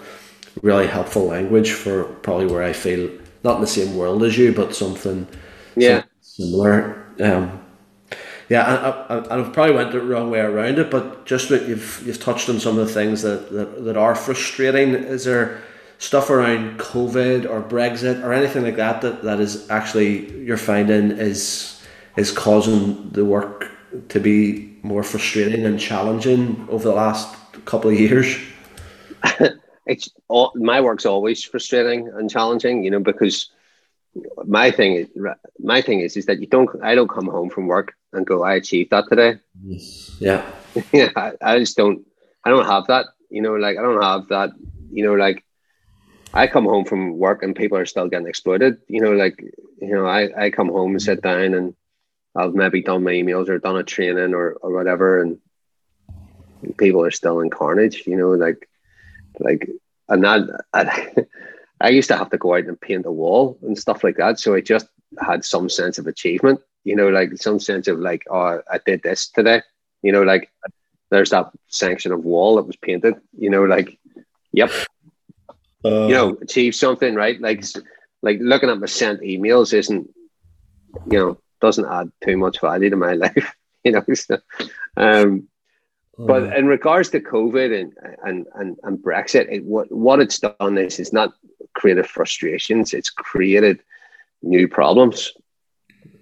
really 0.61 0.87
helpful 0.87 1.25
language 1.25 1.71
for 1.71 2.05
probably 2.25 2.45
where 2.45 2.63
I 2.63 2.71
feel 2.71 3.09
not 3.43 3.55
in 3.55 3.61
the 3.61 3.67
same 3.67 3.97
world 3.97 4.23
as 4.23 4.37
you, 4.37 4.53
but 4.53 4.73
something 4.73 5.27
yeah 5.75 6.03
something 6.03 6.09
similar. 6.21 7.03
Um, 7.19 7.62
yeah, 8.49 9.05
I, 9.09 9.15
I, 9.15 9.39
I 9.39 9.49
probably 9.49 9.75
went 9.75 9.91
the 9.91 10.01
wrong 10.01 10.29
way 10.29 10.39
around 10.39 10.79
it, 10.79 10.91
but 10.91 11.25
just 11.25 11.49
what 11.49 11.67
you've 11.67 12.03
you've 12.05 12.19
touched 12.19 12.49
on 12.49 12.59
some 12.59 12.77
of 12.77 12.87
the 12.87 12.93
things 12.93 13.21
that, 13.21 13.51
that, 13.51 13.85
that 13.85 13.97
are 13.97 14.15
frustrating. 14.15 14.93
Is 14.93 15.25
there 15.25 15.61
stuff 15.97 16.29
around 16.29 16.79
COVID 16.79 17.49
or 17.49 17.61
Brexit 17.61 18.23
or 18.23 18.33
anything 18.33 18.63
like 18.63 18.75
that 18.75 19.01
that, 19.01 19.23
that 19.23 19.39
is 19.39 19.69
actually 19.69 20.43
you're 20.43 20.57
finding 20.57 21.11
is 21.11 21.81
is 22.17 22.31
causing 22.31 23.09
the 23.11 23.25
work 23.25 23.71
to 24.09 24.19
be 24.19 24.77
more 24.83 25.03
frustrating 25.03 25.65
and 25.65 25.79
challenging 25.79 26.67
over 26.69 26.83
the 26.83 26.95
last 26.95 27.35
couple 27.65 27.89
of 27.89 27.99
years? 27.99 28.37
it's 29.85 30.09
all 30.27 30.51
my 30.55 30.81
work's 30.81 31.05
always 31.05 31.43
frustrating 31.43 32.09
and 32.09 32.29
challenging, 32.29 32.83
you 32.83 32.91
know, 32.91 32.99
because 32.99 33.49
my 34.45 34.71
thing 34.71 34.95
is 34.95 35.07
my 35.59 35.81
thing 35.81 36.01
is 36.01 36.15
is 36.17 36.25
that 36.27 36.39
you 36.39 36.47
don't 36.47 36.69
I 36.83 36.95
don't 36.95 37.09
come 37.09 37.27
home 37.27 37.49
from 37.49 37.67
work 37.67 37.95
and 38.11 38.25
go 38.25 38.43
I 38.43 38.55
achieved 38.55 38.91
that 38.91 39.05
today. 39.09 39.39
Yeah. 40.19 40.49
yeah, 40.91 41.09
I, 41.15 41.31
I 41.41 41.59
just 41.59 41.77
don't 41.77 42.05
I 42.43 42.49
don't 42.49 42.65
have 42.65 42.87
that. 42.87 43.07
You 43.29 43.41
know, 43.41 43.55
like 43.55 43.77
I 43.77 43.81
don't 43.81 44.01
have 44.01 44.27
that. 44.29 44.51
You 44.91 45.03
know, 45.05 45.15
like 45.15 45.43
I 46.33 46.47
come 46.47 46.65
home 46.65 46.85
from 46.85 47.17
work 47.17 47.43
and 47.43 47.55
people 47.55 47.77
are 47.77 47.85
still 47.85 48.07
getting 48.07 48.27
exploited. 48.27 48.77
You 48.87 49.01
know, 49.01 49.11
like 49.11 49.39
you 49.81 49.95
know, 49.95 50.05
I 50.05 50.45
I 50.45 50.49
come 50.49 50.69
home 50.69 50.91
and 50.91 51.01
sit 51.01 51.21
down 51.21 51.53
and 51.53 51.75
I've 52.35 52.53
maybe 52.53 52.81
done 52.81 53.03
my 53.03 53.11
emails 53.11 53.49
or 53.49 53.59
done 53.59 53.77
a 53.77 53.83
training 53.83 54.33
or 54.33 54.53
or 54.53 54.73
whatever, 54.73 55.21
and 55.21 55.39
people 56.77 57.03
are 57.03 57.11
still 57.11 57.39
in 57.39 57.49
carnage. 57.49 58.05
You 58.05 58.17
know, 58.17 58.31
like 58.31 58.67
like 59.39 59.69
and 60.09 60.23
that 60.23 60.65
I, 60.73 61.13
I 61.83 61.89
used 61.89 62.07
to 62.07 62.17
have 62.17 62.29
to 62.29 62.37
go 62.37 62.55
out 62.55 62.65
and 62.65 62.79
paint 62.79 63.05
a 63.05 63.11
wall 63.11 63.57
and 63.61 63.77
stuff 63.77 64.03
like 64.03 64.15
that. 64.15 64.39
So 64.39 64.55
I 64.55 64.61
just 64.61 64.87
had 65.19 65.43
some 65.43 65.69
sense 65.69 65.97
of 65.99 66.07
achievement, 66.07 66.61
you 66.85 66.95
know, 66.95 67.09
like 67.09 67.35
some 67.37 67.59
sense 67.59 67.87
of 67.89 67.99
like, 67.99 68.23
oh, 68.31 68.61
I 68.71 68.79
did 68.85 69.03
this 69.03 69.27
today, 69.27 69.61
you 70.01 70.13
know, 70.13 70.23
like 70.23 70.49
there's 71.11 71.31
that 71.31 71.51
section 71.67 72.13
of 72.13 72.23
wall 72.23 72.55
that 72.55 72.63
was 72.63 72.77
painted, 72.77 73.15
you 73.37 73.49
know, 73.49 73.65
like, 73.65 73.99
yep, 74.53 74.71
uh, 75.83 76.07
you 76.07 76.13
know, 76.13 76.37
achieve 76.41 76.73
something, 76.73 77.15
right? 77.15 77.39
Like, 77.41 77.65
like 78.21 78.39
looking 78.39 78.69
at 78.69 78.79
my 78.79 78.85
sent 78.85 79.19
emails 79.19 79.73
isn't, 79.73 80.09
you 81.11 81.19
know, 81.19 81.37
doesn't 81.59 81.85
add 81.85 82.11
too 82.23 82.37
much 82.37 82.61
value 82.61 82.89
to 82.89 82.95
my 82.95 83.13
life, 83.25 83.55
you 83.83 83.91
know. 83.91 84.05
So, 84.13 84.37
um, 84.95 85.49
but 86.17 86.43
mm. 86.43 86.57
in 86.57 86.67
regards 86.67 87.09
to 87.09 87.19
COVID 87.19 87.79
and 87.79 87.93
and 88.23 88.47
and, 88.53 88.77
and 88.83 88.97
Brexit, 88.99 89.51
it, 89.51 89.63
what 89.63 89.91
what 89.91 90.19
it's 90.19 90.39
done 90.39 90.77
is 90.77 90.99
it's 90.99 91.11
not 91.11 91.33
created 91.73 92.07
frustrations; 92.07 92.93
it's 92.93 93.09
created 93.09 93.81
new 94.41 94.67
problems. 94.67 95.33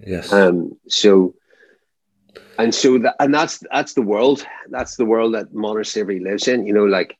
Yes. 0.05 0.31
Um. 0.31 0.77
So, 0.87 1.35
and 2.57 2.73
so 2.73 2.99
that 2.99 3.15
and 3.19 3.33
that's 3.33 3.63
that's 3.71 3.93
the 3.93 4.01
world. 4.01 4.45
That's 4.69 4.95
the 4.95 5.05
world 5.05 5.33
that 5.33 5.53
modern 5.53 5.83
slavery 5.83 6.19
lives 6.19 6.47
in. 6.47 6.65
You 6.65 6.73
know, 6.73 6.85
like 6.85 7.17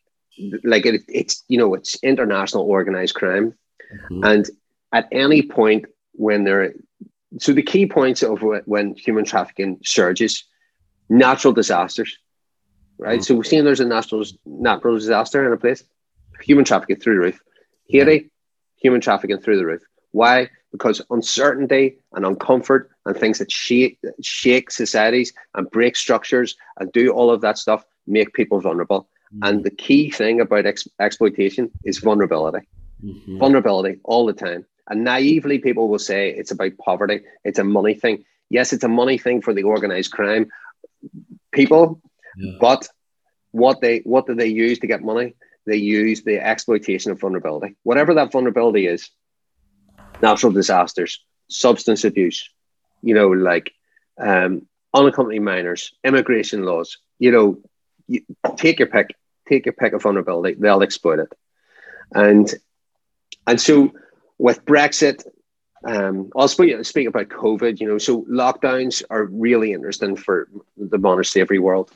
like 0.63 0.85
it, 0.85 1.01
it's 1.07 1.43
you 1.47 1.57
know 1.57 1.73
it's 1.73 1.95
international 2.03 2.63
organized 2.63 3.15
crime, 3.15 3.53
mm-hmm. 3.93 4.23
and 4.23 4.49
at 4.93 5.07
any 5.11 5.41
point 5.41 5.85
when 6.13 6.43
there, 6.43 6.73
so 7.39 7.53
the 7.53 7.63
key 7.63 7.85
points 7.85 8.23
of 8.23 8.43
when 8.65 8.95
human 8.95 9.25
trafficking 9.25 9.79
surges, 9.83 10.43
natural 11.09 11.53
disasters 11.53 12.17
right? 13.01 13.19
Mm. 13.19 13.25
So 13.25 13.35
we're 13.35 13.43
seeing 13.43 13.65
there's 13.65 13.81
a 13.81 13.85
natural 13.85 14.23
natural 14.45 14.95
disaster 14.95 15.45
in 15.45 15.51
a 15.51 15.57
place, 15.57 15.83
human 16.41 16.63
trafficking 16.63 16.97
through 16.97 17.15
the 17.15 17.19
roof. 17.19 17.41
Haiti, 17.91 18.30
human 18.77 19.01
trafficking 19.01 19.39
through 19.39 19.58
the 19.58 19.65
roof. 19.65 19.82
Why? 20.12 20.49
Because 20.71 21.01
uncertainty 21.10 21.97
and 22.13 22.25
uncomfort 22.25 22.88
and 23.06 23.15
things 23.15 23.39
that 23.39 23.51
shake, 23.51 23.99
shake 24.21 24.71
societies 24.71 25.34
and 25.56 25.69
break 25.71 25.95
structures 25.95 26.56
and 26.80 26.91
do 26.91 27.12
all 27.12 27.30
of 27.30 27.41
that 27.41 27.58
stuff 27.58 27.84
make 28.08 28.34
people 28.34 28.60
vulnerable. 28.60 29.08
Mm-hmm. 29.34 29.43
And 29.43 29.63
the 29.63 29.71
key 29.71 30.12
thing 30.12 30.41
about 30.41 30.65
ex- 30.65 30.88
exploitation 30.99 31.71
is 31.84 31.99
vulnerability. 31.99 32.67
Mm-hmm. 33.04 33.38
Vulnerability 33.38 33.99
all 34.04 34.25
the 34.25 34.34
time. 34.34 34.65
And 34.89 35.04
naively, 35.04 35.60
people 35.60 35.88
will 35.88 35.99
say 35.99 36.30
it's 36.30 36.51
about 36.51 36.77
poverty, 36.77 37.21
it's 37.43 37.60
a 37.60 37.63
money 37.63 37.93
thing. 37.93 38.25
Yes, 38.49 38.73
it's 38.73 38.84
a 38.84 38.89
money 38.89 39.17
thing 39.17 39.41
for 39.41 39.54
the 39.54 39.63
organized 39.63 40.12
crime 40.12 40.49
people, 41.51 42.01
yeah. 42.38 42.54
But 42.60 42.88
what 43.51 43.82
they 43.82 43.99
what 43.99 44.25
do 44.25 44.36
they 44.36 44.47
use 44.47 44.80
to 44.80 44.88
get 44.88 45.04
money? 45.04 45.36
They 45.65 45.78
use 45.78 46.24
the 46.24 46.39
exploitation 46.39 47.12
of 47.12 47.19
vulnerability. 47.19 47.76
Whatever 47.84 48.15
that 48.15 48.32
vulnerability 48.32 48.88
is, 48.88 49.10
natural 50.21 50.52
disasters, 50.52 51.24
substance 51.49 52.03
abuse, 52.03 52.49
you 53.01 53.14
know, 53.14 53.30
like 53.30 53.72
um, 54.18 54.68
unaccompanied 54.93 55.41
minors, 55.41 55.93
immigration 56.03 56.64
laws, 56.64 56.97
you 57.20 57.32
know, 57.32 57.57
you, 58.07 58.22
take 58.55 58.80
your 58.80 58.88
pick, 58.88 59.16
take 59.47 59.66
your 59.66 59.74
pick 59.74 59.93
of 59.93 60.01
vulnerability, 60.01 60.55
they'll 60.59 60.84
exploit 60.84 61.20
it. 61.20 61.32
And 62.14 62.53
and 63.47 63.59
so 63.59 63.93
with 64.38 64.66
Brexit, 64.66 65.24
um, 65.86 66.30
I'll 66.36 66.47
speak, 66.47 66.84
speak 66.86 67.07
about 67.07 67.30
COVID, 67.30 67.80
you 67.80 67.88
know, 67.88 67.97
so 67.97 68.24
lockdowns 68.24 69.03
are 69.09 69.26
really 69.26 69.74
interesting 69.74 70.16
for 70.16 70.47
the 70.78 70.97
modern 70.97 71.24
slavery 71.24 71.59
world 71.59 71.91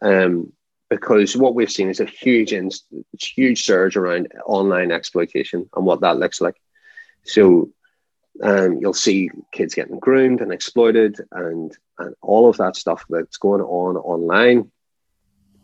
um, 0.00 0.52
because 0.88 1.36
what 1.36 1.54
we've 1.54 1.70
seen 1.70 1.88
is 1.88 2.00
a 2.00 2.04
huge, 2.04 2.54
huge 3.18 3.64
surge 3.64 3.96
around 3.96 4.28
online 4.46 4.92
exploitation 4.92 5.68
and 5.74 5.84
what 5.84 6.00
that 6.00 6.18
looks 6.18 6.40
like. 6.40 6.56
So 7.24 7.70
um, 8.42 8.78
you'll 8.80 8.94
see 8.94 9.30
kids 9.52 9.74
getting 9.74 9.98
groomed 9.98 10.40
and 10.40 10.52
exploited 10.52 11.20
and, 11.32 11.76
and 11.98 12.14
all 12.22 12.48
of 12.48 12.56
that 12.58 12.76
stuff 12.76 13.04
that's 13.08 13.36
going 13.36 13.62
on 13.62 13.96
online. 13.96 14.70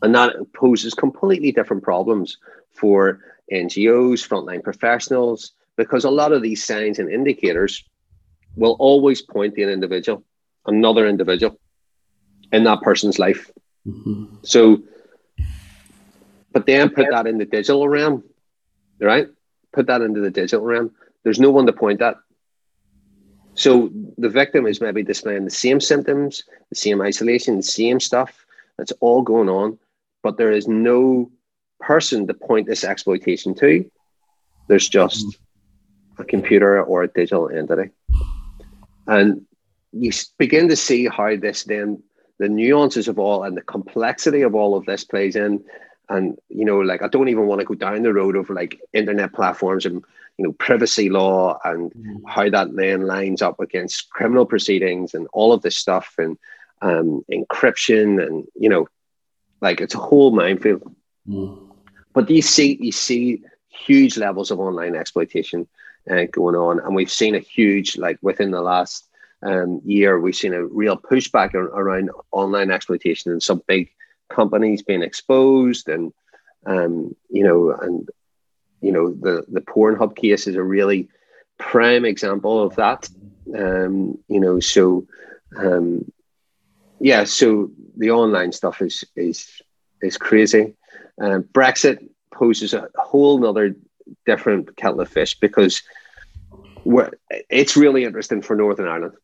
And 0.02 0.14
that 0.14 0.34
poses 0.54 0.94
completely 0.94 1.52
different 1.52 1.84
problems 1.84 2.38
for 2.72 3.20
NGOs, 3.52 4.26
frontline 4.26 4.64
professionals, 4.64 5.52
because 5.76 6.04
a 6.04 6.10
lot 6.10 6.32
of 6.32 6.42
these 6.42 6.64
signs 6.64 6.98
and 6.98 7.10
indicators 7.10 7.84
will 8.56 8.76
always 8.78 9.22
point 9.22 9.54
to 9.54 9.62
an 9.62 9.68
individual, 9.68 10.24
another 10.66 11.06
individual 11.06 11.58
in 12.52 12.64
that 12.64 12.82
person's 12.82 13.18
life. 13.18 13.50
Mm-hmm. 13.86 14.36
So, 14.42 14.82
but 16.53 16.66
then 16.66 16.90
put 16.90 17.07
that 17.11 17.26
in 17.26 17.38
the 17.38 17.44
digital 17.44 17.88
realm, 17.88 18.24
right? 19.00 19.28
Put 19.72 19.86
that 19.86 20.03
into 20.03 20.20
the 20.20 20.30
digital 20.30 20.64
realm. 20.64 20.90
There's 21.22 21.40
no 21.40 21.50
one 21.50 21.66
to 21.66 21.72
point 21.72 22.03
at. 22.03 22.16
So 23.55 23.90
the 24.18 24.28
victim 24.28 24.66
is 24.66 24.80
maybe 24.80 25.03
displaying 25.03 25.44
the 25.44 25.50
same 25.50 25.80
symptoms, 25.80 26.44
the 26.70 26.76
same 26.76 27.03
isolation, 27.03 27.57
the 27.57 27.62
same 27.62 28.00
stuff. 28.00 28.46
That's 28.78 28.92
all 29.00 29.22
going 29.22 29.48
on, 29.48 29.78
but 30.22 30.36
there 30.38 30.50
is 30.50 30.66
no 30.66 31.30
person 31.80 32.26
to 32.26 32.34
point 32.34 32.66
this 32.66 32.84
exploitation 32.84 33.55
to. 33.57 33.90
There's 34.68 34.88
just 34.88 35.26
mm-hmm. 35.26 36.22
a 36.22 36.24
computer 36.24 36.82
or 36.82 37.03
a 37.03 37.09
digital 37.09 37.48
entity. 37.50 37.90
And 39.07 39.44
you 39.92 40.12
begin 40.38 40.68
to 40.68 40.76
see 40.76 41.07
how 41.07 41.36
this 41.36 41.64
then 41.64 42.03
the 42.38 42.48
nuances 42.48 43.09
of 43.09 43.18
all 43.18 43.44
and 43.44 43.57
the 43.57 43.62
complexity 43.62 44.42
of 44.42 44.55
all 44.55 44.74
of 44.74 44.86
this 44.86 45.05
plays 45.05 45.36
in. 45.36 45.62
And 46.12 46.38
you 46.48 46.64
know, 46.64 46.80
like 46.80 47.02
I 47.02 47.08
don't 47.08 47.28
even 47.28 47.46
want 47.46 47.60
to 47.60 47.66
go 47.66 47.74
down 47.74 48.02
the 48.02 48.12
road 48.12 48.36
of 48.36 48.50
like 48.50 48.78
internet 48.92 49.32
platforms 49.32 49.86
and 49.86 50.04
you 50.36 50.44
know 50.44 50.52
privacy 50.52 51.08
law 51.08 51.58
and 51.64 51.92
mm. 51.92 52.20
how 52.26 52.48
that 52.50 52.74
then 52.74 53.06
lines 53.06 53.40
up 53.40 53.60
against 53.60 54.10
criminal 54.10 54.44
proceedings 54.44 55.14
and 55.14 55.26
all 55.32 55.52
of 55.52 55.62
this 55.62 55.76
stuff 55.76 56.14
and 56.18 56.38
um, 56.82 57.24
encryption 57.32 58.24
and 58.24 58.46
you 58.54 58.68
know, 58.68 58.86
like 59.60 59.80
it's 59.80 59.94
a 59.94 59.98
whole 59.98 60.32
minefield. 60.32 60.94
Mm. 61.26 61.70
But 62.12 62.28
you 62.28 62.42
see, 62.42 62.76
you 62.80 62.92
see 62.92 63.42
huge 63.68 64.18
levels 64.18 64.50
of 64.50 64.60
online 64.60 64.94
exploitation 64.94 65.66
uh, 66.10 66.24
going 66.30 66.56
on, 66.56 66.80
and 66.80 66.94
we've 66.94 67.10
seen 67.10 67.34
a 67.34 67.40
huge 67.40 67.96
like 67.96 68.18
within 68.20 68.50
the 68.50 68.60
last 68.60 69.08
um, 69.42 69.80
year, 69.84 70.20
we've 70.20 70.36
seen 70.36 70.54
a 70.54 70.64
real 70.64 70.96
pushback 70.96 71.54
around 71.54 72.10
online 72.30 72.70
exploitation 72.70 73.32
and 73.32 73.42
some 73.42 73.62
big 73.66 73.90
companies 74.32 74.82
being 74.82 75.02
exposed, 75.02 75.88
and 75.88 76.12
um, 76.66 77.14
you 77.28 77.44
know, 77.44 77.70
and 77.70 78.08
you 78.80 78.92
know, 78.92 79.12
the 79.12 79.44
the 79.48 79.60
Pornhub 79.60 80.16
case 80.16 80.46
is 80.46 80.56
a 80.56 80.62
really 80.62 81.08
prime 81.58 82.04
example 82.04 82.62
of 82.62 82.76
that. 82.76 83.08
Um, 83.56 84.18
you 84.28 84.40
know, 84.40 84.60
so 84.60 85.06
um, 85.56 86.10
yeah, 87.00 87.24
so 87.24 87.70
the 87.96 88.10
online 88.10 88.52
stuff 88.52 88.82
is 88.82 89.04
is 89.16 89.60
is 90.00 90.16
crazy. 90.16 90.74
Um, 91.20 91.44
Brexit 91.44 92.08
poses 92.32 92.74
a 92.74 92.88
whole 92.96 93.38
nother 93.38 93.76
different 94.26 94.76
kettle 94.76 95.00
of 95.00 95.08
fish 95.08 95.38
because 95.38 95.82
it's 97.48 97.76
really 97.76 98.04
interesting 98.04 98.42
for 98.42 98.56
Northern 98.56 98.88
Ireland 98.88 99.14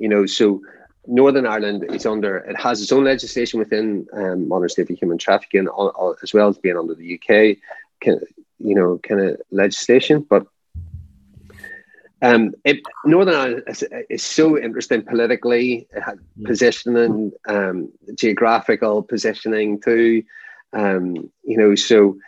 you 0.00 0.08
know, 0.08 0.26
so 0.26 0.62
Northern 1.06 1.46
Ireland 1.46 1.84
is 1.90 2.06
under, 2.06 2.38
it 2.38 2.56
has 2.56 2.82
its 2.82 2.92
own 2.92 3.04
legislation 3.04 3.58
within 3.58 4.06
um, 4.12 4.48
modern 4.48 4.68
slavery 4.68 4.96
human 4.96 5.18
trafficking, 5.18 5.66
as 6.22 6.34
well 6.34 6.48
as 6.48 6.58
being 6.58 6.76
under 6.76 6.94
the 6.94 7.14
UK, 7.14 7.56
you 8.58 8.74
know, 8.74 8.98
kind 8.98 9.20
of 9.20 9.40
legislation. 9.50 10.26
But 10.28 10.46
um, 12.22 12.54
it, 12.64 12.80
Northern 13.04 13.34
Ireland 13.34 13.62
is, 13.66 13.84
is, 14.10 14.22
so 14.22 14.58
interesting 14.58 15.02
politically, 15.02 15.88
positioning, 16.44 17.32
um, 17.48 17.90
geographical 18.14 19.02
positioning 19.02 19.80
too. 19.80 20.22
Um, 20.72 21.30
you 21.42 21.56
know, 21.56 21.74
so 21.74 22.18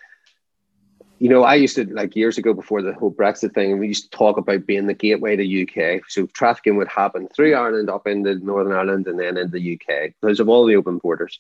you 1.23 1.29
know, 1.29 1.45
I 1.45 1.55
used 1.55 1.77
to 1.77 1.85
like 1.85 2.17
years 2.17 2.37
ago 2.37 2.53
before 2.53 2.83
the 2.83 2.95
whole 2.95 3.15
Brexit 3.15 3.55
thing, 3.55 3.79
we 3.79 3.87
used 3.87 4.11
to 4.11 4.19
talk 4.19 4.39
about 4.39 4.67
being 4.67 4.89
the 4.89 4.93
gateway 4.93 5.37
to 5.37 5.63
UK. 5.63 6.03
So 6.09 6.27
trafficking 6.27 6.75
would 6.79 6.89
happen 6.89 7.29
through 7.29 7.55
Ireland 7.55 7.89
up 7.89 8.09
into 8.09 8.35
Northern 8.45 8.73
Ireland 8.73 9.07
and 9.07 9.21
then 9.21 9.37
into 9.37 9.53
the 9.53 9.75
UK 9.75 10.15
because 10.21 10.41
of 10.41 10.49
all 10.49 10.67
the 10.67 10.75
open 10.75 10.99
borders. 10.99 11.39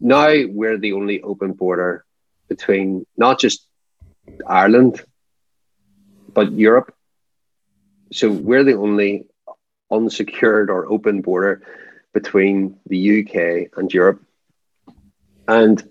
Now 0.00 0.34
we're 0.48 0.76
the 0.76 0.92
only 0.92 1.22
open 1.22 1.54
border 1.54 2.04
between 2.46 3.06
not 3.16 3.40
just 3.40 3.66
Ireland, 4.46 5.02
but 6.34 6.52
Europe. 6.52 6.94
So 8.12 8.30
we're 8.30 8.64
the 8.64 8.76
only 8.76 9.24
unsecured 9.90 10.68
or 10.68 10.92
open 10.92 11.22
border 11.22 11.62
between 12.12 12.78
the 12.84 13.20
UK 13.20 13.78
and 13.78 13.90
Europe. 13.94 14.22
And 15.48 15.82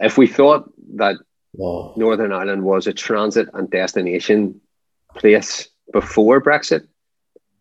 if 0.00 0.18
we 0.18 0.26
thought 0.26 0.68
that 0.96 1.18
Wow. 1.54 1.94
Northern 1.96 2.32
Ireland 2.32 2.64
was 2.64 2.86
a 2.86 2.92
transit 2.92 3.48
and 3.52 3.70
destination 3.70 4.60
place 5.16 5.68
before 5.92 6.40
Brexit. 6.40 6.86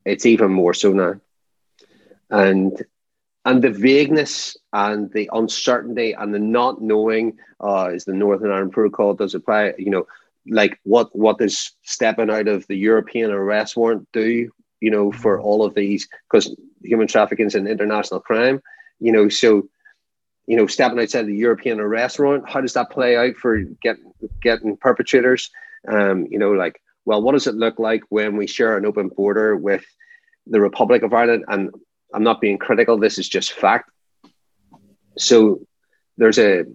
It's 0.06 0.26
even 0.26 0.52
more 0.52 0.74
so 0.74 0.94
now. 0.94 1.16
And 2.30 2.82
and 3.44 3.62
the 3.62 3.72
vagueness 3.72 4.56
and 4.72 5.12
the 5.12 5.30
uncertainty 5.34 6.14
and 6.14 6.34
the 6.34 6.40
not 6.40 6.82
knowing 6.82 7.38
uh, 7.60 7.90
is 7.94 8.06
the 8.06 8.14
Northern 8.14 8.52
Ireland 8.52 8.72
Protocol 8.72 9.16
does 9.16 9.34
apply, 9.34 9.74
you 9.78 9.90
know, 9.90 10.06
like 10.48 10.80
what 10.84 11.16
what 11.16 11.40
does 11.40 11.72
stepping 11.84 12.30
out 12.30 12.48
of 12.48 12.66
the 12.68 12.76
European 12.76 13.32
arrest 13.32 13.76
warrant 13.76 14.08
do, 14.14 14.50
you 14.80 14.92
know, 14.92 15.12
for 15.12 15.38
mm-hmm. 15.38 15.46
all 15.46 15.66
of 15.66 15.76
these 15.76 16.08
because 16.30 16.56
human 16.84 17.08
trafficking 17.08 17.48
is 17.48 17.56
an 17.56 17.68
international 17.68 18.20
crime, 18.20 18.62
you 19.00 19.12
know, 19.12 19.28
so 19.28 19.68
you 20.48 20.58
know, 20.58 20.68
stepping 20.68 21.00
outside 21.00 21.28
the 21.28 21.36
European 21.36 21.80
arrest 21.80 22.20
warrant, 22.20 22.50
how 22.50 22.62
does 22.62 22.74
that 22.74 22.90
play 22.90 23.16
out 23.16 23.36
for 23.36 23.60
getting 23.82 24.12
getting 24.42 24.78
perpetrators? 24.78 25.50
Um, 25.88 26.28
you 26.30 26.40
know, 26.40 26.52
like, 26.52 26.82
well, 27.06 27.22
what 27.22 27.34
does 27.34 27.48
it 27.48 27.56
look 27.56 27.80
like 27.80 28.04
when 28.10 28.38
we 28.38 28.48
share 28.48 28.78
an 28.78 28.86
open 28.86 29.10
border 29.10 29.56
with 29.56 29.84
the 30.48 30.62
Republic 30.62 31.04
of 31.04 31.14
Ireland? 31.14 31.46
And 31.48 31.72
I'm 32.14 32.24
not 32.24 32.42
being 32.42 32.58
critical; 32.58 32.98
this 32.98 33.18
is 33.18 33.30
just 33.30 33.54
fact. 33.54 33.90
So 35.18 35.62
there's 36.18 36.38
a 36.38 36.66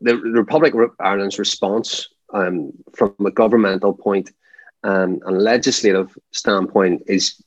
the 0.00 0.16
Republic 0.16 0.74
of 0.74 0.90
Ireland's 0.98 1.38
response 1.38 2.08
um, 2.32 2.72
from 2.94 3.14
a 3.24 3.30
governmental 3.30 3.92
point 3.92 4.30
um, 4.84 5.20
and 5.24 5.38
legislative 5.40 6.16
standpoint 6.32 7.04
is 7.06 7.42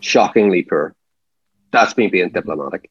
shockingly 0.00 0.62
poor. 0.62 0.94
That's 1.72 1.96
me 1.96 2.08
being 2.08 2.30
diplomatic. 2.30 2.90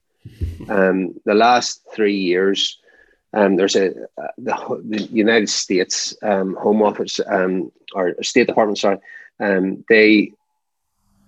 Um, 0.69 1.15
the 1.25 1.33
last 1.33 1.81
three 1.93 2.17
years, 2.17 2.79
um, 3.33 3.55
there's 3.55 3.75
a 3.75 3.91
uh, 4.17 4.27
the, 4.37 4.81
the, 4.83 5.03
United 5.03 5.49
States 5.49 6.15
um, 6.21 6.55
Home 6.55 6.81
Office 6.81 7.19
um, 7.25 7.71
or 7.93 8.15
State 8.21 8.47
Department, 8.47 8.77
sorry, 8.77 8.99
um, 9.39 9.83
they 9.89 10.33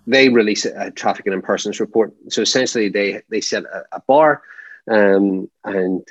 they 0.06 0.28
release 0.28 0.66
a, 0.66 0.90
trafficking 0.90 1.32
in 1.32 1.40
persons 1.40 1.80
report. 1.80 2.14
So 2.28 2.42
essentially, 2.42 2.88
they 2.88 3.22
they 3.30 3.40
set 3.40 3.64
a, 3.64 3.84
a 3.92 4.02
bar 4.06 4.42
um, 4.90 5.50
and 5.64 6.06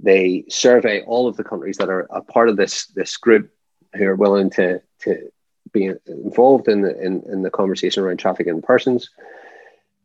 they 0.00 0.44
survey 0.48 1.02
all 1.02 1.26
of 1.26 1.36
the 1.36 1.44
countries 1.44 1.78
that 1.78 1.88
are 1.88 2.06
a 2.10 2.22
part 2.22 2.48
of 2.48 2.56
this 2.56 2.86
this 2.88 3.16
group 3.16 3.50
who 3.94 4.04
are 4.04 4.16
willing 4.16 4.50
to 4.50 4.80
to 5.00 5.30
be 5.72 5.90
involved 6.06 6.68
in 6.68 6.82
the 6.82 7.00
in, 7.00 7.22
in 7.22 7.42
the 7.42 7.50
conversation 7.50 8.02
around 8.02 8.18
trafficking 8.18 8.54
in 8.54 8.62
persons. 8.62 9.10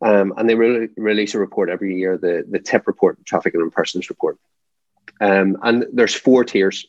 Um, 0.04 0.34
and 0.36 0.48
they 0.48 0.54
re- 0.54 0.88
release 0.96 1.34
a 1.34 1.38
report 1.38 1.70
every 1.70 1.96
year, 1.96 2.18
the, 2.18 2.44
the 2.48 2.58
TIP 2.58 2.86
report, 2.86 3.24
Trafficking 3.24 3.60
in 3.60 3.70
Persons 3.70 4.10
report. 4.10 4.38
Um, 5.20 5.56
and 5.62 5.86
there's 5.92 6.14
four 6.14 6.44
tiers. 6.44 6.86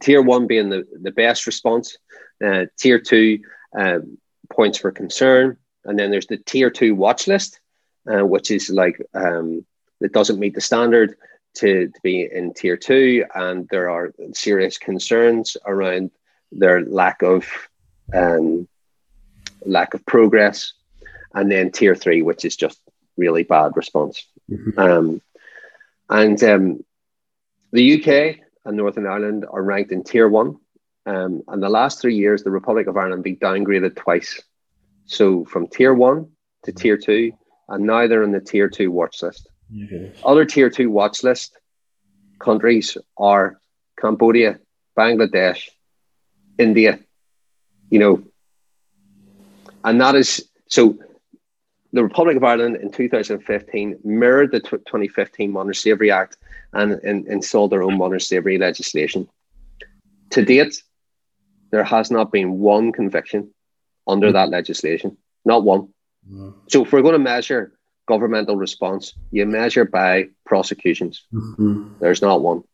Tier 0.00 0.22
one 0.22 0.46
being 0.46 0.68
the, 0.68 0.86
the 1.00 1.10
best 1.10 1.46
response, 1.46 1.96
uh, 2.44 2.66
tier 2.78 3.00
two, 3.00 3.40
um, 3.76 4.18
points 4.50 4.78
for 4.78 4.92
concern. 4.92 5.56
And 5.84 5.98
then 5.98 6.10
there's 6.10 6.26
the 6.26 6.36
tier 6.36 6.70
two 6.70 6.94
watch 6.94 7.26
list, 7.26 7.60
uh, 8.10 8.24
which 8.24 8.50
is 8.50 8.70
like 8.70 9.00
um, 9.14 9.64
that 10.00 10.12
doesn't 10.12 10.38
meet 10.38 10.54
the 10.54 10.60
standard 10.60 11.16
to, 11.54 11.88
to 11.88 12.00
be 12.02 12.28
in 12.30 12.54
tier 12.54 12.76
two. 12.76 13.24
And 13.34 13.68
there 13.70 13.90
are 13.90 14.12
serious 14.32 14.78
concerns 14.78 15.56
around 15.66 16.10
their 16.52 16.84
lack 16.84 17.22
of 17.22 17.46
um, 18.12 18.68
lack 19.64 19.94
of 19.94 20.04
progress 20.06 20.74
and 21.34 21.50
then 21.50 21.70
tier 21.70 21.94
three, 21.94 22.22
which 22.22 22.44
is 22.44 22.56
just 22.56 22.78
really 23.16 23.42
bad 23.42 23.72
response. 23.76 24.26
Mm-hmm. 24.50 24.78
Um, 24.78 25.20
and 26.08 26.42
um, 26.44 26.84
the 27.72 27.94
UK 27.94 28.38
and 28.64 28.76
Northern 28.76 29.06
Ireland 29.06 29.46
are 29.50 29.62
ranked 29.62 29.92
in 29.92 30.04
tier 30.04 30.28
one. 30.28 30.58
Um, 31.06 31.42
and 31.48 31.62
the 31.62 31.68
last 31.68 32.00
three 32.00 32.14
years, 32.14 32.42
the 32.42 32.50
Republic 32.50 32.86
of 32.86 32.96
Ireland 32.96 33.24
been 33.24 33.36
downgraded 33.36 33.96
twice. 33.96 34.42
So 35.06 35.44
from 35.44 35.66
tier 35.66 35.92
one 35.92 36.30
to 36.64 36.72
mm-hmm. 36.72 36.80
tier 36.80 36.96
two, 36.96 37.32
and 37.68 37.84
now 37.84 38.06
they're 38.06 38.22
in 38.22 38.32
the 38.32 38.40
tier 38.40 38.68
two 38.68 38.90
watch 38.90 39.22
list. 39.22 39.48
Okay. 39.84 40.12
Other 40.24 40.44
tier 40.44 40.70
two 40.70 40.90
watch 40.90 41.22
list 41.22 41.56
countries 42.38 42.96
are 43.16 43.58
Cambodia, 43.98 44.60
Bangladesh, 44.96 45.68
India, 46.58 47.00
you 47.90 47.98
know, 47.98 48.22
and 49.82 50.00
that 50.00 50.14
is 50.14 50.48
so 50.68 50.96
the 51.94 52.02
Republic 52.02 52.36
of 52.36 52.42
Ireland 52.42 52.76
in 52.76 52.90
2015 52.90 54.00
mirrored 54.02 54.50
the 54.50 54.58
2015 54.58 55.52
Modern 55.52 55.72
Slavery 55.72 56.10
Act 56.10 56.36
and, 56.72 56.92
and 57.04 57.26
installed 57.28 57.70
their 57.70 57.84
own 57.84 57.96
modern 57.96 58.18
slavery 58.18 58.58
legislation. 58.58 59.28
To 60.30 60.44
date, 60.44 60.82
there 61.70 61.84
has 61.84 62.10
not 62.10 62.32
been 62.32 62.58
one 62.58 62.90
conviction 62.90 63.54
under 64.08 64.32
that 64.32 64.48
legislation, 64.48 65.16
not 65.44 65.62
one. 65.62 65.88
Mm. 66.28 66.54
So, 66.68 66.82
if 66.82 66.92
we're 66.92 67.02
going 67.02 67.12
to 67.12 67.20
measure 67.20 67.78
governmental 68.08 68.56
response, 68.56 69.14
you 69.30 69.46
measure 69.46 69.84
by 69.84 70.30
prosecutions. 70.44 71.24
Mm-hmm. 71.32 71.94
There's 72.00 72.20
not 72.20 72.42
one. 72.42 72.64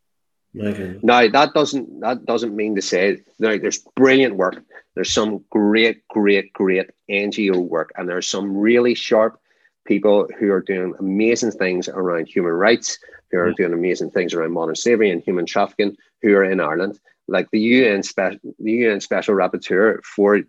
Now 1.03 1.29
that 1.29 1.55
doesn't 1.55 2.01
that 2.01 2.25
doesn't 2.25 2.57
mean 2.57 2.75
to 2.75 2.83
say 2.83 3.19
now 3.39 3.57
there's 3.57 3.85
brilliant 3.97 4.37
work. 4.37 4.63
There's 4.95 5.13
some 5.13 5.45
great, 5.51 6.07
great, 6.09 6.53
great 6.53 6.91
NGO 7.09 7.57
work, 7.57 7.93
and 7.97 8.09
there's 8.09 8.29
some 8.29 8.57
really 8.57 8.95
sharp 8.95 9.41
people 9.85 10.29
who 10.39 10.51
are 10.51 10.61
doing 10.61 10.95
amazing 10.99 11.53
things 11.53 11.89
around 11.89 12.27
human 12.27 12.53
rights, 12.53 12.99
who 13.31 13.39
are 13.39 13.49
yeah. 13.49 13.55
doing 13.57 13.73
amazing 13.73 14.11
things 14.11 14.35
around 14.35 14.53
modern 14.53 14.75
slavery 14.75 15.11
and 15.11 15.23
human 15.23 15.47
trafficking, 15.47 15.97
who 16.23 16.35
are 16.35 16.45
in 16.45 16.61
Ireland. 16.61 16.99
Like 17.29 17.49
the 17.51 17.61
UN 17.61 18.03
special 18.03 18.41
the 18.59 18.73
UN 18.73 19.01
special 19.01 19.35
rapporteur 19.35 20.03
for 20.03 20.41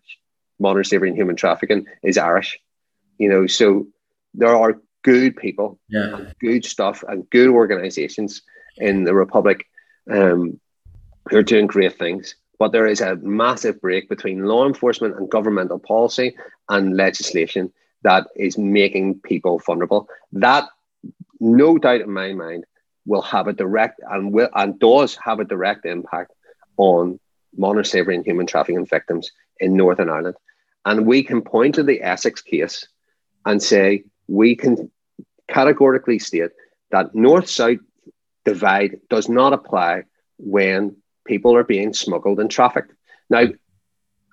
modern 0.59 0.83
slavery 0.83 1.09
and 1.09 1.17
human 1.17 1.35
trafficking 1.35 1.85
is 2.03 2.17
Irish. 2.17 2.59
You 3.19 3.29
know, 3.29 3.45
so 3.45 3.87
there 4.33 4.55
are 4.55 4.81
good 5.03 5.35
people, 5.35 5.79
yeah. 5.89 6.31
good 6.39 6.65
stuff, 6.65 7.03
and 7.07 7.29
good 7.29 7.49
organizations 7.49 8.41
in 8.77 9.03
the 9.03 9.13
Republic 9.13 9.67
um, 10.11 10.59
who 11.29 11.37
are 11.37 11.43
doing 11.43 11.67
great 11.67 11.97
things. 11.97 12.35
But 12.59 12.71
there 12.71 12.85
is 12.85 13.01
a 13.01 13.15
massive 13.15 13.81
break 13.81 14.07
between 14.07 14.45
law 14.45 14.67
enforcement 14.67 15.15
and 15.17 15.29
governmental 15.29 15.79
policy 15.79 16.35
and 16.69 16.95
legislation 16.95 17.73
that 18.03 18.27
is 18.35 18.57
making 18.57 19.19
people 19.21 19.59
vulnerable. 19.65 20.07
That, 20.33 20.65
no 21.39 21.77
doubt 21.77 22.01
in 22.01 22.11
my 22.11 22.33
mind, 22.33 22.65
will 23.05 23.21
have 23.23 23.47
a 23.47 23.53
direct 23.53 23.99
and 24.09 24.31
will 24.31 24.49
and 24.53 24.79
does 24.79 25.15
have 25.23 25.39
a 25.39 25.45
direct 25.45 25.85
impact 25.85 26.33
on 26.77 27.19
modern 27.57 27.83
slavery 27.83 28.15
and 28.15 28.25
human 28.25 28.45
trafficking 28.45 28.85
victims 28.85 29.31
in 29.59 29.75
Northern 29.75 30.09
Ireland. 30.09 30.35
And 30.85 31.05
we 31.05 31.23
can 31.23 31.41
point 31.41 31.75
to 31.75 31.83
the 31.83 32.01
Essex 32.01 32.41
case 32.41 32.87
and 33.45 33.61
say 33.61 34.03
we 34.27 34.55
can 34.55 34.91
categorically 35.47 36.19
state 36.19 36.51
that 36.91 37.13
North 37.13 37.49
South 37.49 37.79
divide 38.45 38.99
does 39.09 39.29
not 39.29 39.53
apply 39.53 40.03
when 40.37 40.95
people 41.25 41.55
are 41.55 41.63
being 41.63 41.93
smuggled 41.93 42.39
and 42.39 42.49
trafficked. 42.49 42.93
Now, 43.29 43.45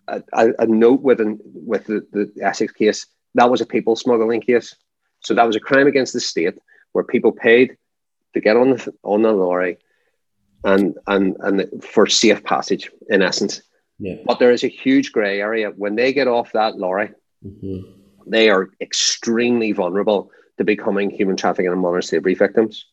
a, 0.09 0.23
a 0.33 0.67
note 0.67 1.03
with, 1.03 1.21
an, 1.21 1.39
with 1.45 1.87
the, 1.87 2.07
the 2.13 2.33
Essex 2.43 2.73
case, 2.73 3.07
that 3.35 3.51
was 3.51 3.61
a 3.61 3.67
people 3.67 3.97
smuggling 3.97 4.41
case. 4.41 4.75
So 5.21 5.35
that 5.35 5.47
was 5.47 5.57
a 5.57 5.61
crime 5.61 5.87
against 5.87 6.13
the 6.13 6.21
state 6.21 6.55
where 6.93 7.05
people 7.05 7.33
paid 7.33 7.77
to 8.35 8.41
get 8.41 8.57
on 8.57 8.71
the, 8.71 8.95
on 9.03 9.23
the 9.23 9.33
lorry 9.33 9.79
and, 10.65 10.97
and, 11.07 11.37
and 11.41 11.85
for 11.85 12.07
safe 12.07 12.43
passage, 12.43 12.91
in 13.09 13.23
essence. 13.23 13.63
Yeah. 13.99 14.17
But 14.25 14.39
there 14.39 14.53
is 14.53 14.65
a 14.65 14.69
huge 14.69 15.13
grey 15.13 15.41
area. 15.41 15.71
When 15.71 15.97
they 15.97 16.13
get 16.13 16.29
off 16.29 16.53
that 16.53 16.77
lorry, 16.77 17.11
mm-hmm. 17.45 17.91
they 18.27 18.49
are 18.49 18.71
extremely 18.81 19.73
vulnerable 19.73 20.31
to 20.57 20.65
becoming 20.65 21.11
human 21.11 21.37
trafficking 21.37 21.71
and 21.71 21.81
modern 21.81 22.03
slavery 22.03 22.35
victims 22.35 22.87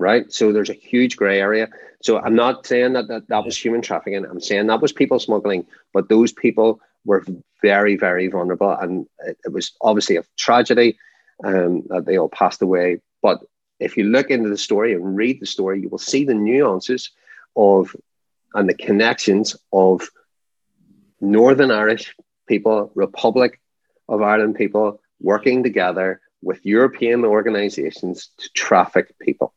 right? 0.00 0.32
So 0.32 0.52
there's 0.52 0.70
a 0.70 0.74
huge 0.74 1.16
gray 1.16 1.40
area. 1.40 1.68
So 2.02 2.18
I'm 2.18 2.34
not 2.34 2.66
saying 2.66 2.94
that, 2.94 3.08
that 3.08 3.28
that 3.28 3.44
was 3.44 3.56
human 3.56 3.82
trafficking. 3.82 4.24
I'm 4.24 4.40
saying 4.40 4.66
that 4.66 4.80
was 4.80 4.92
people 4.92 5.18
smuggling, 5.18 5.66
but 5.92 6.08
those 6.08 6.32
people 6.32 6.80
were 7.04 7.24
very, 7.62 7.96
very 7.96 8.26
vulnerable. 8.28 8.70
And 8.72 9.06
it, 9.26 9.38
it 9.44 9.52
was 9.52 9.72
obviously 9.80 10.16
a 10.16 10.24
tragedy 10.38 10.98
um, 11.44 11.82
that 11.88 12.06
they 12.06 12.18
all 12.18 12.28
passed 12.28 12.62
away. 12.62 13.00
But 13.22 13.40
if 13.78 13.96
you 13.96 14.04
look 14.04 14.30
into 14.30 14.48
the 14.48 14.58
story 14.58 14.94
and 14.94 15.16
read 15.16 15.40
the 15.40 15.46
story, 15.46 15.80
you 15.80 15.88
will 15.88 15.98
see 15.98 16.24
the 16.24 16.34
nuances 16.34 17.10
of 17.56 17.94
and 18.54 18.68
the 18.68 18.74
connections 18.74 19.56
of 19.72 20.08
Northern 21.20 21.70
Irish 21.70 22.16
people, 22.48 22.90
Republic 22.94 23.60
of 24.08 24.22
Ireland 24.22 24.56
people 24.56 25.00
working 25.20 25.62
together 25.62 26.20
with 26.42 26.64
European 26.64 27.24
organizations 27.24 28.30
to 28.38 28.48
traffic 28.54 29.14
people. 29.20 29.52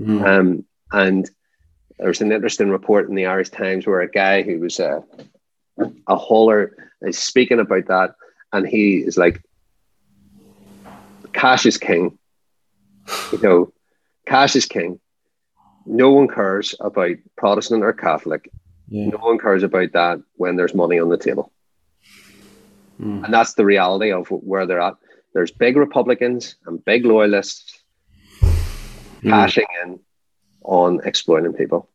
Mm. 0.00 0.24
Um, 0.26 0.64
and 0.92 1.30
there 1.98 2.08
was 2.08 2.20
an 2.20 2.32
interesting 2.32 2.70
report 2.70 3.08
in 3.08 3.14
the 3.14 3.26
Irish 3.26 3.50
Times 3.50 3.86
where 3.86 4.00
a 4.00 4.10
guy 4.10 4.42
who 4.42 4.58
was 4.58 4.80
a, 4.80 5.04
a 6.06 6.16
hauler 6.16 6.74
is 7.02 7.18
speaking 7.18 7.60
about 7.60 7.86
that, 7.88 8.14
and 8.52 8.66
he 8.66 8.96
is 8.96 9.18
like, 9.18 9.42
"Cash 11.32 11.66
is 11.66 11.76
king." 11.76 12.18
You 13.32 13.38
know, 13.42 13.72
cash 14.26 14.56
is 14.56 14.66
king. 14.66 15.00
No 15.84 16.10
one 16.10 16.28
cares 16.28 16.74
about 16.80 17.16
Protestant 17.36 17.82
or 17.82 17.92
Catholic. 17.92 18.50
Yeah. 18.88 19.08
No 19.08 19.18
one 19.18 19.38
cares 19.38 19.62
about 19.62 19.92
that 19.92 20.20
when 20.36 20.56
there's 20.56 20.74
money 20.74 20.98
on 20.98 21.08
the 21.08 21.16
table. 21.16 21.52
Mm. 23.00 23.24
And 23.24 23.34
that's 23.34 23.54
the 23.54 23.64
reality 23.64 24.12
of 24.12 24.28
where 24.28 24.66
they're 24.66 24.80
at. 24.80 24.94
There's 25.32 25.50
big 25.50 25.76
Republicans 25.76 26.56
and 26.66 26.84
big 26.84 27.04
loyalists 27.04 27.79
mm. 29.22 29.30
cashing 29.30 29.66
in 29.84 30.00
on 30.62 31.00
exploiting 31.04 31.52
people. 31.52 31.88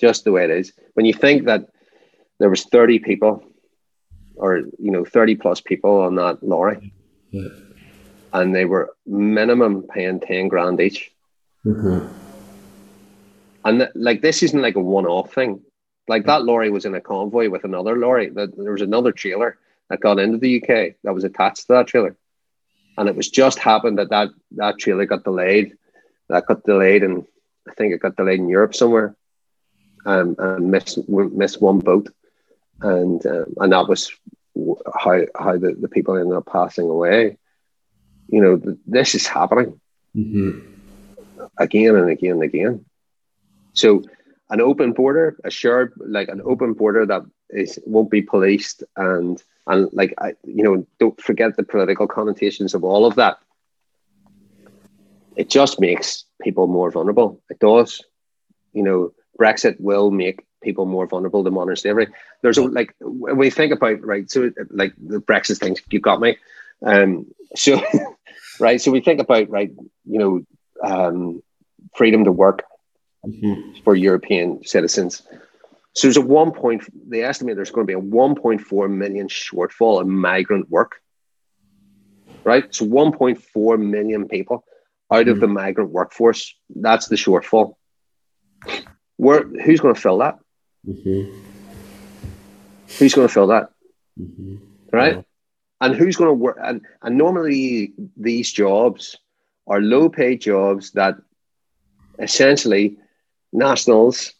Just 0.00 0.24
the 0.24 0.32
way 0.32 0.44
it 0.44 0.50
is. 0.50 0.72
When 0.94 1.06
you 1.06 1.12
think 1.12 1.44
that 1.44 1.68
there 2.38 2.50
was 2.50 2.64
30 2.64 2.98
people 2.98 3.44
or 4.36 4.62
you 4.78 4.90
know 4.90 5.04
30 5.04 5.36
plus 5.36 5.60
people 5.60 6.00
on 6.00 6.16
that 6.16 6.42
lorry 6.42 6.92
yeah. 7.30 7.48
and 8.32 8.54
they 8.54 8.64
were 8.64 8.94
minimum 9.06 9.82
paying 9.82 10.20
10 10.20 10.48
grand 10.48 10.80
each 10.80 11.12
mm-hmm. 11.64 12.06
and 13.64 13.78
th- 13.80 13.90
like 13.94 14.22
this 14.22 14.42
isn't 14.42 14.62
like 14.62 14.76
a 14.76 14.80
one-off 14.80 15.32
thing 15.32 15.60
like 16.08 16.26
that 16.26 16.42
lorry 16.42 16.70
was 16.70 16.84
in 16.84 16.94
a 16.94 17.00
convoy 17.00 17.48
with 17.48 17.64
another 17.64 17.96
lorry 17.96 18.28
that 18.30 18.56
there 18.56 18.72
was 18.72 18.82
another 18.82 19.12
trailer 19.12 19.58
that 19.88 20.00
got 20.00 20.18
into 20.18 20.38
the 20.38 20.60
uk 20.60 20.94
that 21.02 21.14
was 21.14 21.24
attached 21.24 21.66
to 21.66 21.74
that 21.74 21.86
trailer 21.86 22.16
and 22.98 23.08
it 23.08 23.16
was 23.16 23.28
just 23.28 23.58
happened 23.58 23.98
that 23.98 24.10
that, 24.10 24.28
that 24.52 24.78
trailer 24.78 25.06
got 25.06 25.24
delayed 25.24 25.76
that 26.28 26.46
got 26.46 26.64
delayed, 26.64 27.02
and 27.02 27.24
I 27.68 27.74
think 27.74 27.94
it 27.94 28.00
got 28.00 28.16
delayed 28.16 28.40
in 28.40 28.48
Europe 28.48 28.74
somewhere, 28.74 29.16
um, 30.06 30.36
and 30.38 30.70
missed 30.70 30.98
missed 31.08 31.60
one 31.60 31.78
boat, 31.78 32.08
and 32.80 33.24
um, 33.26 33.54
and 33.58 33.72
that 33.72 33.88
was 33.88 34.12
how 34.94 35.20
how 35.36 35.58
the, 35.58 35.76
the 35.78 35.88
people 35.88 36.16
ended 36.16 36.36
up 36.36 36.46
passing 36.46 36.88
away. 36.88 37.38
You 38.28 38.40
know, 38.40 38.76
this 38.86 39.14
is 39.14 39.26
happening 39.26 39.80
mm-hmm. 40.16 40.60
again 41.58 41.96
and 41.96 42.10
again 42.10 42.32
and 42.32 42.42
again. 42.42 42.84
So, 43.74 44.02
an 44.50 44.60
open 44.60 44.92
border, 44.92 45.36
a 45.44 45.50
shared 45.50 45.92
like 45.96 46.28
an 46.28 46.40
open 46.44 46.72
border 46.74 47.06
that 47.06 47.22
is 47.50 47.78
won't 47.84 48.10
be 48.10 48.22
policed, 48.22 48.84
and 48.96 49.42
and 49.66 49.88
like 49.92 50.14
I, 50.18 50.34
you 50.44 50.62
know, 50.62 50.86
don't 50.98 51.20
forget 51.20 51.56
the 51.56 51.64
political 51.64 52.06
connotations 52.06 52.74
of 52.74 52.84
all 52.84 53.06
of 53.06 53.16
that 53.16 53.38
it 55.36 55.48
just 55.50 55.80
makes 55.80 56.24
people 56.42 56.66
more 56.66 56.90
vulnerable. 56.90 57.42
It 57.50 57.58
does. 57.58 58.02
You 58.72 58.82
know, 58.82 59.12
Brexit 59.38 59.80
will 59.80 60.10
make 60.10 60.44
people 60.62 60.86
more 60.86 61.06
vulnerable 61.06 61.44
to 61.44 61.50
modern 61.50 61.76
slavery. 61.76 62.08
There's 62.42 62.58
a, 62.58 62.62
like 62.62 62.94
when 63.00 63.36
we 63.36 63.50
think 63.50 63.72
about 63.72 64.04
right, 64.04 64.30
so 64.30 64.50
like 64.70 64.94
the 64.96 65.20
Brexit 65.20 65.58
thing, 65.58 65.76
you 65.90 66.00
got 66.00 66.20
me. 66.20 66.38
Um, 66.82 67.26
so 67.54 67.80
right, 68.60 68.80
so 68.80 68.90
we 68.90 69.00
think 69.00 69.20
about 69.20 69.50
right, 69.50 69.72
you 70.04 70.18
know, 70.18 70.42
um, 70.82 71.42
freedom 71.94 72.24
to 72.24 72.32
work 72.32 72.64
mm-hmm. 73.24 73.82
for 73.84 73.94
European 73.94 74.64
citizens. 74.64 75.22
So 75.92 76.08
there's 76.08 76.16
a 76.16 76.20
one 76.20 76.50
point. 76.50 76.82
They 77.08 77.22
estimate 77.22 77.56
there's 77.56 77.70
going 77.70 77.86
to 77.86 77.90
be 77.90 77.98
a 77.98 78.02
1.4 78.02 78.90
million 78.90 79.28
shortfall 79.28 80.02
in 80.02 80.10
migrant 80.10 80.68
work. 80.68 80.96
Right, 82.42 82.74
so 82.74 82.84
1.4 82.84 83.80
million 83.80 84.28
people 84.28 84.64
out 85.14 85.28
of 85.28 85.40
the 85.40 85.46
hmm. 85.46 85.54
migrant 85.54 85.90
workforce. 85.90 86.54
That's 86.74 87.08
the 87.08 87.16
shortfall. 87.16 87.76
Where 89.16 89.44
who's 89.44 89.80
going 89.80 89.94
to 89.94 90.00
fill 90.00 90.18
that? 90.18 90.38
Mm-hmm. 90.86 91.40
Who's 92.98 93.14
going 93.14 93.28
to 93.28 93.32
fill 93.32 93.46
that? 93.48 93.70
Mm-hmm. 94.20 94.56
Right? 94.92 95.16
Yeah. 95.16 95.22
And 95.80 95.94
who's 95.94 96.16
going 96.16 96.30
to 96.30 96.34
work? 96.34 96.58
And, 96.62 96.82
and 97.02 97.18
normally 97.18 97.92
these 98.16 98.50
jobs 98.52 99.16
are 99.66 99.80
low 99.80 100.08
paid 100.08 100.40
jobs 100.40 100.92
that 100.92 101.16
essentially 102.18 102.96
nationals 103.52 104.32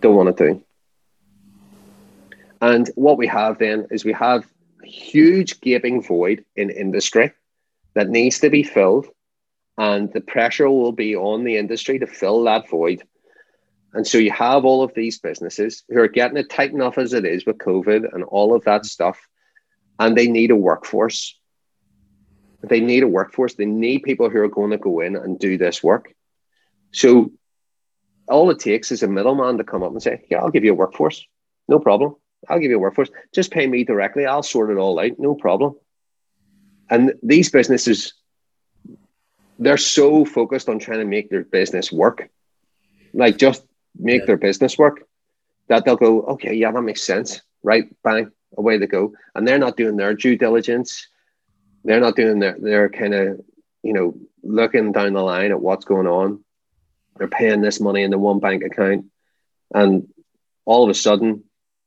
don't 0.00 0.16
want 0.16 0.36
to 0.36 0.52
do. 0.52 0.62
And 2.60 2.90
what 2.94 3.18
we 3.18 3.26
have 3.26 3.58
then 3.58 3.86
is 3.90 4.04
we 4.04 4.12
have 4.12 4.46
a 4.82 4.86
huge 4.86 5.60
gaping 5.60 6.02
void 6.02 6.44
in 6.56 6.70
industry 6.70 7.32
that 7.94 8.08
needs 8.08 8.38
to 8.40 8.50
be 8.50 8.62
filled 8.62 9.06
and 9.78 10.12
the 10.12 10.20
pressure 10.20 10.68
will 10.70 10.92
be 10.92 11.16
on 11.16 11.44
the 11.44 11.56
industry 11.56 11.98
to 11.98 12.06
fill 12.06 12.44
that 12.44 12.68
void. 12.68 13.02
And 13.92 14.06
so 14.06 14.18
you 14.18 14.30
have 14.30 14.64
all 14.64 14.82
of 14.82 14.94
these 14.94 15.18
businesses 15.18 15.84
who 15.88 16.00
are 16.00 16.08
getting 16.08 16.36
it 16.36 16.50
tight 16.50 16.72
enough 16.72 16.98
as 16.98 17.12
it 17.12 17.24
is 17.24 17.46
with 17.46 17.58
COVID 17.58 18.12
and 18.12 18.24
all 18.24 18.54
of 18.54 18.64
that 18.64 18.84
stuff, 18.84 19.18
and 19.98 20.16
they 20.16 20.28
need 20.28 20.50
a 20.50 20.56
workforce. 20.56 21.38
They 22.62 22.80
need 22.80 23.02
a 23.02 23.08
workforce. 23.08 23.54
They 23.54 23.66
need 23.66 24.02
people 24.02 24.28
who 24.28 24.40
are 24.40 24.48
going 24.48 24.70
to 24.72 24.78
go 24.78 25.00
in 25.00 25.16
and 25.16 25.38
do 25.38 25.56
this 25.56 25.82
work. 25.82 26.12
So 26.92 27.32
all 28.28 28.50
it 28.50 28.58
takes 28.58 28.90
is 28.90 29.02
a 29.02 29.08
middleman 29.08 29.58
to 29.58 29.64
come 29.64 29.82
up 29.82 29.92
and 29.92 30.02
say, 30.02 30.24
Yeah, 30.30 30.38
I'll 30.38 30.50
give 30.50 30.64
you 30.64 30.72
a 30.72 30.76
workforce. 30.76 31.24
No 31.68 31.78
problem. 31.78 32.16
I'll 32.48 32.58
give 32.58 32.70
you 32.70 32.76
a 32.76 32.80
workforce. 32.80 33.10
Just 33.34 33.50
pay 33.50 33.66
me 33.66 33.84
directly. 33.84 34.26
I'll 34.26 34.42
sort 34.42 34.70
it 34.70 34.78
all 34.78 34.98
out. 34.98 35.12
No 35.18 35.34
problem. 35.34 35.74
And 36.88 37.14
these 37.22 37.50
businesses 37.50 38.14
they're 39.58 39.76
so 39.78 40.24
focused 40.24 40.68
on 40.68 40.78
trying 40.78 40.98
to 41.00 41.04
make 41.04 41.30
their 41.30 41.44
business 41.44 41.92
work. 41.92 42.28
Like 43.12 43.38
just 43.38 43.64
make 43.98 44.22
Yeah. 44.22 44.26
their 44.26 44.36
business 44.36 44.78
work, 44.78 45.02
that 45.68 45.84
they'll 45.84 45.96
go, 45.96 46.22
okay, 46.22 46.54
yeah, 46.54 46.72
that 46.72 46.82
makes 46.82 47.02
sense, 47.02 47.42
right? 47.62 47.84
Bang, 48.02 48.30
away 48.56 48.78
they 48.78 48.86
go, 48.86 49.14
and 49.34 49.46
they're 49.46 49.58
not 49.58 49.76
doing 49.76 49.96
their 49.96 50.14
due 50.14 50.36
diligence. 50.36 51.08
They're 51.84 52.00
not 52.00 52.16
doing 52.16 52.38
their 52.40 52.56
their 52.58 52.88
kind 52.88 53.14
of 53.14 53.40
you 53.82 53.92
know 53.92 54.14
looking 54.42 54.92
down 54.92 55.12
the 55.14 55.22
line 55.22 55.50
at 55.50 55.60
what's 55.60 55.84
going 55.84 56.06
on. 56.06 56.44
They're 57.16 57.28
paying 57.28 57.60
this 57.60 57.80
money 57.80 58.02
in 58.02 58.10
the 58.10 58.18
one 58.18 58.40
bank 58.40 58.62
account, 58.64 59.06
and 59.74 60.08
all 60.64 60.84
of 60.84 60.90
a 60.90 60.94
sudden, 60.94 61.44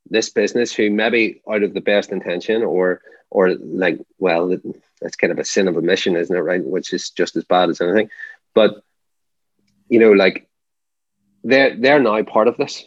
this 0.10 0.30
business, 0.30 0.74
who 0.74 0.90
maybe 0.90 1.42
out 1.50 1.64
of 1.64 1.74
the 1.74 1.82
best 1.82 2.12
intention 2.12 2.64
or 2.64 3.02
or 3.30 3.54
like, 3.56 4.00
well, 4.18 4.60
it's 5.02 5.16
kind 5.16 5.32
of 5.32 5.40
a 5.40 5.46
sin 5.46 5.68
of 5.68 5.78
omission, 5.78 6.16
isn't 6.16 6.36
it? 6.36 6.40
Right, 6.40 6.64
which 6.64 6.94
is 6.94 7.10
just 7.10 7.36
as 7.36 7.44
bad 7.44 7.70
as 7.70 7.82
anything. 7.82 8.10
But 8.54 8.84
you 9.88 10.00
know, 10.00 10.12
like 10.12 10.48
they're 11.44 11.76
they're 11.76 12.00
now 12.00 12.22
part 12.24 12.48
of 12.48 12.58
this. 12.58 12.86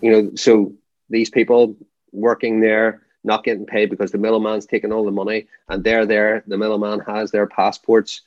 You 0.00 0.10
know, 0.10 0.30
so 0.36 0.74
these 1.10 1.30
people 1.30 1.76
working 2.12 2.60
there 2.60 3.02
not 3.24 3.44
getting 3.44 3.66
paid 3.66 3.90
because 3.90 4.12
the 4.12 4.18
middleman's 4.18 4.66
taking 4.66 4.92
all 4.92 5.04
the 5.04 5.10
money 5.10 5.48
and 5.68 5.82
they're 5.82 6.06
there. 6.06 6.44
The 6.46 6.56
middleman 6.56 7.00
has 7.00 7.30
their 7.30 7.46
passports, 7.46 8.22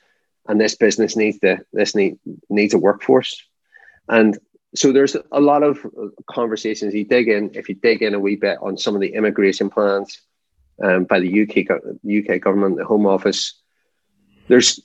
and 0.48 0.60
this 0.60 0.76
business 0.76 1.16
needs 1.16 1.40
to 1.40 1.60
this 1.72 1.96
need 1.96 2.20
needs 2.50 2.74
a 2.74 2.80
workforce, 2.80 3.44
and 4.10 4.38
so 4.74 4.92
there's 4.92 5.18
a 5.32 5.40
lot 5.40 5.64
of 5.64 5.86
conversations. 6.30 6.94
You 6.94 7.06
dig 7.06 7.28
in 7.28 7.52
if 7.54 7.70
you 7.70 7.76
dig 7.76 8.02
in 8.02 8.14
a 8.14 8.20
wee 8.20 8.36
bit 8.36 8.58
on 8.62 8.78
some 8.78 8.96
of 8.96 9.02
the 9.02 9.14
immigration 9.14 9.70
plans 9.70 10.22
um, 10.82 11.04
by 11.06 11.20
the 11.20 11.44
UK 11.44 11.70
UK 12.06 12.42
government, 12.42 12.78
the 12.78 12.86
Home 12.86 13.06
Office. 13.06 13.60
There's 14.48 14.80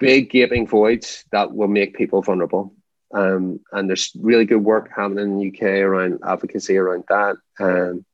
big 0.00 0.30
gaping 0.30 0.66
voids 0.66 1.24
that 1.32 1.54
will 1.54 1.68
make 1.68 1.96
people 1.96 2.22
vulnerable. 2.22 2.74
Um, 3.14 3.60
and 3.72 3.88
there's 3.88 4.12
really 4.20 4.44
good 4.44 4.64
work 4.64 4.90
happening 4.94 5.24
in 5.24 5.38
the 5.38 5.48
UK 5.48 5.62
around 5.62 6.18
advocacy 6.24 6.76
around 6.76 7.04
that. 7.08 7.36
Um, 7.58 8.04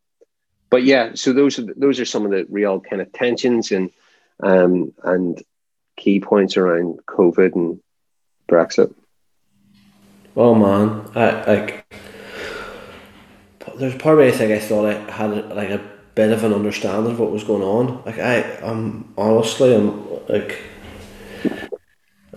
but 0.71 0.85
yeah, 0.85 1.13
so 1.15 1.33
those 1.33 1.59
are 1.59 1.67
those 1.77 2.01
are 2.01 2.05
some 2.05 2.25
of 2.25 2.31
the 2.31 2.47
real 2.49 2.81
kind 2.81 3.03
of 3.03 3.13
tensions 3.13 3.73
and 3.73 3.91
um, 4.43 4.93
and 5.03 5.43
key 5.97 6.21
points 6.21 6.57
around 6.57 7.01
COVID 7.07 7.55
and 7.55 7.81
Brexit. 8.49 8.95
Oh 10.37 10.55
man, 10.55 11.11
I 11.15 11.45
like. 11.45 11.95
There's 13.77 13.95
part 13.97 14.19
of 14.19 14.25
me 14.25 14.29
I 14.29 14.33
think 14.33 14.53
I 14.53 14.59
thought 14.59 14.87
I 14.87 15.11
had 15.11 15.55
like 15.55 15.71
a 15.71 15.92
bit 16.15 16.31
of 16.33 16.45
an 16.45 16.53
understanding 16.53 17.13
of 17.13 17.21
what 17.21 17.31
was 17.31 17.45
going 17.45 17.63
on. 17.63 18.03
Like 18.05 18.19
I, 18.19 18.43
I'm 18.63 19.13
honestly, 19.17 19.75
I'm 19.75 20.27
like, 20.27 20.59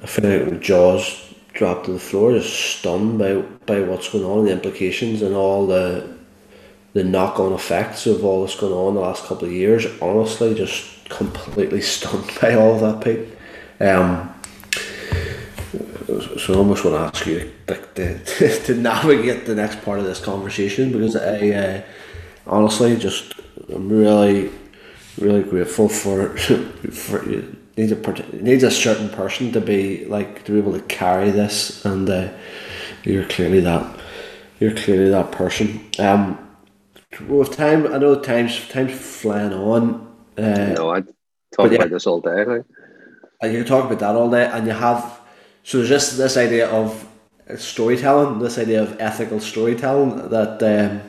I 0.01 0.05
feel 0.05 0.45
like 0.45 0.61
jaws 0.61 1.33
dropped 1.53 1.85
to 1.85 1.93
the 1.93 1.99
floor, 1.99 2.33
just 2.33 2.53
stunned 2.53 3.19
by 3.19 3.35
by 3.65 3.81
what's 3.81 4.11
going 4.11 4.25
on, 4.25 4.45
the 4.45 4.51
implications, 4.51 5.21
and 5.21 5.35
all 5.35 5.67
the 5.67 6.15
the 6.93 7.03
knock 7.03 7.39
on 7.39 7.51
effects 7.53 8.07
of 8.07 8.23
all 8.23 8.45
that's 8.45 8.57
going 8.57 8.73
on 8.73 8.95
the 8.95 9.01
last 9.01 9.25
couple 9.25 9.47
of 9.47 9.53
years. 9.53 9.85
Honestly, 10.01 10.53
just 10.53 11.09
completely 11.09 11.81
stunned 11.95 12.31
by 12.41 12.53
all 12.53 12.75
of 12.75 12.81
that, 12.81 13.03
Pete. 13.03 13.27
Um, 13.79 14.31
so 16.39 16.53
I 16.53 16.57
almost 16.57 16.85
want 16.85 16.95
to 16.95 17.17
ask 17.17 17.25
you 17.25 17.51
to, 17.67 17.75
to, 17.95 18.59
to 18.63 18.75
navigate 18.75 19.45
the 19.45 19.55
next 19.55 19.81
part 19.83 19.99
of 19.99 20.05
this 20.05 20.23
conversation 20.23 20.91
because 20.91 21.15
I 21.15 21.49
uh, 21.49 21.81
honestly 22.47 22.95
just 22.95 23.33
I'm 23.73 23.89
really 23.89 24.51
really 25.17 25.43
grateful 25.43 25.89
for 25.89 26.37
for 26.91 27.29
you 27.29 27.55
need 27.77 27.91
a 27.91 28.09
it 28.09 28.41
needs 28.41 28.63
a 28.63 28.71
certain 28.71 29.09
person 29.09 29.51
to 29.51 29.61
be 29.61 30.05
like 30.05 30.43
to 30.45 30.51
be 30.51 30.57
able 30.57 30.73
to 30.73 30.81
carry 30.81 31.31
this 31.31 31.83
and 31.85 32.09
uh, 32.09 32.29
you're 33.03 33.25
clearly 33.25 33.59
that 33.61 33.99
you're 34.59 34.73
clearly 34.73 35.09
that 35.09 35.31
person. 35.31 35.85
Um, 35.99 36.39
with 37.27 37.55
time, 37.55 37.93
I 37.93 37.97
know 37.97 38.19
times 38.19 38.67
time's 38.69 38.93
flying 38.93 39.53
on. 39.53 40.13
Uh, 40.37 40.73
no, 40.75 40.91
I 40.91 41.01
talk 41.01 41.13
but 41.57 41.71
yeah. 41.71 41.77
about 41.77 41.89
this 41.89 42.07
all 42.07 42.19
day. 42.19 42.43
Like. 42.43 42.65
and 43.41 43.53
you 43.53 43.63
talk 43.63 43.85
about 43.85 43.99
that 43.99 44.15
all 44.15 44.29
day, 44.29 44.45
and 44.45 44.65
you 44.67 44.73
have 44.73 45.21
so 45.63 45.77
there's 45.77 45.89
just 45.89 46.17
this 46.17 46.37
idea 46.37 46.69
of 46.69 47.07
storytelling, 47.57 48.39
this 48.39 48.57
idea 48.57 48.81
of 48.81 48.99
ethical 48.99 49.39
storytelling 49.39 50.29
that 50.29 50.61
um, 50.63 51.01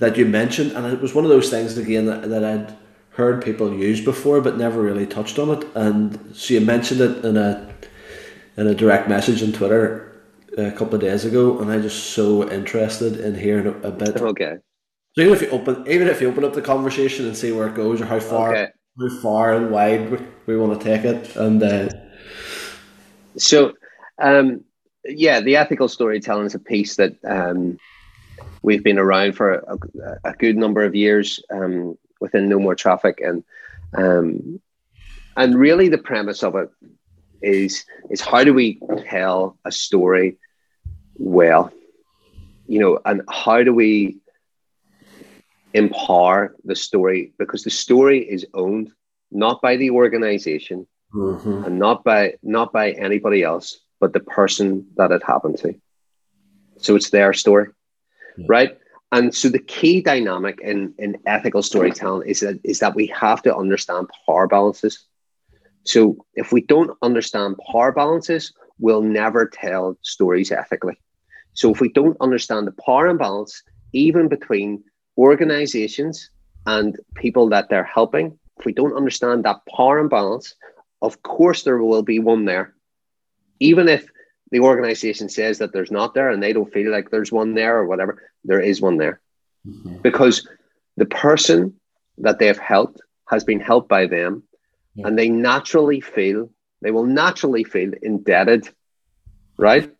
that 0.00 0.16
you 0.16 0.26
mentioned, 0.26 0.72
and 0.72 0.86
it 0.92 1.00
was 1.00 1.14
one 1.14 1.24
of 1.24 1.30
those 1.30 1.50
things 1.50 1.78
again 1.78 2.06
that, 2.06 2.28
that 2.28 2.44
I'd 2.44 2.74
heard 3.10 3.44
people 3.44 3.72
use 3.72 4.00
before, 4.00 4.40
but 4.40 4.56
never 4.56 4.82
really 4.82 5.06
touched 5.06 5.38
on 5.38 5.50
it. 5.50 5.66
And 5.74 6.34
so 6.34 6.54
you 6.54 6.60
mentioned 6.60 7.00
it 7.00 7.24
in 7.24 7.36
a 7.36 7.72
in 8.56 8.66
a 8.66 8.74
direct 8.74 9.08
message 9.08 9.42
on 9.42 9.52
Twitter 9.52 10.20
a 10.58 10.72
couple 10.72 10.96
of 10.96 11.00
days 11.00 11.24
ago, 11.24 11.60
and 11.60 11.70
I'm 11.70 11.82
just 11.82 12.10
so 12.10 12.50
interested 12.50 13.20
in 13.20 13.34
hearing 13.34 13.66
a, 13.66 13.88
a 13.88 13.90
bit. 13.92 14.16
Okay. 14.16 14.58
So 15.14 15.22
even 15.22 15.34
if 15.34 15.42
you 15.42 15.50
open, 15.50 15.86
even 15.86 16.08
if 16.08 16.20
you 16.20 16.28
open 16.28 16.44
up 16.44 16.54
the 16.54 16.62
conversation 16.62 17.26
and 17.26 17.36
see 17.36 17.52
where 17.52 17.68
it 17.68 17.74
goes 17.74 18.00
or 18.00 18.06
how 18.06 18.20
far, 18.20 18.52
Okay. 18.56 18.72
how 18.98 19.20
far 19.20 19.54
and 19.54 19.70
wide 19.70 20.10
we, 20.10 20.18
we 20.46 20.56
want 20.56 20.80
to 20.80 20.84
take 20.84 21.04
it, 21.04 21.36
and 21.36 21.62
uh, 21.62 21.88
So, 23.36 23.72
um, 24.20 24.64
yeah, 25.04 25.40
the 25.40 25.56
ethical 25.56 25.88
storytelling 25.88 26.46
is 26.46 26.54
a 26.54 26.58
piece 26.58 26.96
that 26.96 27.16
um, 27.24 27.78
we've 28.62 28.84
been 28.84 28.98
around 28.98 29.34
for 29.34 29.52
a, 29.52 29.78
a 30.24 30.32
good 30.34 30.56
number 30.56 30.84
of 30.84 30.94
years 30.94 31.42
um, 31.50 31.96
within 32.20 32.48
No 32.48 32.58
More 32.58 32.74
Traffic, 32.74 33.20
and 33.20 33.44
um, 33.96 34.60
and 35.36 35.58
really 35.58 35.88
the 35.88 35.98
premise 35.98 36.42
of 36.42 36.54
it 36.56 36.70
is 37.42 37.84
is 38.10 38.20
how 38.20 38.44
do 38.44 38.52
we 38.52 38.80
tell 39.08 39.58
a 39.64 39.72
story 39.72 40.38
well, 41.16 41.72
you 42.66 42.78
know, 42.78 42.98
and 43.04 43.22
how 43.28 43.62
do 43.62 43.74
we 43.74 44.18
empower 45.72 46.54
the 46.64 46.76
story? 46.76 47.32
Because 47.38 47.64
the 47.64 47.70
story 47.70 48.20
is 48.20 48.46
owned 48.54 48.90
not 49.30 49.62
by 49.62 49.76
the 49.76 49.90
organization 49.90 50.86
and 51.64 51.78
not 51.78 52.04
by 52.04 52.34
not 52.42 52.72
by 52.72 52.92
anybody 52.92 53.42
else 53.42 53.80
but 54.00 54.14
the 54.14 54.20
person 54.20 54.86
that 54.96 55.12
it 55.12 55.22
happened 55.22 55.58
to. 55.58 55.74
So 56.78 56.96
it's 56.96 57.10
their 57.10 57.34
story 57.34 57.68
right? 58.48 58.76
And 59.12 59.34
so 59.34 59.48
the 59.48 59.58
key 59.58 60.00
dynamic 60.00 60.60
in 60.62 60.94
in 60.98 61.16
ethical 61.26 61.62
storytelling 61.62 62.28
is 62.28 62.40
that 62.40 62.60
is 62.64 62.78
that 62.78 62.94
we 62.94 63.06
have 63.08 63.42
to 63.42 63.56
understand 63.56 64.08
power 64.26 64.46
balances. 64.46 65.06
So 65.84 66.24
if 66.34 66.52
we 66.52 66.60
don't 66.62 66.96
understand 67.02 67.56
power 67.70 67.92
balances 67.92 68.52
we'll 68.82 69.02
never 69.02 69.46
tell 69.46 69.98
stories 70.00 70.50
ethically. 70.50 70.98
So 71.52 71.70
if 71.70 71.80
we 71.80 71.90
don't 71.90 72.16
understand 72.20 72.66
the 72.66 72.72
power 72.72 73.08
imbalance 73.08 73.62
even 73.92 74.28
between 74.28 74.82
organizations 75.18 76.30
and 76.66 76.96
people 77.14 77.48
that 77.50 77.68
they're 77.68 77.84
helping 77.84 78.38
if 78.58 78.64
we 78.64 78.72
don't 78.72 78.96
understand 78.96 79.44
that 79.44 79.60
power 79.76 79.98
imbalance 79.98 80.54
of 81.02 81.22
course 81.22 81.62
there 81.62 81.82
will 81.82 82.02
be 82.02 82.18
one 82.18 82.44
there. 82.44 82.74
Even 83.58 83.88
if 83.88 84.06
the 84.50 84.60
organization 84.60 85.28
says 85.28 85.58
that 85.58 85.72
there's 85.72 85.90
not 85.90 86.14
there 86.14 86.30
and 86.30 86.42
they 86.42 86.52
don't 86.52 86.72
feel 86.72 86.90
like 86.90 87.10
there's 87.10 87.30
one 87.32 87.54
there 87.54 87.78
or 87.78 87.86
whatever 87.86 88.22
there 88.44 88.60
is 88.60 88.80
one 88.80 88.96
there. 88.96 89.20
Because 90.02 90.48
the 90.96 91.06
person 91.06 91.74
that 92.18 92.38
they've 92.38 92.58
helped 92.58 93.00
has 93.28 93.44
been 93.44 93.60
helped 93.60 93.88
by 93.88 94.06
them 94.06 94.42
Yeah. 94.94 95.06
and 95.06 95.18
they 95.18 95.28
naturally 95.28 96.00
feel 96.00 96.50
they 96.82 96.90
will 96.90 97.06
naturally 97.06 97.64
feel 97.64 97.92
indebted 98.02 98.68
right? 99.56 99.92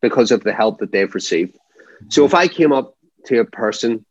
Because 0.00 0.30
of 0.30 0.44
the 0.44 0.52
help 0.52 0.78
that 0.78 0.92
they've 0.92 1.14
received. 1.14 1.58
So 2.08 2.24
if 2.24 2.32
i 2.34 2.46
came 2.48 2.72
up 2.72 2.94
to 3.26 3.40
a 3.40 3.44
person 3.44 4.04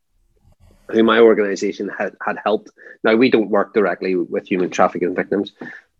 who 0.90 1.04
my 1.04 1.20
organization 1.20 1.90
had, 1.98 2.14
had 2.26 2.38
helped 2.44 2.70
now 3.04 3.16
we 3.16 3.30
don't 3.32 3.50
work 3.50 3.74
directly 3.74 4.16
with 4.16 4.48
human 4.48 4.70
trafficking 4.70 5.16
victims 5.16 5.54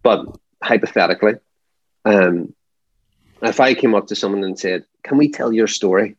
but 0.04 0.26
hypothetically 0.62 1.36
um, 2.06 2.54
if 3.42 3.60
I 3.60 3.74
came 3.74 3.96
up 3.96 4.08
to 4.08 4.16
someone 4.16 4.44
and 4.44 4.60
said, 4.60 4.86
"Can 5.04 5.18
we 5.18 5.30
tell 5.30 5.52
your 5.54 5.68
story?" 5.68 6.16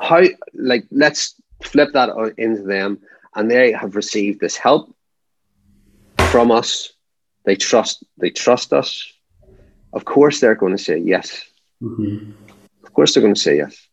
How 0.00 0.22
like 0.54 0.86
let's 0.90 1.34
flip 1.62 1.92
that 1.92 2.10
into 2.38 2.62
them, 2.62 2.98
and 3.34 3.50
they 3.50 3.72
have 3.72 3.96
received 3.96 4.40
this 4.40 4.56
help 4.56 4.94
from 6.30 6.50
us. 6.50 6.92
They 7.44 7.56
trust. 7.56 8.04
They 8.18 8.30
trust 8.30 8.72
us. 8.72 9.12
Of 9.92 10.04
course, 10.04 10.40
they're 10.40 10.54
going 10.54 10.76
to 10.76 10.82
say 10.82 10.98
yes. 10.98 11.44
Mm-hmm. 11.82 12.32
Of 12.84 12.92
course, 12.92 13.14
they're 13.14 13.22
going 13.22 13.34
to 13.34 13.40
say 13.40 13.56
yes. 13.56 13.88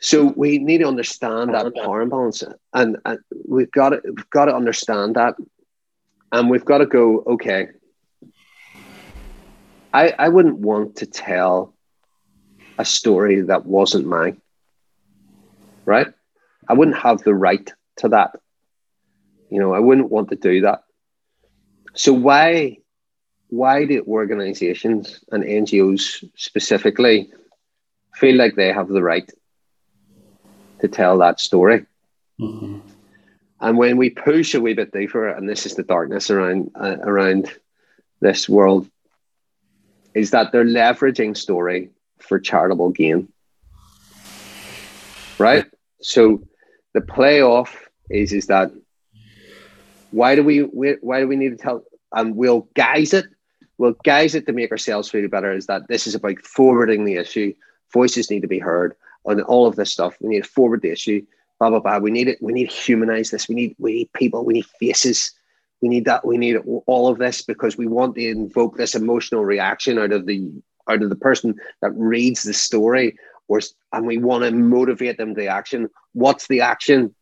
So 0.00 0.32
we 0.36 0.58
need 0.58 0.78
to 0.78 0.88
understand 0.88 1.54
that 1.54 1.74
power 1.74 2.02
imbalance, 2.02 2.44
and, 2.72 2.98
and 3.04 3.18
we've 3.46 3.70
got 3.72 3.90
to 3.90 4.00
we've 4.04 4.30
got 4.30 4.46
to 4.46 4.54
understand 4.54 5.16
that, 5.16 5.34
and 6.32 6.48
we've 6.50 6.64
got 6.64 6.78
to 6.78 6.86
go. 6.86 7.24
Okay, 7.26 7.68
I, 9.92 10.14
I 10.18 10.28
wouldn't 10.28 10.58
want 10.58 10.96
to 10.96 11.06
tell 11.06 11.74
a 12.78 12.84
story 12.84 13.42
that 13.42 13.66
wasn't 13.66 14.06
mine. 14.06 14.40
Right? 15.84 16.08
I 16.68 16.74
wouldn't 16.74 16.98
have 16.98 17.22
the 17.22 17.34
right 17.34 17.72
to 17.96 18.08
that. 18.10 18.38
You 19.50 19.60
know, 19.60 19.72
I 19.72 19.78
wouldn't 19.78 20.10
want 20.10 20.28
to 20.30 20.36
do 20.36 20.62
that. 20.62 20.84
So 21.94 22.12
why 22.12 22.78
why 23.48 23.86
do 23.86 24.04
organizations 24.06 25.24
and 25.32 25.42
NGOs 25.42 26.22
specifically 26.36 27.30
feel 28.14 28.36
like 28.36 28.54
they 28.54 28.72
have 28.72 28.88
the 28.88 29.02
right 29.02 29.30
to 30.80 30.88
tell 30.88 31.18
that 31.18 31.40
story. 31.40 31.86
Mm-hmm. 32.40 32.80
And 33.60 33.78
when 33.78 33.96
we 33.96 34.10
push 34.10 34.54
a 34.54 34.60
wee 34.60 34.74
bit 34.74 34.92
deeper, 34.92 35.28
and 35.28 35.48
this 35.48 35.66
is 35.66 35.74
the 35.74 35.82
darkness 35.82 36.30
around 36.30 36.70
uh, 36.74 36.96
around 37.02 37.52
this 38.20 38.48
world, 38.48 38.88
is 40.14 40.30
that 40.30 40.52
they're 40.52 40.64
leveraging 40.64 41.36
story 41.36 41.90
for 42.18 42.38
charitable 42.38 42.90
gain. 42.90 43.28
Right. 45.38 45.66
So 46.00 46.42
the 46.94 47.00
playoff 47.00 47.70
is 48.10 48.32
is 48.32 48.46
that 48.46 48.72
why 50.10 50.34
do 50.34 50.42
we 50.42 50.60
why 50.60 51.20
do 51.20 51.28
we 51.28 51.36
need 51.36 51.50
to 51.50 51.56
tell 51.56 51.84
and 52.12 52.36
we'll 52.36 52.68
guise 52.74 53.12
it 53.12 53.26
we'll 53.76 53.96
guise 54.04 54.34
it 54.34 54.46
to 54.46 54.52
make 54.52 54.70
ourselves 54.70 55.08
feel 55.08 55.28
better 55.28 55.52
is 55.52 55.66
that 55.66 55.86
this 55.88 56.06
is 56.06 56.14
about 56.14 56.38
forwarding 56.40 57.04
the 57.04 57.16
issue 57.16 57.52
voices 57.92 58.30
need 58.30 58.40
to 58.40 58.48
be 58.48 58.58
heard 58.58 58.94
on 59.24 59.40
all 59.42 59.66
of 59.66 59.76
this 59.76 59.92
stuff 59.92 60.16
we 60.20 60.30
need 60.30 60.44
to 60.44 60.48
forward 60.48 60.80
the 60.82 60.90
issue 60.90 61.24
blah 61.58 61.68
blah 61.68 61.80
blah 61.80 61.98
we 61.98 62.10
need 62.10 62.28
it 62.28 62.38
we 62.40 62.52
need 62.52 62.70
to 62.70 62.74
humanize 62.74 63.30
this 63.30 63.48
we 63.48 63.54
need 63.54 63.76
we 63.78 63.92
need 63.92 64.12
people 64.14 64.44
we 64.44 64.54
need 64.54 64.66
faces 64.80 65.32
we 65.80 65.88
need 65.88 66.04
that 66.06 66.24
we 66.24 66.38
need 66.38 66.56
all 66.86 67.08
of 67.08 67.18
this 67.18 67.42
because 67.42 67.76
we 67.76 67.86
want 67.86 68.14
to 68.16 68.28
invoke 68.28 68.76
this 68.76 68.94
emotional 68.94 69.44
reaction 69.44 69.98
out 69.98 70.12
of 70.12 70.26
the 70.26 70.50
out 70.88 71.02
of 71.02 71.10
the 71.10 71.16
person 71.16 71.54
that 71.82 71.90
reads 71.92 72.42
the 72.42 72.54
story 72.54 73.16
or 73.46 73.60
and 73.92 74.06
we 74.06 74.18
want 74.18 74.44
to 74.44 74.50
motivate 74.50 75.18
them 75.18 75.34
to 75.34 75.46
action. 75.46 75.88
What's 76.12 76.48
the 76.48 76.60
action? 76.60 77.14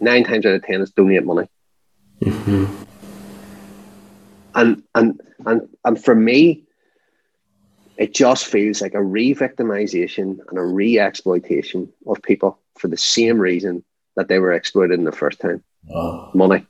Nine 0.00 0.24
times 0.24 0.46
out 0.46 0.54
of 0.54 0.62
ten 0.62 0.80
is 0.80 0.90
donate 0.90 1.24
money. 1.24 1.48
Mm-hmm. 2.20 2.64
and 4.56 4.82
and 4.96 5.20
and 5.46 5.68
and 5.84 6.04
for 6.04 6.16
me 6.16 6.64
it 7.96 8.12
just 8.12 8.46
feels 8.46 8.82
like 8.82 8.94
a 8.94 9.02
re-victimization 9.02 10.38
and 10.48 10.58
a 10.58 10.64
re-exploitation 10.64 11.92
of 12.08 12.20
people 12.22 12.58
for 12.76 12.88
the 12.88 12.96
same 12.96 13.38
reason 13.38 13.84
that 14.16 14.26
they 14.26 14.40
were 14.40 14.52
exploited 14.52 14.98
in 14.98 15.04
the 15.04 15.12
first 15.12 15.38
time. 15.38 15.62
Oh. 15.94 16.30
money 16.34 16.66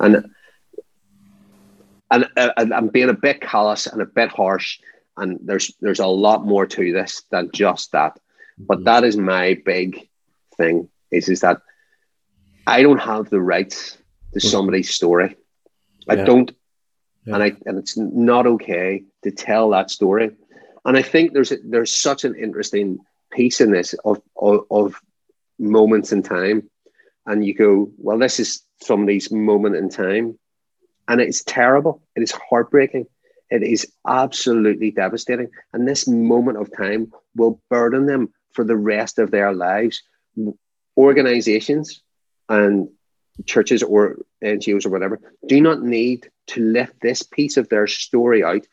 and 0.00 0.30
and, 2.10 2.28
and 2.36 2.74
I'm 2.74 2.88
being 2.88 3.08
a 3.08 3.14
bit 3.14 3.40
callous 3.40 3.86
and 3.86 4.00
a 4.00 4.06
bit 4.06 4.30
harsh, 4.30 4.78
and 5.16 5.38
there's 5.42 5.74
there's 5.80 6.00
a 6.00 6.06
lot 6.06 6.44
more 6.44 6.66
to 6.66 6.92
this 6.92 7.22
than 7.30 7.50
just 7.52 7.92
that. 7.92 8.18
But 8.58 8.78
mm-hmm. 8.78 8.84
that 8.84 9.04
is 9.04 9.16
my 9.16 9.60
big 9.64 10.08
thing 10.56 10.88
is 11.10 11.28
is 11.28 11.40
that 11.40 11.58
I 12.66 12.82
don't 12.82 13.00
have 13.00 13.30
the 13.30 13.40
rights 13.40 13.98
to 14.32 14.38
mm-hmm. 14.38 14.48
somebody's 14.48 14.90
story. 14.90 15.36
I 16.08 16.14
yeah. 16.14 16.24
don't, 16.24 16.50
yeah. 17.24 17.34
and 17.34 17.42
I 17.42 17.52
and 17.66 17.78
it's 17.78 17.96
not 17.96 18.46
okay 18.46 19.04
to 19.22 19.30
tell 19.30 19.70
that 19.70 19.90
story. 19.90 20.30
And 20.84 20.96
I 20.96 21.02
think 21.02 21.32
there's 21.32 21.50
a, 21.50 21.56
there's 21.64 21.94
such 21.94 22.24
an 22.24 22.34
interesting 22.34 22.98
piece 23.32 23.60
in 23.60 23.70
this 23.70 23.94
of, 24.04 24.20
of, 24.36 24.66
of 24.70 25.00
moments 25.58 26.12
in 26.12 26.22
time, 26.22 26.68
and 27.26 27.44
you 27.44 27.54
go, 27.54 27.90
well, 27.98 28.18
this 28.18 28.38
is 28.38 28.62
somebody's 28.82 29.30
moment 29.30 29.76
in 29.76 29.88
time, 29.88 30.38
and 31.08 31.20
it's 31.20 31.42
terrible. 31.44 32.02
It 32.16 32.22
is 32.22 32.32
heartbreaking. 32.32 33.06
It 33.50 33.62
is 33.62 33.90
absolutely 34.06 34.90
devastating. 34.90 35.48
And 35.72 35.86
this 35.86 36.08
moment 36.08 36.58
of 36.58 36.74
time 36.76 37.12
will 37.36 37.60
burden 37.70 38.06
them 38.06 38.32
for 38.52 38.64
the 38.64 38.76
rest 38.76 39.18
of 39.18 39.30
their 39.30 39.52
lives. 39.52 40.02
Organizations 40.96 42.02
and 42.48 42.88
churches 43.46 43.82
or 43.82 44.16
NGOs 44.42 44.86
or 44.86 44.90
whatever 44.90 45.20
do 45.48 45.60
not 45.60 45.82
need 45.82 46.30
to 46.46 46.60
lift 46.62 47.00
this 47.00 47.22
piece 47.22 47.56
of 47.56 47.68
their 47.68 47.86
story 47.86 48.44
out, 48.44 48.66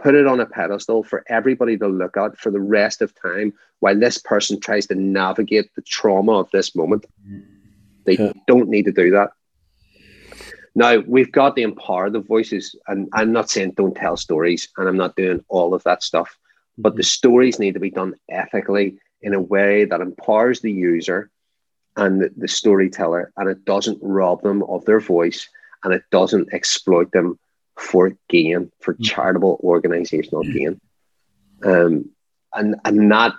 put 0.00 0.14
it 0.14 0.26
on 0.26 0.40
a 0.40 0.46
pedestal 0.46 1.02
for 1.02 1.24
everybody 1.28 1.76
to 1.78 1.88
look 1.88 2.16
at 2.16 2.38
for 2.38 2.50
the 2.50 2.60
rest 2.60 3.02
of 3.02 3.14
time 3.20 3.52
while 3.80 3.98
this 3.98 4.18
person 4.18 4.60
tries 4.60 4.86
to 4.86 4.94
navigate 4.94 5.74
the 5.74 5.82
trauma 5.82 6.32
of 6.32 6.50
this 6.50 6.74
moment. 6.74 7.06
Mm. 7.28 7.57
They 8.08 8.16
yeah. 8.16 8.32
don't 8.46 8.70
need 8.70 8.86
to 8.86 8.92
do 8.92 9.10
that. 9.10 9.32
Now 10.74 10.98
we've 11.06 11.30
got 11.30 11.56
to 11.56 11.62
empower 11.62 12.08
the 12.08 12.20
voices, 12.20 12.74
and 12.86 13.08
I'm 13.12 13.32
not 13.32 13.50
saying 13.50 13.72
don't 13.72 13.94
tell 13.94 14.16
stories, 14.16 14.68
and 14.76 14.88
I'm 14.88 14.96
not 14.96 15.16
doing 15.16 15.44
all 15.48 15.74
of 15.74 15.82
that 15.84 16.02
stuff, 16.02 16.38
but 16.78 16.96
the 16.96 17.02
stories 17.02 17.58
need 17.58 17.74
to 17.74 17.80
be 17.80 17.90
done 17.90 18.14
ethically 18.30 18.98
in 19.20 19.34
a 19.34 19.40
way 19.40 19.84
that 19.84 20.00
empowers 20.00 20.60
the 20.60 20.72
user 20.72 21.30
and 21.96 22.30
the, 22.36 22.48
storyteller, 22.48 23.32
and 23.36 23.50
it 23.50 23.64
doesn't 23.64 23.98
rob 24.00 24.40
them 24.42 24.62
of 24.62 24.84
their 24.84 25.00
voice, 25.00 25.48
and 25.82 25.92
it 25.92 26.04
doesn't 26.10 26.52
exploit 26.54 27.10
them 27.12 27.38
for 27.76 28.12
gain, 28.28 28.70
for 28.80 28.94
mm. 28.94 29.04
charitable 29.04 29.60
organizational 29.62 30.44
gain. 30.44 30.80
Um, 31.64 32.10
and 32.54 32.76
and 32.84 33.10
that 33.10 33.34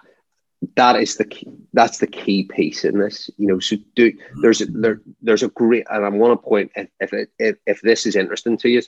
that 0.75 0.97
is 0.97 1.15
the 1.15 1.25
key, 1.25 1.47
that's 1.73 1.99
the 1.99 2.07
key 2.07 2.43
piece 2.43 2.83
in 2.83 2.99
this. 2.99 3.29
You 3.37 3.47
know, 3.47 3.59
so 3.59 3.77
do 3.95 4.13
there's 4.41 4.61
a, 4.61 4.65
there 4.65 5.01
there's 5.21 5.43
a 5.43 5.49
great 5.49 5.85
and 5.89 6.05
I 6.05 6.09
want 6.09 6.39
to 6.39 6.47
point 6.47 6.71
if 6.75 7.13
it, 7.13 7.29
if 7.39 7.57
if 7.65 7.81
this 7.81 8.05
is 8.05 8.15
interesting 8.15 8.57
to 8.57 8.69
you, 8.69 8.81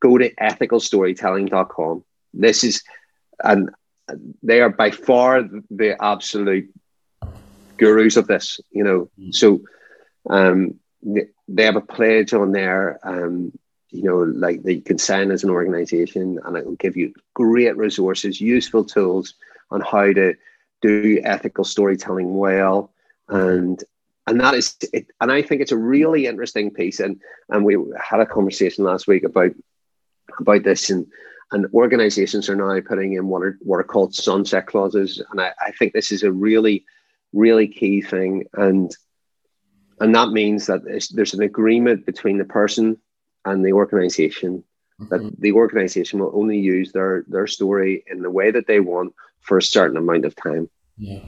go 0.00 0.18
to 0.18 0.34
ethicalstorytelling.com. 0.34 2.04
This 2.34 2.64
is 2.64 2.82
and 3.42 3.70
they 4.42 4.60
are 4.60 4.70
by 4.70 4.90
far 4.90 5.42
the 5.70 5.96
absolute 6.02 6.72
gurus 7.76 8.16
of 8.16 8.26
this. 8.26 8.60
You 8.70 8.84
know, 8.84 9.10
mm. 9.18 9.34
so 9.34 9.60
um, 10.28 10.80
they 11.02 11.64
have 11.64 11.76
a 11.76 11.80
pledge 11.80 12.32
on 12.32 12.52
there. 12.52 12.98
Um, 13.04 13.52
you 13.90 14.04
know, 14.04 14.18
like 14.18 14.62
that 14.62 14.74
you 14.74 14.80
can 14.80 14.98
sign 14.98 15.30
as 15.30 15.44
an 15.44 15.50
organization, 15.50 16.40
and 16.44 16.56
it 16.56 16.64
will 16.64 16.76
give 16.76 16.96
you 16.96 17.12
great 17.34 17.76
resources, 17.76 18.40
useful 18.40 18.84
tools 18.84 19.34
on 19.70 19.82
how 19.82 20.12
to 20.12 20.34
do 20.82 21.20
ethical 21.24 21.64
storytelling 21.64 22.34
well. 22.34 22.92
And 23.28 23.82
and 24.26 24.40
that 24.40 24.54
is 24.54 24.76
it 24.92 25.08
and 25.20 25.32
i 25.32 25.42
think 25.42 25.60
it's 25.60 25.72
a 25.72 25.76
really 25.76 26.26
interesting 26.26 26.70
piece. 26.70 27.00
And 27.00 27.20
and 27.48 27.64
we 27.64 27.76
had 27.98 28.20
a 28.20 28.26
conversation 28.26 28.84
last 28.84 29.06
week 29.06 29.24
about 29.24 29.52
about 30.38 30.64
this 30.64 30.90
and 30.90 31.06
and 31.50 31.66
organizations 31.74 32.48
are 32.48 32.56
now 32.56 32.80
putting 32.80 33.14
in 33.14 33.28
what 33.28 33.42
are 33.42 33.58
what 33.62 33.78
are 33.78 33.84
called 33.84 34.14
sunset 34.14 34.66
clauses. 34.66 35.22
And 35.30 35.40
i, 35.40 35.52
I 35.60 35.72
think 35.72 35.92
this 35.92 36.12
is 36.12 36.22
a 36.22 36.32
really 36.32 36.84
really 37.32 37.68
key 37.68 38.02
thing. 38.02 38.44
And 38.54 38.94
and 40.00 40.14
that 40.14 40.30
means 40.30 40.66
that 40.66 40.82
there's 41.14 41.34
an 41.34 41.42
agreement 41.42 42.06
between 42.06 42.38
the 42.38 42.44
person 42.44 42.98
and 43.44 43.64
the 43.64 43.72
organization 43.72 44.64
that 45.10 45.20
mm-hmm. 45.20 45.40
the 45.40 45.52
organization 45.52 46.20
will 46.20 46.32
only 46.34 46.58
use 46.58 46.92
their 46.92 47.24
their 47.28 47.46
story 47.46 48.04
in 48.06 48.22
the 48.22 48.30
way 48.30 48.50
that 48.50 48.66
they 48.66 48.80
want 48.80 49.14
for 49.42 49.58
a 49.58 49.62
certain 49.62 49.96
amount 49.96 50.24
of 50.24 50.34
time. 50.34 50.68
Yeah. 50.96 51.20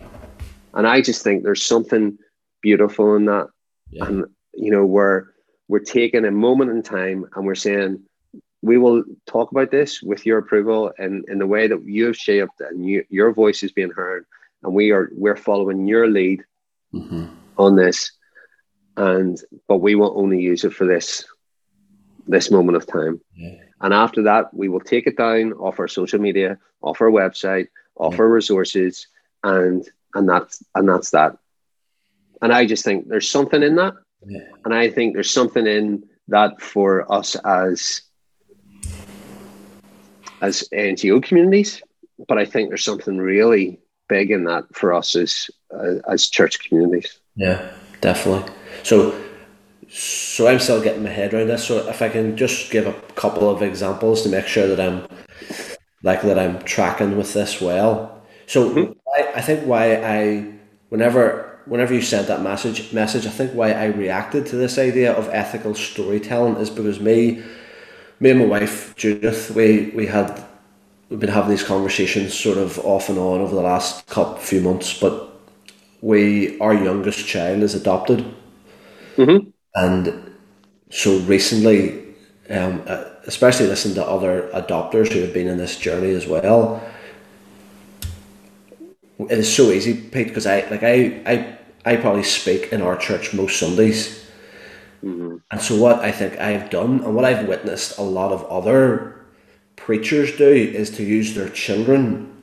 And 0.73 0.87
I 0.87 1.01
just 1.01 1.23
think 1.23 1.43
there's 1.43 1.65
something 1.65 2.19
beautiful 2.63 3.15
in 3.17 3.27
that. 3.27 3.49
Yeah. 3.91 4.07
And 4.07 4.25
you 4.55 4.71
know, 4.71 4.85
we're 4.85 5.27
we're 5.69 5.81
taking 5.81 6.25
a 6.25 6.31
moment 6.31 6.71
in 6.71 6.83
time 6.83 7.27
and 7.35 7.47
we're 7.47 7.55
saying 7.55 8.03
we 8.63 8.79
will 8.79 9.05
talk 9.27 9.51
about 9.51 9.71
this 9.71 10.03
with 10.03 10.25
your 10.25 10.39
approval 10.39 10.91
and 10.99 11.25
in 11.29 11.39
the 11.39 11.47
way 11.47 11.69
that 11.69 11.85
you 11.85 12.07
have 12.07 12.17
shaped 12.17 12.61
and 12.61 12.87
you, 12.89 13.05
your 13.11 13.31
voice 13.33 13.63
is 13.63 13.73
being 13.73 13.91
heard 13.91 14.25
and 14.63 14.73
we 14.73 14.91
are 14.91 15.11
we're 15.13 15.37
following 15.37 15.87
your 15.87 16.09
lead 16.09 16.43
mm-hmm. 16.93 17.27
on 17.59 17.77
this 17.77 18.13
and 18.97 19.39
but 19.69 19.79
we 19.79 19.95
will 19.95 20.19
only 20.19 20.41
use 20.41 20.65
it 20.65 20.73
for 20.73 20.87
this 20.87 21.27
this 22.27 22.51
moment 22.51 22.77
of 22.77 22.87
time 22.87 23.21
yeah. 23.35 23.57
and 23.83 23.93
after 23.93 24.23
that 24.23 24.53
we 24.55 24.69
will 24.71 24.81
take 24.81 25.07
it 25.07 25.19
down 25.19 25.53
off 25.55 25.79
our 25.79 25.89
social 25.89 26.19
media 26.19 26.59
off 26.81 27.03
our 27.03 27.11
website 27.11 27.67
offer 27.97 28.29
resources, 28.29 29.07
and 29.43 29.89
and 30.15 30.29
that's 30.29 30.63
and 30.75 30.89
that's 30.89 31.11
that. 31.11 31.37
And 32.43 32.53
I 32.53 32.67
just 32.67 32.85
think 32.85 33.09
there's 33.09 33.31
something 33.31 33.63
in 33.63 33.77
that, 33.77 33.95
yeah. 34.27 34.41
and 34.65 34.75
I 34.75 34.91
think 34.91 35.15
there's 35.15 35.31
something 35.31 35.67
in 35.67 36.05
that 36.29 36.61
for 36.61 37.11
us 37.13 37.37
as 37.37 38.03
as 40.41 40.69
NGO 40.73 41.23
communities. 41.23 41.83
But 42.29 42.39
I 42.39 42.45
think 42.45 42.69
there's 42.69 42.85
something 42.85 43.19
really 43.19 43.81
big 44.09 44.31
in 44.31 44.45
that 44.45 44.65
for 44.73 44.93
us 44.93 45.17
as 45.17 45.51
uh, 45.73 45.97
as 46.09 46.29
church 46.29 46.69
communities. 46.69 47.19
Yeah, 47.37 47.73
definitely. 48.01 48.53
So 48.83 49.21
so 49.89 50.49
I'm 50.49 50.59
still 50.59 50.83
getting 50.83 51.03
my 51.03 51.11
head 51.11 51.35
around 51.35 51.49
this. 51.49 51.67
So 51.67 51.89
if 51.89 52.03
I 52.03 52.09
can 52.09 52.37
just 52.37 52.71
give 52.71 52.87
a 52.87 52.93
couple 53.15 53.49
of 53.49 53.63
examples 53.63 54.23
to 54.23 54.29
make 54.29 54.47
sure 54.47 54.67
that 54.67 54.81
I'm 54.81 55.07
like 56.05 56.21
that 56.23 56.39
I'm 56.39 56.63
tracking 56.63 57.17
with 57.17 57.33
this 57.33 57.61
well. 57.61 58.23
So 58.47 58.71
mm-hmm. 58.71 58.93
I, 59.17 59.39
I 59.39 59.41
think 59.41 59.67
why 59.67 59.97
I 59.97 60.53
whenever 60.91 61.59
whenever 61.67 61.95
you 61.95 62.03
sent 62.03 62.29
that 62.29 62.43
message 62.43 62.93
message, 62.93 63.27
I 63.27 63.31
think 63.31 63.53
why 63.53 63.73
I 63.73 63.87
reacted 63.87 64.47
to 64.47 64.57
this 64.57 64.79
idea 64.79 65.13
of 65.13 65.29
ethical 65.33 65.75
storytelling 65.75 66.57
is 66.57 66.71
because 66.71 67.01
me 67.01 67.43
me 68.21 68.31
and 68.31 68.41
my 68.41 68.47
wife 68.47 68.95
Judith 68.97 69.51
we 69.51 69.93
we 69.97 70.07
had 70.07 70.45
we've 71.09 71.21
been 71.21 71.31
having 71.31 71.51
these 71.51 71.65
conversations 71.65 72.39
sort 72.39 72.59
of 72.59 72.79
off 72.81 73.09
and 73.09 73.19
on 73.19 73.41
over 73.41 73.55
the 73.55 73.63
last 73.63 74.07
couple 74.07 74.37
few 74.37 74.61
months, 74.61 75.01
but 75.01 75.31
we 76.03 76.61
our 76.61 76.75
youngest 76.75 77.27
child 77.27 77.63
is 77.63 77.75
adopted, 77.75 78.27
mm-hmm. 79.17 79.49
and 79.75 80.35
so 80.91 81.19
recently 81.21 82.05
um, 82.51 82.83
uh, 82.87 83.05
especially 83.27 83.67
listening 83.67 83.95
to 83.95 84.07
other 84.07 84.51
adopters 84.55 85.13
who 85.13 85.21
have 85.21 85.33
been 85.33 85.49
in 85.49 85.59
this 85.59 85.79
journey 85.79 86.11
as 86.11 86.27
well. 86.27 86.83
it 89.19 89.39
is 89.39 89.55
so 89.55 89.71
easy, 89.71 89.95
Pete, 89.95 90.29
because 90.29 90.47
I 90.47 90.69
like 90.71 90.83
I, 90.83 91.23
I 91.27 91.59
I 91.85 91.97
probably 91.97 92.23
speak 92.23 92.73
in 92.73 92.83
our 92.83 92.97
church 92.97 93.35
most 93.35 93.59
Sundays. 93.59 94.25
Mm-hmm. 95.05 95.37
And 95.51 95.61
so 95.61 95.77
what 95.77 96.01
I 96.01 96.11
think 96.11 96.39
I've 96.39 96.71
done 96.71 97.05
and 97.05 97.15
what 97.15 97.25
I've 97.25 97.47
witnessed 97.47 97.99
a 97.99 98.03
lot 98.03 98.33
of 98.33 98.45
other 98.45 99.21
preachers 99.77 100.35
do 100.37 100.49
is 100.49 100.89
to 100.97 101.03
use 101.03 101.35
their 101.35 101.51
children 101.51 102.35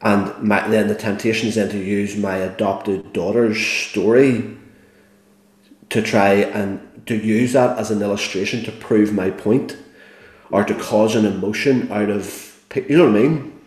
and 0.00 0.42
my, 0.42 0.66
then 0.68 0.88
the 0.88 0.94
temptation 0.94 1.48
is 1.48 1.56
then 1.56 1.70
to 1.70 1.78
use 1.78 2.16
my 2.16 2.36
adopted 2.36 3.12
daughter's 3.12 3.60
story 3.60 4.56
to 5.90 6.02
try 6.02 6.34
and 6.34 6.80
to 7.06 7.16
use 7.16 7.54
that 7.54 7.78
as 7.78 7.90
an 7.90 8.02
illustration 8.02 8.62
to 8.64 8.72
prove 8.72 9.12
my 9.12 9.30
point 9.30 9.76
or 10.50 10.64
to 10.64 10.74
cause 10.74 11.14
an 11.14 11.24
emotion 11.26 11.90
out 11.92 12.10
of 12.10 12.26
you 12.74 12.96
know 12.96 13.06
what 13.10 13.16
I 13.16 13.22
mean 13.22 13.60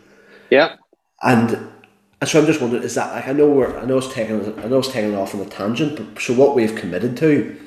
Yeah. 0.50 0.76
and 1.24 1.68
so 2.24 2.40
I'm 2.40 2.46
just 2.46 2.62
wondering 2.62 2.84
is 2.84 2.96
that 2.96 3.14
like 3.16 3.28
I 3.28 3.34
know 3.34 3.50
we're 3.50 3.78
I 3.80 3.86
know 3.86 3.98
it's 3.98 4.14
taking 4.14 4.36
I 4.60 4.68
know 4.68 4.80
it's 4.80 4.88
taking 4.92 5.16
off 5.16 5.34
on 5.36 5.42
a 5.42 5.46
tangent 5.46 5.98
but 5.98 6.22
so 6.22 6.34
what 6.34 6.56
we've 6.56 6.76
committed 6.76 7.18
to 7.18 7.58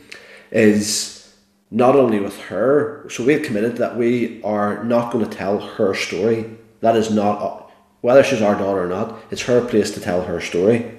is 0.52 1.34
not 1.70 1.96
only 1.96 2.20
with 2.20 2.38
her 2.42 3.06
so 3.10 3.24
we've 3.24 3.42
committed 3.42 3.76
that 3.78 3.96
we 3.96 4.40
are 4.44 4.84
not 4.84 5.12
going 5.12 5.28
to 5.28 5.36
tell 5.36 5.58
her 5.60 5.94
story 5.94 6.50
that 6.80 6.94
is 6.96 7.10
not 7.10 7.70
whether 8.02 8.22
she's 8.22 8.42
our 8.42 8.54
daughter 8.54 8.84
or 8.84 8.88
not 8.88 9.18
it's 9.30 9.42
her 9.42 9.60
place 9.64 9.90
to 9.92 10.00
tell 10.00 10.22
her 10.22 10.40
story 10.40 10.98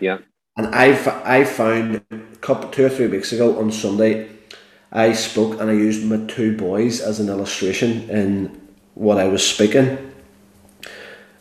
Yeah. 0.00 0.18
and 0.56 0.66
I, 0.74 0.88
f- 0.88 1.22
I 1.24 1.44
found 1.44 2.02
a 2.10 2.36
couple, 2.40 2.70
two 2.70 2.86
or 2.86 2.88
three 2.88 3.06
weeks 3.06 3.32
ago 3.32 3.58
on 3.60 3.70
Sunday, 3.70 4.28
I 4.92 5.12
spoke 5.12 5.60
and 5.60 5.70
I 5.70 5.74
used 5.74 6.04
my 6.04 6.18
two 6.26 6.56
boys 6.56 7.00
as 7.00 7.20
an 7.20 7.28
illustration 7.28 8.08
in 8.10 8.60
what 8.94 9.18
I 9.18 9.28
was 9.28 9.46
speaking. 9.46 9.98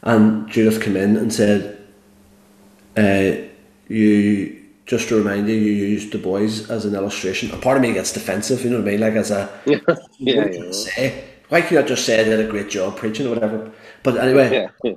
And 0.04 0.50
Judith 0.50 0.82
came 0.82 0.98
in 0.98 1.18
and 1.18 1.34
said, 1.34 1.78
uh, 2.98 3.32
"You 3.88 4.56
just 4.86 5.10
to 5.10 5.18
remind 5.18 5.48
you, 5.50 5.56
you 5.56 5.72
used 5.72 6.12
the 6.12 6.18
boys 6.18 6.70
as 6.70 6.86
an 6.86 6.96
illustration." 6.96 7.52
A 7.52 7.58
part 7.58 7.78
of 7.78 7.84
me 7.84 7.94
gets 7.94 8.14
defensive, 8.14 8.64
you 8.64 8.70
know 8.70 8.80
what 8.80 8.88
I 8.88 8.92
mean? 8.92 9.00
Like 9.02 9.14
as 9.14 9.32
a 9.32 9.50
Yeah. 9.66 9.80
Yeah. 10.20 10.44
I 10.68 10.72
say? 10.72 11.24
Why 11.50 11.62
can't 11.62 11.84
I 11.84 11.88
just 11.88 12.06
say 12.06 12.20
I 12.20 12.24
did 12.24 12.40
a 12.46 12.50
great 12.50 12.70
job 12.70 12.98
preaching 12.98 13.26
or 13.28 13.30
whatever? 13.30 13.72
But 14.04 14.18
anyway, 14.18 14.60
Yeah, 14.84 14.94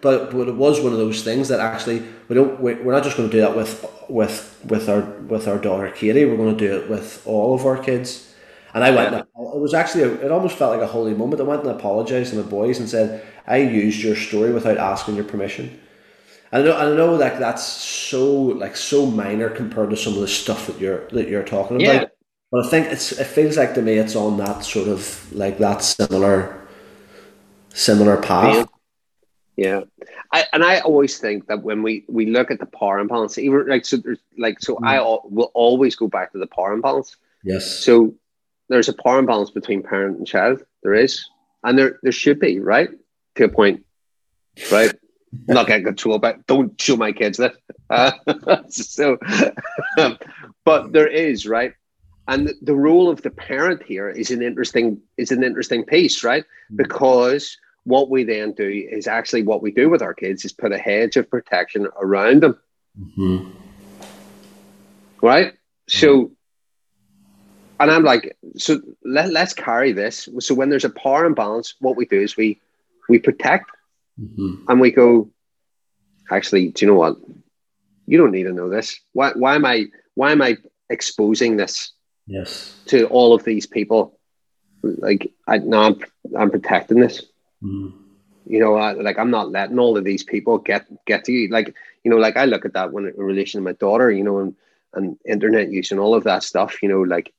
but, 0.00 0.30
but 0.32 0.48
it 0.48 0.54
was 0.54 0.80
one 0.80 0.92
of 0.92 0.98
those 0.98 1.22
things 1.22 1.48
that 1.48 1.60
actually 1.60 2.02
we 2.28 2.34
don't 2.34 2.60
we, 2.60 2.74
we're 2.74 2.92
not 2.92 3.04
just 3.04 3.16
going 3.16 3.28
to 3.30 3.32
do 3.36 3.40
that 3.40 3.56
with 3.56 3.84
with 4.08 4.60
with 4.64 4.88
our 4.88 5.00
with 5.00 5.46
our 5.46 5.58
daughter 5.58 5.90
Katie. 5.90 6.24
We're 6.24 6.36
going 6.36 6.56
to 6.56 6.68
do 6.68 6.76
it 6.76 6.90
with 6.90 7.22
all 7.26 7.54
of 7.54 7.64
our 7.66 7.78
kids. 7.78 8.34
And 8.74 8.84
I 8.84 8.90
went. 8.90 9.12
Yeah. 9.12 9.18
and 9.18 9.54
It 9.54 9.60
was 9.60 9.74
actually 9.74 10.02
a, 10.04 10.12
it 10.26 10.32
almost 10.32 10.56
felt 10.56 10.72
like 10.72 10.82
a 10.82 10.92
holy 10.92 11.14
moment. 11.14 11.40
I 11.40 11.44
went 11.44 11.62
and 11.62 11.70
apologized 11.70 12.30
to 12.30 12.36
the 12.36 12.42
boys 12.42 12.78
and 12.78 12.88
said 12.88 13.24
I 13.46 13.58
used 13.58 14.02
your 14.02 14.16
story 14.16 14.52
without 14.52 14.76
asking 14.78 15.14
your 15.16 15.24
permission. 15.24 15.80
I 16.52 16.62
know 16.62 16.76
I 16.76 16.94
know 16.94 17.14
like 17.14 17.38
that's 17.38 17.64
so 17.64 18.24
like 18.34 18.76
so 18.76 19.06
minor 19.06 19.50
compared 19.50 19.90
to 19.90 19.96
some 19.96 20.14
of 20.14 20.20
the 20.20 20.28
stuff 20.28 20.66
that 20.66 20.78
you're 20.80 21.06
that 21.08 21.28
you're 21.28 21.44
talking 21.44 21.76
about. 21.78 22.02
Yeah. 22.02 22.15
But 22.50 22.66
I 22.66 22.68
think 22.68 22.86
it's 22.88 23.12
it 23.12 23.26
feels 23.26 23.56
like 23.56 23.74
to 23.74 23.82
me 23.82 23.94
it's 23.94 24.14
on 24.14 24.36
that 24.38 24.64
sort 24.64 24.88
of 24.88 25.32
like 25.32 25.58
that 25.58 25.82
similar 25.82 26.66
similar 27.74 28.16
path. 28.16 28.68
Yeah, 29.56 29.82
I, 30.32 30.44
and 30.52 30.62
I 30.62 30.80
always 30.80 31.18
think 31.18 31.46
that 31.46 31.62
when 31.62 31.82
we 31.82 32.04
we 32.08 32.26
look 32.26 32.50
at 32.50 32.60
the 32.60 32.66
power 32.66 32.98
imbalance, 32.98 33.38
even 33.38 33.66
like 33.66 33.86
so, 33.86 33.96
there's 33.96 34.18
like 34.36 34.60
so, 34.60 34.78
I 34.82 34.96
al- 34.96 35.22
will 35.24 35.50
always 35.54 35.96
go 35.96 36.08
back 36.08 36.32
to 36.32 36.38
the 36.38 36.46
power 36.46 36.72
imbalance. 36.72 37.16
Yes. 37.42 37.66
So 37.66 38.14
there's 38.68 38.88
a 38.88 38.92
power 38.92 39.18
imbalance 39.18 39.50
between 39.50 39.82
parent 39.82 40.18
and 40.18 40.26
child. 40.26 40.62
There 40.82 40.94
is, 40.94 41.24
and 41.64 41.78
there 41.78 41.98
there 42.02 42.12
should 42.12 42.38
be, 42.38 42.60
right, 42.60 42.90
to 43.36 43.44
a 43.44 43.48
point, 43.48 43.84
right. 44.70 44.94
Not 45.48 45.66
getting 45.66 45.84
control, 45.84 46.18
but 46.18 46.46
don't 46.46 46.80
show 46.80 46.96
my 46.96 47.12
kids 47.12 47.38
that. 47.38 47.54
Uh, 47.88 48.10
so, 48.68 49.16
but 50.64 50.92
there 50.92 51.06
is, 51.06 51.46
right, 51.46 51.74
and 52.28 52.50
the 52.62 52.74
role 52.74 53.08
of 53.08 53.22
the 53.22 53.30
parent 53.30 53.82
here 53.82 54.08
is 54.08 54.30
an 54.30 54.42
interesting 54.42 55.00
is 55.16 55.30
an 55.30 55.42
interesting 55.44 55.84
piece, 55.84 56.24
right, 56.24 56.44
because 56.74 57.56
what 57.84 58.10
we 58.10 58.24
then 58.24 58.52
do 58.52 58.68
is 58.90 59.06
actually 59.06 59.42
what 59.44 59.62
we 59.62 59.70
do 59.70 59.88
with 59.88 60.02
our 60.02 60.12
kids 60.14 60.44
is 60.44 60.52
put 60.52 60.72
a 60.72 60.78
hedge 60.78 61.16
of 61.16 61.30
protection 61.30 61.86
around 62.00 62.42
them, 62.42 62.58
Mhm. 63.00 63.52
right? 65.22 65.52
So, 65.88 66.32
and 67.78 67.90
I'm 67.90 68.02
like, 68.02 68.36
so 68.56 68.80
let, 69.04 69.30
let's 69.30 69.52
carry 69.54 69.92
this. 69.92 70.28
So 70.40 70.54
when 70.54 70.68
there's 70.68 70.84
a 70.84 70.90
power 70.90 71.26
imbalance, 71.26 71.74
what 71.80 71.96
we 71.96 72.06
do 72.06 72.20
is 72.20 72.36
we 72.36 72.60
we 73.08 73.18
protect 73.18 73.70
Mhm. 74.20 74.64
and 74.68 74.80
we 74.80 74.90
go. 74.90 75.30
Actually, 76.28 76.70
do 76.72 76.84
you 76.84 76.90
know 76.90 76.98
what? 76.98 77.18
You 78.08 78.18
don't 78.18 78.32
need 78.32 78.44
to 78.44 78.52
know 78.52 78.68
this. 78.68 78.98
Why? 79.12 79.30
Why 79.34 79.54
am 79.54 79.64
I? 79.64 79.86
Why 80.14 80.32
am 80.32 80.42
I 80.42 80.56
exposing 80.90 81.56
this 81.56 81.92
Yes. 82.26 82.74
to 82.86 83.06
all 83.06 83.34
of 83.34 83.44
these 83.44 83.66
people? 83.66 84.18
Like, 84.82 85.32
I 85.46 85.58
no, 85.58 85.80
I'm 85.82 86.00
I'm 86.36 86.50
protecting 86.50 87.00
this. 87.00 87.22
Mhm. 87.62 87.92
you 88.46 88.60
know 88.60 88.76
I, 88.76 88.92
like 88.92 89.18
i'm 89.18 89.30
not 89.30 89.50
letting 89.50 89.78
all 89.78 89.96
of 89.96 90.04
these 90.04 90.22
people 90.22 90.58
get 90.58 90.86
get 91.06 91.24
to 91.24 91.32
you 91.32 91.48
like 91.48 91.74
you 92.04 92.10
know 92.10 92.18
like 92.18 92.36
i 92.36 92.44
look 92.44 92.64
at 92.64 92.74
that 92.74 92.92
when 92.92 93.06
in 93.06 93.14
relation 93.16 93.58
to 93.58 93.64
my 93.64 93.72
daughter 93.72 94.10
you 94.10 94.22
know 94.22 94.38
and 94.38 94.54
and 94.94 95.18
internet 95.26 95.70
use 95.72 95.90
and 95.90 95.98
all 95.98 96.14
of 96.14 96.24
that 96.24 96.42
stuff 96.44 96.82
you 96.82 96.88
know 96.88 97.00
like 97.00 97.32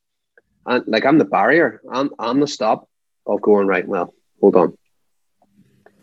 and 0.65 0.83
like 0.87 1.05
i'm 1.05 1.17
the 1.19 1.31
barrier 1.37 1.81
i'm 1.91 2.09
i'm 2.19 2.39
the 2.41 2.47
stop 2.47 2.89
of 3.25 3.41
going 3.41 3.67
right 3.67 3.87
well 3.87 4.13
hold 4.41 4.55
on 4.55 4.77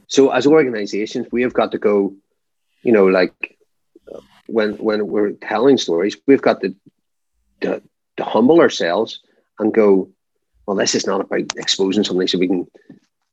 so 0.06 0.30
as 0.30 0.46
organizations 0.46 1.26
we 1.32 1.42
have 1.42 1.52
got 1.60 1.72
to 1.72 1.78
go 1.78 2.14
you 2.82 2.92
know 2.92 3.06
like 3.06 3.58
when 4.46 4.70
when 4.78 5.06
we're 5.06 5.32
telling 5.32 5.76
stories 5.76 6.16
we've 6.26 6.42
got 6.48 6.60
to 6.62 6.74
to, 7.60 7.82
to 8.16 8.24
humble 8.24 8.60
ourselves 8.60 9.20
and 9.58 9.72
go 9.74 10.08
well 10.66 10.76
this 10.76 10.94
is 10.94 11.06
not 11.06 11.20
about 11.20 11.44
exposing 11.56 12.04
something 12.04 12.26
so 12.26 12.38
we 12.38 12.48
can 12.48 12.66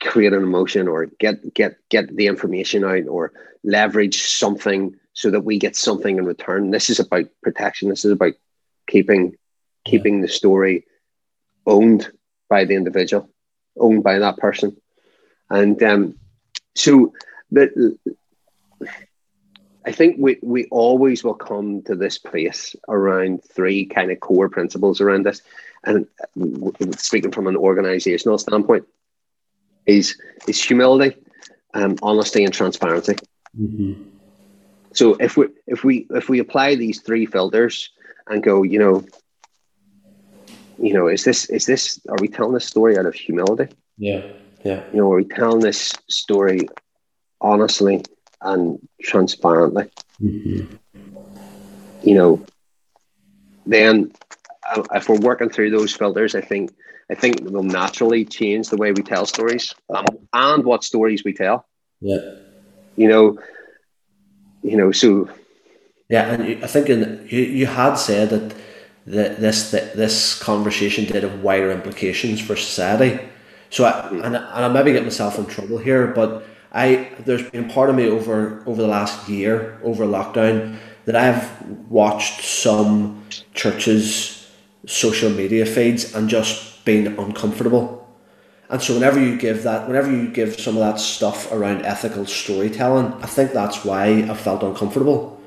create 0.01 0.33
an 0.33 0.43
emotion 0.43 0.87
or 0.87 1.05
get 1.19 1.53
get 1.53 1.77
get 1.89 2.13
the 2.15 2.27
information 2.27 2.83
out 2.83 3.07
or 3.07 3.31
leverage 3.63 4.21
something 4.21 4.95
so 5.13 5.29
that 5.29 5.41
we 5.41 5.59
get 5.59 5.75
something 5.75 6.17
in 6.17 6.25
return. 6.25 6.71
This 6.71 6.89
is 6.89 6.99
about 6.99 7.25
protection. 7.43 7.89
This 7.89 8.05
is 8.05 8.11
about 8.11 8.33
keeping 8.87 9.35
keeping 9.85 10.21
the 10.21 10.27
story 10.27 10.85
owned 11.65 12.09
by 12.49 12.65
the 12.65 12.75
individual 12.75 13.29
owned 13.77 14.03
by 14.03 14.19
that 14.19 14.37
person. 14.37 14.75
And 15.49 15.81
um 15.83 16.15
so 16.75 17.13
the 17.51 17.97
I 19.85 19.91
think 19.91 20.17
we, 20.19 20.37
we 20.43 20.65
always 20.69 21.23
will 21.23 21.33
come 21.33 21.81
to 21.83 21.95
this 21.95 22.17
place 22.17 22.75
around 22.87 23.43
three 23.43 23.85
kind 23.85 24.11
of 24.11 24.19
core 24.19 24.49
principles 24.49 25.01
around 25.01 25.25
this. 25.25 25.41
And 25.83 26.07
w- 26.37 26.73
speaking 26.97 27.31
from 27.31 27.47
an 27.47 27.57
organizational 27.57 28.37
standpoint, 28.37 28.85
is 29.87 30.15
is 30.47 30.63
humility, 30.63 31.17
um, 31.73 31.95
honesty, 32.03 32.43
and 32.43 32.53
transparency. 32.53 33.15
Mhm. 33.59 34.05
So 34.93 35.15
if 35.19 35.37
we 35.37 35.47
if 35.65 35.83
we 35.83 36.05
if 36.11 36.29
we 36.29 36.39
apply 36.39 36.75
these 36.75 37.01
three 37.01 37.25
filters 37.25 37.89
and 38.27 38.43
go, 38.43 38.61
you 38.61 38.77
know, 38.77 39.03
you 40.77 40.93
know, 40.93 41.07
is 41.07 41.23
this 41.23 41.49
is 41.49 41.65
this 41.65 41.99
are 42.09 42.17
we 42.21 42.27
telling 42.27 42.53
this 42.53 42.65
story 42.65 42.97
out 42.97 43.07
of 43.07 43.15
humility? 43.15 43.73
Yeah. 43.97 44.21
Yeah. 44.63 44.83
You 44.91 44.97
know, 44.97 45.11
are 45.11 45.17
we 45.17 45.25
telling 45.25 45.61
this 45.61 45.91
story 46.09 46.69
honestly 47.39 48.03
and 48.41 48.79
transparently? 49.01 49.89
Mhm. 50.21 50.67
You 52.03 52.15
know, 52.15 52.45
then 53.65 54.11
uh, 54.75 54.83
if 54.95 55.07
we're 55.09 55.19
working 55.19 55.49
through 55.49 55.69
those 55.71 55.93
filters, 55.95 56.35
I 56.35 56.41
think 56.41 56.71
I 57.11 57.15
think 57.15 57.39
we'll 57.43 57.63
naturally 57.63 58.25
change 58.25 58.69
the 58.69 58.77
way 58.77 58.91
we 58.91 59.03
tell 59.03 59.25
stories 59.25 59.75
um, 59.93 60.05
and 60.33 60.63
what 60.63 60.83
stories 60.83 61.23
we 61.23 61.33
tell. 61.33 61.65
Yeah. 61.99 62.19
You 62.95 63.09
know, 63.09 63.37
you 64.63 64.77
know, 64.77 64.91
so 64.91 65.29
Yeah, 66.09 66.31
and 66.33 66.63
I 66.63 66.67
think 66.67 66.89
in, 66.89 67.27
you 67.29 67.41
you 67.41 67.65
had 67.67 67.95
said 67.95 68.29
that 68.29 68.55
the, 69.05 69.35
this 69.39 69.71
that 69.71 69.95
this 69.95 70.37
conversation 70.39 71.05
did 71.05 71.23
have 71.23 71.41
wider 71.41 71.71
implications 71.71 72.39
for 72.41 72.55
society. 72.55 73.19
So 73.69 73.85
I, 73.85 74.09
and, 74.09 74.35
I- 74.37 74.55
and 74.55 74.65
I 74.65 74.69
maybe 74.69 74.91
get 74.91 75.03
myself 75.03 75.37
in 75.39 75.45
trouble 75.45 75.77
here, 75.77 76.07
but 76.07 76.43
I 76.73 77.09
there's 77.25 77.49
been 77.49 77.69
part 77.69 77.89
of 77.89 77.95
me 77.95 78.07
over 78.07 78.63
over 78.65 78.81
the 78.81 78.87
last 78.87 79.27
year 79.29 79.79
over 79.83 80.05
lockdown 80.05 80.77
that 81.05 81.15
I've 81.15 81.61
watched 81.89 82.41
some 82.45 83.23
churches' 83.53 84.49
social 84.85 85.29
media 85.29 85.65
feeds 85.65 86.13
and 86.15 86.29
just 86.29 86.85
been 86.85 87.07
uncomfortable. 87.19 87.97
And 88.69 88.81
so 88.81 88.93
whenever 88.93 89.19
you 89.19 89.37
give 89.37 89.63
that, 89.63 89.87
whenever 89.87 90.09
you 90.09 90.29
give 90.29 90.59
some 90.59 90.75
of 90.77 90.79
that 90.81 90.99
stuff 90.99 91.51
around 91.51 91.81
ethical 91.85 92.25
storytelling, 92.25 93.13
I 93.21 93.25
think 93.27 93.51
that's 93.51 93.83
why 93.83 94.05
I 94.29 94.33
felt 94.33 94.63
uncomfortable. 94.63 95.41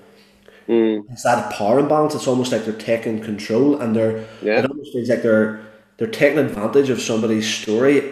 Hmm. 0.67 1.01
It's 1.11 1.23
that 1.25 1.53
power 1.53 1.79
imbalance. 1.79 2.15
It's 2.15 2.27
almost 2.27 2.53
like 2.53 2.65
they're 2.65 2.75
taking 2.75 3.21
control, 3.21 3.81
and 3.81 3.95
they're 3.95 4.25
Yeah. 4.43 4.59
it 4.61 4.71
almost 4.71 4.93
feels 4.93 5.09
like 5.09 5.23
they're 5.23 5.61
they're 5.99 6.09
taking 6.09 6.39
advantage 6.39 6.91
of 6.91 7.01
somebody's 7.01 7.47
story, 7.49 8.03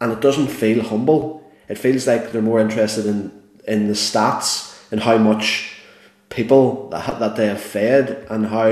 and 0.00 0.12
it 0.12 0.20
doesn't 0.20 0.48
feel 0.48 0.82
humble. 0.82 1.39
It 1.70 1.78
feels 1.78 2.06
like 2.06 2.32
they're 2.32 2.42
more 2.42 2.60
interested 2.60 3.06
in 3.06 3.18
in 3.66 3.86
the 3.86 3.94
stats 3.94 4.52
and 4.92 5.00
how 5.00 5.16
much 5.18 5.72
people 6.28 6.88
that, 6.90 7.18
that 7.20 7.36
they 7.36 7.46
have 7.46 7.60
fed 7.60 8.26
and 8.30 8.46
how 8.46 8.66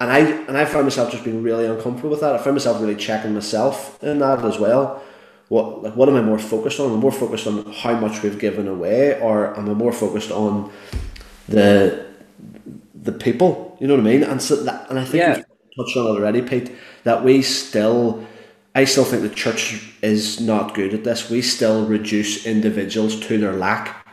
and 0.00 0.08
I 0.18 0.18
and 0.48 0.56
I 0.56 0.64
found 0.64 0.84
myself 0.84 1.10
just 1.12 1.24
being 1.24 1.42
really 1.42 1.66
uncomfortable 1.66 2.10
with 2.10 2.20
that. 2.20 2.34
I 2.34 2.38
found 2.38 2.56
myself 2.56 2.80
really 2.80 2.96
checking 2.96 3.34
myself 3.34 4.02
in 4.02 4.18
that 4.20 4.44
as 4.44 4.58
well. 4.58 5.02
What 5.48 5.82
like 5.82 5.96
what 5.96 6.08
am 6.08 6.16
I 6.16 6.22
more 6.22 6.38
focused 6.38 6.78
on? 6.80 6.92
I'm 6.92 7.00
more 7.00 7.12
focused 7.24 7.46
on 7.46 7.54
how 7.72 7.94
much 7.98 8.22
we've 8.22 8.38
given 8.38 8.68
away, 8.68 9.18
or 9.20 9.56
am 9.58 9.68
I 9.70 9.74
more 9.74 9.92
focused 9.92 10.30
on 10.30 10.70
the 11.48 12.04
the 12.94 13.12
people? 13.12 13.76
You 13.80 13.86
know 13.86 13.94
what 13.94 14.06
I 14.06 14.10
mean? 14.12 14.22
And 14.24 14.42
so 14.42 14.56
that, 14.64 14.90
and 14.90 14.98
I 14.98 15.04
think 15.04 15.22
Yeah. 15.22 15.36
you've 15.38 15.46
touched 15.86 15.96
on 15.96 16.06
it 16.06 16.18
already, 16.18 16.42
Pete. 16.42 16.70
That 17.04 17.24
we 17.24 17.42
still, 17.42 18.24
I 18.74 18.84
still 18.84 19.04
think 19.04 19.22
the 19.22 19.28
church 19.34 19.92
is 20.02 20.40
not 20.40 20.74
good 20.74 20.94
at 20.94 21.04
this. 21.04 21.30
We 21.30 21.42
still 21.42 21.86
reduce 21.86 22.46
individuals 22.46 23.18
to 23.20 23.38
their 23.38 23.52
lack. 23.52 24.06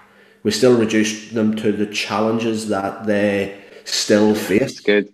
We 0.43 0.51
still 0.51 0.78
reduce 0.78 1.30
them 1.32 1.56
to 1.58 1.72
the 1.72 1.86
challenges 1.88 2.70
that 2.70 3.06
they 3.06 3.62
still 3.84 4.34
face. 4.36 4.62
It's 4.62 4.80
good. 4.80 5.10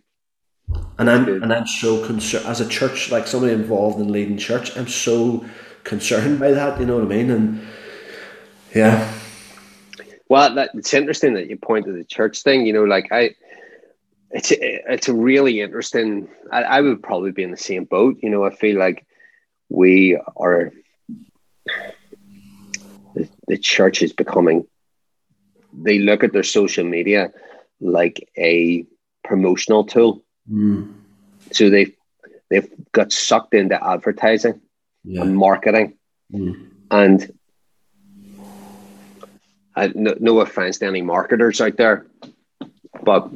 And 0.98 1.10
I'm 1.10 1.26
Good. 1.26 1.44
and 1.44 1.52
I'm 1.54 1.68
so 1.68 2.06
concerned 2.06 2.46
as 2.46 2.62
a 2.62 2.68
church, 2.68 3.12
like 3.12 3.28
somebody 3.28 3.54
involved 3.54 4.00
in 4.00 4.12
leading 4.12 4.38
church. 4.38 4.76
I'm 4.78 4.88
so 4.88 5.44
concerned 5.84 6.40
by 6.40 6.52
that. 6.52 6.80
You 6.80 6.86
know 6.86 6.96
what 6.96 7.04
I 7.04 7.08
mean? 7.08 7.30
And 7.32 7.68
yeah, 8.74 9.12
Well, 10.30 10.54
that, 10.56 10.72
it's 10.76 10.94
interesting 10.94 11.34
that 11.34 11.50
you 11.50 11.58
point 11.58 11.86
to 11.86 11.92
the 11.92 12.06
church 12.06 12.42
thing. 12.44 12.66
You 12.66 12.74
know, 12.74 12.84
like 12.86 13.12
I, 13.12 13.36
it's 14.32 14.52
it's 14.52 15.10
a 15.10 15.14
really 15.14 15.60
interesting. 15.62 16.30
I, 16.52 16.64
I 16.64 16.82
would 16.82 17.04
probably 17.04 17.32
be 17.32 17.44
in 17.44 17.52
the 17.52 17.58
same 17.58 17.84
boat. 17.86 18.18
You 18.22 18.30
know, 18.30 18.46
I 18.46 18.56
feel 18.56 18.78
like 18.80 19.06
we 19.72 20.20
are. 20.36 20.72
The, 23.16 23.30
the 23.48 23.58
church 23.58 24.02
is 24.02 24.14
becoming. 24.14 24.68
They 25.74 26.00
look 26.00 26.24
at 26.24 26.34
their 26.34 26.44
social 26.44 26.84
media 26.84 27.32
like 27.80 28.30
a 28.38 28.86
promotional 29.24 29.86
tool. 29.86 30.24
mm, 30.52 30.94
So 31.52 31.70
they've 31.70 31.96
they've 32.50 32.70
got 32.92 33.12
sucked 33.12 33.54
into 33.54 33.82
advertising 33.82 34.62
yeah, 35.04 35.22
and 35.22 35.36
marketing 35.36 35.98
mm, 36.32 36.70
and 36.92 37.32
I, 39.76 39.92
no, 39.96 40.16
no 40.20 40.42
offense 40.42 40.80
to 40.80 40.86
any 40.88 41.02
marketers 41.02 41.62
out 41.62 41.78
there, 41.78 42.06
but 43.04 43.30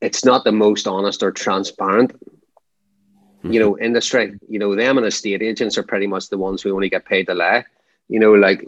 it's 0.00 0.24
not 0.24 0.44
the 0.44 0.52
most 0.52 0.86
honest 0.86 1.22
or 1.22 1.30
transparent, 1.30 2.12
you 3.42 3.60
know, 3.60 3.78
industry. 3.78 4.38
You 4.48 4.58
know, 4.58 4.74
them 4.74 4.98
and 4.98 5.06
estate 5.06 5.42
agents 5.42 5.78
are 5.78 5.82
pretty 5.82 6.06
much 6.06 6.28
the 6.28 6.38
ones 6.38 6.62
who 6.62 6.74
only 6.74 6.88
get 6.88 7.04
paid 7.04 7.26
to 7.26 7.34
lie. 7.34 7.64
You 8.08 8.20
know, 8.20 8.32
like 8.32 8.64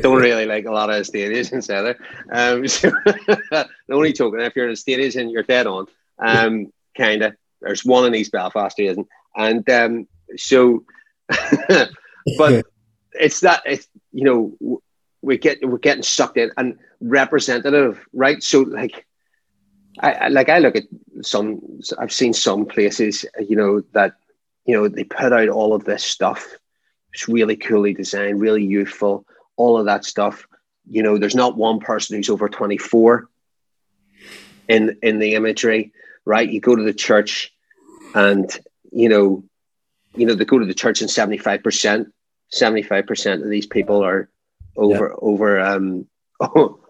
don't 0.00 0.20
really 0.20 0.46
like 0.46 0.64
a 0.64 0.70
lot 0.70 0.90
of 0.90 0.96
estate 0.96 1.32
agents 1.32 1.68
either. 1.68 1.98
Um, 2.30 2.66
so 2.68 2.90
the 3.06 3.68
only 3.90 4.12
token, 4.12 4.40
if 4.40 4.56
you're 4.56 4.66
an 4.66 4.72
estate 4.72 5.00
agent, 5.00 5.30
you're 5.30 5.42
dead 5.42 5.66
on. 5.66 5.86
Um, 6.18 6.72
kind 6.96 7.22
of. 7.22 7.36
There's 7.60 7.84
one 7.84 8.06
in 8.06 8.14
East 8.14 8.32
Belfast 8.32 8.78
isn't, 8.80 9.06
and 9.36 9.68
um, 9.70 10.08
so, 10.36 10.84
but 12.38 12.66
it's 13.12 13.40
that 13.40 13.62
it's 13.64 13.86
you 14.12 14.24
know 14.24 14.80
we 15.20 15.38
get 15.38 15.64
we're 15.64 15.78
getting 15.78 16.02
sucked 16.02 16.38
in 16.38 16.50
and 16.56 16.78
representative, 17.00 18.04
right? 18.12 18.42
So 18.42 18.60
like. 18.60 19.06
I 20.00 20.28
like 20.28 20.48
I 20.48 20.58
look 20.58 20.74
at 20.74 20.84
some 21.22 21.80
I've 21.98 22.12
seen 22.12 22.32
some 22.32 22.66
places 22.66 23.24
you 23.38 23.56
know 23.56 23.82
that 23.92 24.14
you 24.64 24.74
know 24.74 24.88
they 24.88 25.04
put 25.04 25.32
out 25.32 25.48
all 25.48 25.74
of 25.74 25.84
this 25.84 26.04
stuff. 26.04 26.56
It's 27.12 27.28
really 27.28 27.56
coolly 27.56 27.94
designed 27.94 28.40
really 28.40 28.64
youthful 28.64 29.26
all 29.56 29.78
of 29.78 29.86
that 29.86 30.04
stuff. 30.04 30.46
You 30.88 31.02
know 31.02 31.18
there's 31.18 31.34
not 31.34 31.56
one 31.56 31.80
person 31.80 32.16
who's 32.16 32.30
over 32.30 32.48
24 32.48 33.28
in 34.68 34.98
in 35.02 35.18
the 35.18 35.34
imagery 35.34 35.92
right? 36.24 36.48
You 36.48 36.60
go 36.60 36.76
to 36.76 36.82
the 36.82 36.94
church 36.94 37.52
and 38.14 38.50
you 38.90 39.08
know 39.08 39.44
you 40.14 40.26
know 40.26 40.34
they 40.34 40.44
go 40.44 40.58
to 40.58 40.66
the 40.66 40.74
church 40.74 41.00
and 41.00 41.10
75% 41.10 42.06
75% 42.52 43.42
of 43.42 43.48
these 43.48 43.66
people 43.66 44.04
are 44.04 44.28
over 44.76 45.14
over 45.18 45.60
um 45.60 46.06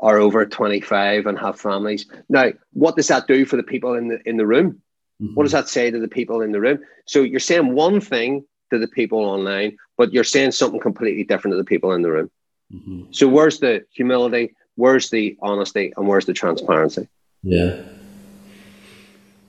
are 0.00 0.18
over 0.18 0.44
25 0.44 1.26
and 1.26 1.38
have 1.38 1.58
families. 1.58 2.06
Now 2.28 2.52
what 2.72 2.96
does 2.96 3.08
that 3.08 3.26
do 3.26 3.44
for 3.44 3.56
the 3.56 3.62
people 3.62 3.94
in 3.94 4.08
the 4.08 4.18
in 4.28 4.36
the 4.36 4.46
room? 4.46 4.82
What 5.18 5.44
does 5.44 5.52
that 5.52 5.68
say 5.68 5.90
to 5.90 5.98
the 5.98 6.08
people 6.08 6.42
in 6.42 6.52
the 6.52 6.60
room? 6.60 6.78
So 7.06 7.22
you're 7.22 7.40
saying 7.40 7.72
one 7.74 8.00
thing 8.00 8.44
to 8.70 8.78
the 8.78 8.88
people 8.88 9.18
online 9.20 9.76
but 9.96 10.12
you're 10.12 10.24
saying 10.24 10.52
something 10.52 10.80
completely 10.80 11.24
different 11.24 11.52
to 11.54 11.56
the 11.56 11.64
people 11.64 11.92
in 11.92 12.02
the 12.02 12.10
room. 12.10 12.30
Mhm. 12.74 13.14
so 13.14 13.28
where's 13.28 13.58
the 13.60 13.84
humility 13.90 14.54
where's 14.74 15.08
the 15.10 15.36
honesty 15.40 15.92
and 15.96 16.06
where's 16.06 16.26
the 16.26 16.34
transparency? 16.34 17.08
Yeah, 17.42 17.74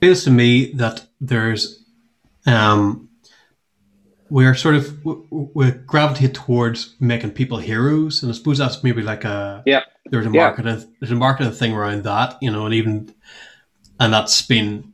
feels 0.00 0.24
to 0.24 0.30
me 0.30 0.72
that 0.74 1.06
there's 1.20 1.84
um 2.46 3.07
we're 4.30 4.54
sort 4.54 4.74
of 4.74 5.04
we, 5.04 5.14
we 5.30 5.70
gravitate 5.70 6.34
towards 6.34 6.94
making 7.00 7.30
people 7.30 7.58
heroes 7.58 8.22
and 8.22 8.30
i 8.30 8.34
suppose 8.34 8.58
that's 8.58 8.82
maybe 8.82 9.02
like 9.02 9.24
a 9.24 9.62
yeah 9.66 9.82
there's 10.10 10.26
a 10.26 10.30
Yeah. 10.30 10.44
marketing 10.44 10.94
there's 11.00 11.10
a 11.12 11.16
marketing 11.16 11.52
thing 11.52 11.72
around 11.72 12.04
that 12.04 12.36
you 12.40 12.50
know 12.50 12.66
and 12.66 12.74
even 12.74 13.14
and 14.00 14.12
that's 14.12 14.42
been 14.42 14.92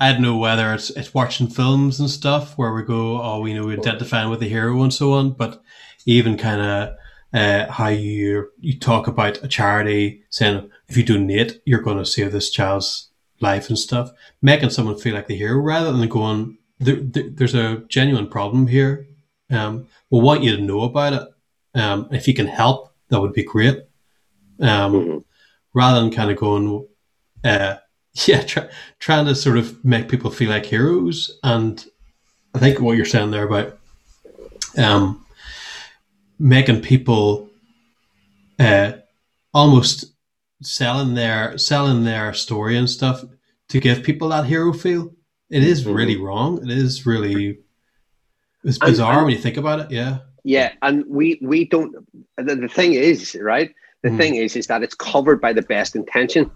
I 0.00 0.12
don't 0.12 0.22
know 0.22 0.36
whether 0.36 0.72
it's 0.74 0.90
it's 0.90 1.12
watching 1.12 1.48
films 1.48 1.98
and 1.98 2.08
stuff 2.08 2.56
where 2.56 2.72
we 2.72 2.82
go, 2.84 3.20
oh, 3.20 3.40
we 3.40 3.52
know 3.52 3.66
we 3.66 3.76
identify 3.76 4.24
with 4.26 4.38
the 4.38 4.48
hero 4.48 4.80
and 4.84 4.94
so 4.94 5.12
on, 5.14 5.32
but 5.32 5.60
even 6.06 6.38
kind 6.38 6.60
of 6.60 6.96
uh, 7.34 7.70
how 7.72 7.88
you 7.88 8.48
you 8.60 8.78
talk 8.78 9.08
about 9.08 9.42
a 9.42 9.48
charity 9.48 10.22
saying 10.30 10.70
if 10.86 10.96
you 10.96 11.02
donate, 11.02 11.60
you're 11.64 11.82
going 11.82 11.98
to 11.98 12.06
save 12.06 12.30
this 12.30 12.48
child's 12.48 13.08
life 13.40 13.68
and 13.68 13.78
stuff, 13.78 14.12
making 14.40 14.70
someone 14.70 14.96
feel 14.96 15.14
like 15.16 15.26
the 15.26 15.36
hero 15.36 15.60
rather 15.60 15.90
than 15.90 16.08
going, 16.08 16.57
there, 16.80 16.96
there, 16.96 17.30
there's 17.30 17.54
a 17.54 17.82
genuine 17.88 18.28
problem 18.28 18.66
here. 18.66 19.06
Um, 19.50 19.86
we 20.10 20.20
want 20.20 20.42
you 20.42 20.56
to 20.56 20.62
know 20.62 20.82
about 20.82 21.12
it. 21.12 21.28
Um, 21.74 22.08
if 22.12 22.26
you 22.28 22.34
can 22.34 22.46
help, 22.46 22.92
that 23.08 23.20
would 23.20 23.32
be 23.32 23.44
great. 23.44 23.84
Um, 24.60 24.92
Mhm. 24.92 25.24
rather 25.74 26.00
than 26.00 26.10
kind 26.10 26.30
of 26.30 26.36
going, 26.36 26.86
uh, 27.44 27.76
yeah, 28.26 28.42
try, 28.42 28.68
trying 28.98 29.26
to 29.26 29.34
sort 29.34 29.58
of 29.58 29.84
make 29.84 30.08
people 30.08 30.30
feel 30.30 30.50
like 30.50 30.66
heroes. 30.66 31.38
And 31.42 31.84
I 32.54 32.58
think 32.58 32.80
what 32.80 32.96
you're 32.96 33.06
saying 33.06 33.30
there 33.30 33.46
about 33.46 33.78
um, 34.76 35.24
making 36.38 36.82
people 36.82 37.48
uh, 38.58 38.92
almost 39.54 40.06
selling 40.62 41.14
their 41.14 41.56
selling 41.56 42.04
their 42.04 42.34
story 42.34 42.76
and 42.76 42.90
stuff 42.90 43.24
to 43.68 43.78
give 43.80 44.02
people 44.02 44.28
that 44.30 44.46
hero 44.46 44.72
feel. 44.72 45.12
It 45.50 45.62
is 45.64 45.84
Mhm. 45.84 45.94
really 45.94 46.16
wrong. 46.16 46.62
It 46.62 46.70
is 46.76 47.06
really 47.06 47.58
it's 48.64 48.78
bizarre 48.78 49.18
and- 49.18 49.26
when 49.26 49.34
you 49.34 49.40
think 49.40 49.56
about 49.56 49.80
it. 49.80 49.90
Yeah. 49.90 50.18
Yeah, 50.44 50.72
and 50.82 51.04
we 51.08 51.38
we 51.42 51.64
don't. 51.64 51.94
The, 52.36 52.54
the 52.56 52.68
thing 52.68 52.94
is, 52.94 53.36
right? 53.40 53.74
The 54.02 54.10
Hmm. 54.10 54.16
thing 54.18 54.34
is, 54.36 54.56
is 54.56 54.66
that 54.68 54.82
it's 54.82 54.94
covered 54.94 55.40
by 55.40 55.52
the 55.52 55.62
best 55.62 55.96
intention, 55.96 56.50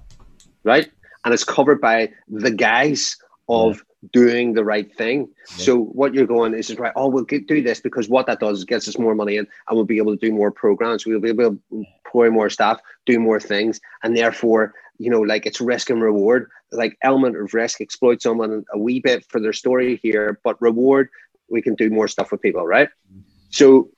right? 0.65 0.89
And 1.25 1.35
it's 1.35 1.45
covered 1.45 1.81
by 1.81 2.11
the 2.29 2.51
guise 2.51 3.17
of 3.49 3.83
doing 4.11 4.53
the 4.53 4.65
right 4.65 4.95
thing. 4.97 5.29
So 5.47 5.79
what 5.79 6.13
you're 6.13 6.27
going 6.27 6.55
is, 6.55 6.71
is 6.71 6.79
right. 6.79 6.93
Oh, 6.97 7.09
we'll 7.09 7.25
get, 7.25 7.47
do 7.47 7.63
this 7.63 7.81
because 7.81 8.09
what 8.09 8.27
that 8.27 8.41
does 8.41 8.59
is 8.59 8.65
gets 8.65 8.89
us 8.89 8.99
more 8.99 9.15
money 9.15 9.37
in, 9.37 9.47
and 9.69 9.77
we'll 9.77 9.85
be 9.85 9.99
able 9.99 10.17
to 10.17 10.27
do 10.27 10.33
more 10.33 10.51
programs. 10.51 11.07
We'll 11.07 11.21
be 11.21 11.29
able 11.29 11.51
to 11.51 11.87
employ 12.05 12.31
more 12.31 12.51
staff, 12.51 12.81
do 13.07 13.21
more 13.21 13.39
things, 13.39 13.81
and 14.03 14.17
therefore, 14.17 14.75
you 14.99 15.11
know, 15.11 15.21
like 15.21 15.47
it's 15.47 15.61
risk 15.61 15.91
and 15.91 16.03
reward. 16.03 16.51
Like 16.73 16.97
element 17.03 17.37
of 17.37 17.55
risk, 17.55 17.81
exploit 17.81 18.23
someone 18.23 18.65
a 18.73 18.79
wee 18.79 19.01
bit 19.01 19.25
for 19.29 19.41
their 19.41 19.53
story 19.53 20.01
here, 20.03 20.41
but 20.43 20.61
reward, 20.61 21.11
we 21.51 21.63
can 21.63 21.75
do 21.75 21.91
more 21.91 22.09
stuff 22.09 22.33
with 22.33 22.41
people, 22.41 22.67
right? 22.67 22.89
Mm-hmm. 22.89 23.21
So, 23.51 23.91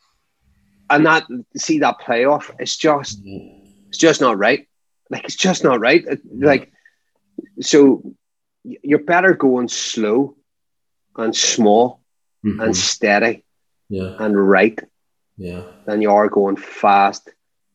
and 0.91 1.07
that 1.07 1.25
see 1.57 1.79
that 1.79 2.01
playoff, 2.01 2.51
it's 2.59 2.77
just 2.77 3.25
mm-hmm. 3.25 3.65
it's 3.89 3.99
just 3.99 4.21
not 4.21 4.37
right. 4.37 4.67
Like 5.09 5.25
it's 5.25 5.37
just 5.37 5.65
not 5.65 5.81
right. 5.81 6.05
Like 6.33 6.73
so, 7.61 8.03
you're 8.65 8.99
better 9.05 9.35
going 9.35 9.69
slow 9.69 10.37
and 11.17 11.35
small 11.37 12.01
Mhm. 12.45 12.63
and 12.65 12.77
steady 12.77 13.45
yeah, 13.89 14.11
and 14.19 14.37
right 14.49 14.79
yeah, 15.37 15.63
than 15.87 16.03
you 16.03 16.11
are 16.11 16.29
going 16.29 16.57
fast, 16.57 17.31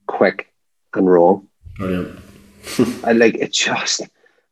quick, 0.08 0.52
and 0.96 1.10
wrong. 1.10 1.48
brilliant. 1.78 2.20
I 3.04 3.14
like 3.14 3.36
it 3.36 3.54
just 3.54 4.02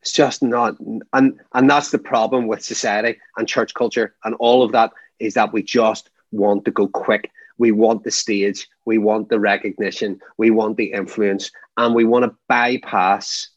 it's 0.01 0.11
just 0.11 0.41
not 0.43 0.75
and 1.13 1.39
and 1.53 1.69
that's 1.69 1.91
the 1.91 1.97
problem 1.99 2.47
with 2.47 2.63
society 2.63 3.19
and 3.37 3.47
church 3.47 3.73
culture 3.73 4.15
and 4.23 4.35
all 4.35 4.63
of 4.63 4.71
that 4.71 4.91
is 5.19 5.33
that 5.33 5.51
we 5.53 5.61
just 5.63 6.09
want 6.31 6.65
to 6.65 6.71
go 6.71 6.87
quick. 6.87 7.31
We 7.57 7.71
want 7.71 8.03
the 8.03 8.11
stage, 8.11 8.67
we 8.85 8.97
want 8.99 9.29
the 9.29 9.39
recognition, 9.39 10.19
we 10.37 10.51
want 10.51 10.77
the 10.77 10.91
influence, 10.93 11.51
and 11.77 11.95
we 11.95 12.05
want 12.05 12.23
to 12.25 12.35
bypass 12.47 13.49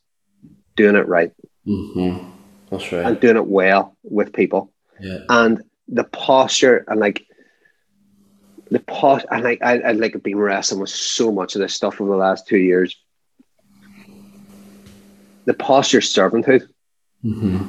doing 0.76 0.96
it 0.96 1.06
right 1.08 1.32
hmm 1.64 2.18
That's 2.70 2.92
right. 2.92 3.04
and 3.04 3.20
doing 3.20 3.36
it 3.36 3.46
well 3.46 3.96
with 4.02 4.32
people. 4.32 4.72
yeah, 5.00 5.18
And 5.28 5.62
the 5.88 6.04
posture 6.04 6.84
and 6.88 7.00
like 7.00 7.26
the 8.70 8.78
post, 8.78 9.26
and 9.30 9.42
like 9.42 9.60
I, 9.62 9.78
I 9.80 9.92
like 9.92 10.22
been 10.22 10.38
wrestling 10.38 10.80
with 10.80 10.90
so 10.90 11.32
much 11.32 11.56
of 11.56 11.60
this 11.60 11.74
stuff 11.74 12.00
over 12.00 12.10
the 12.10 12.16
last 12.16 12.46
two 12.46 12.58
years. 12.58 12.96
The 15.46 15.54
posture 15.54 16.00
servanthood. 16.00 16.68
Mm-hmm. 17.24 17.66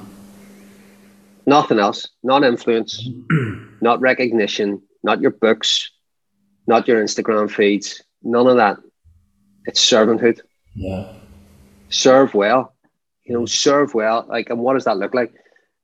Nothing 1.48 1.80
else. 1.80 2.08
Not 2.22 2.44
influence, 2.44 3.10
not 3.82 4.00
recognition, 4.00 4.84
not 5.04 5.22
your 5.22 5.32
books, 5.32 5.90
not 6.68 6.88
your 6.88 7.04
Instagram 7.04 7.50
feeds. 7.50 8.04
None 8.22 8.46
of 8.46 8.58
that. 8.58 8.78
It's 9.66 9.82
servanthood. 9.84 10.42
Yeah. 10.76 11.14
Serve 11.90 12.34
well. 12.36 12.71
You 13.32 13.40
know, 13.40 13.46
serve 13.46 13.94
well. 13.94 14.26
Like, 14.28 14.50
and 14.50 14.60
what 14.60 14.74
does 14.74 14.84
that 14.84 14.98
look 14.98 15.14
like? 15.14 15.34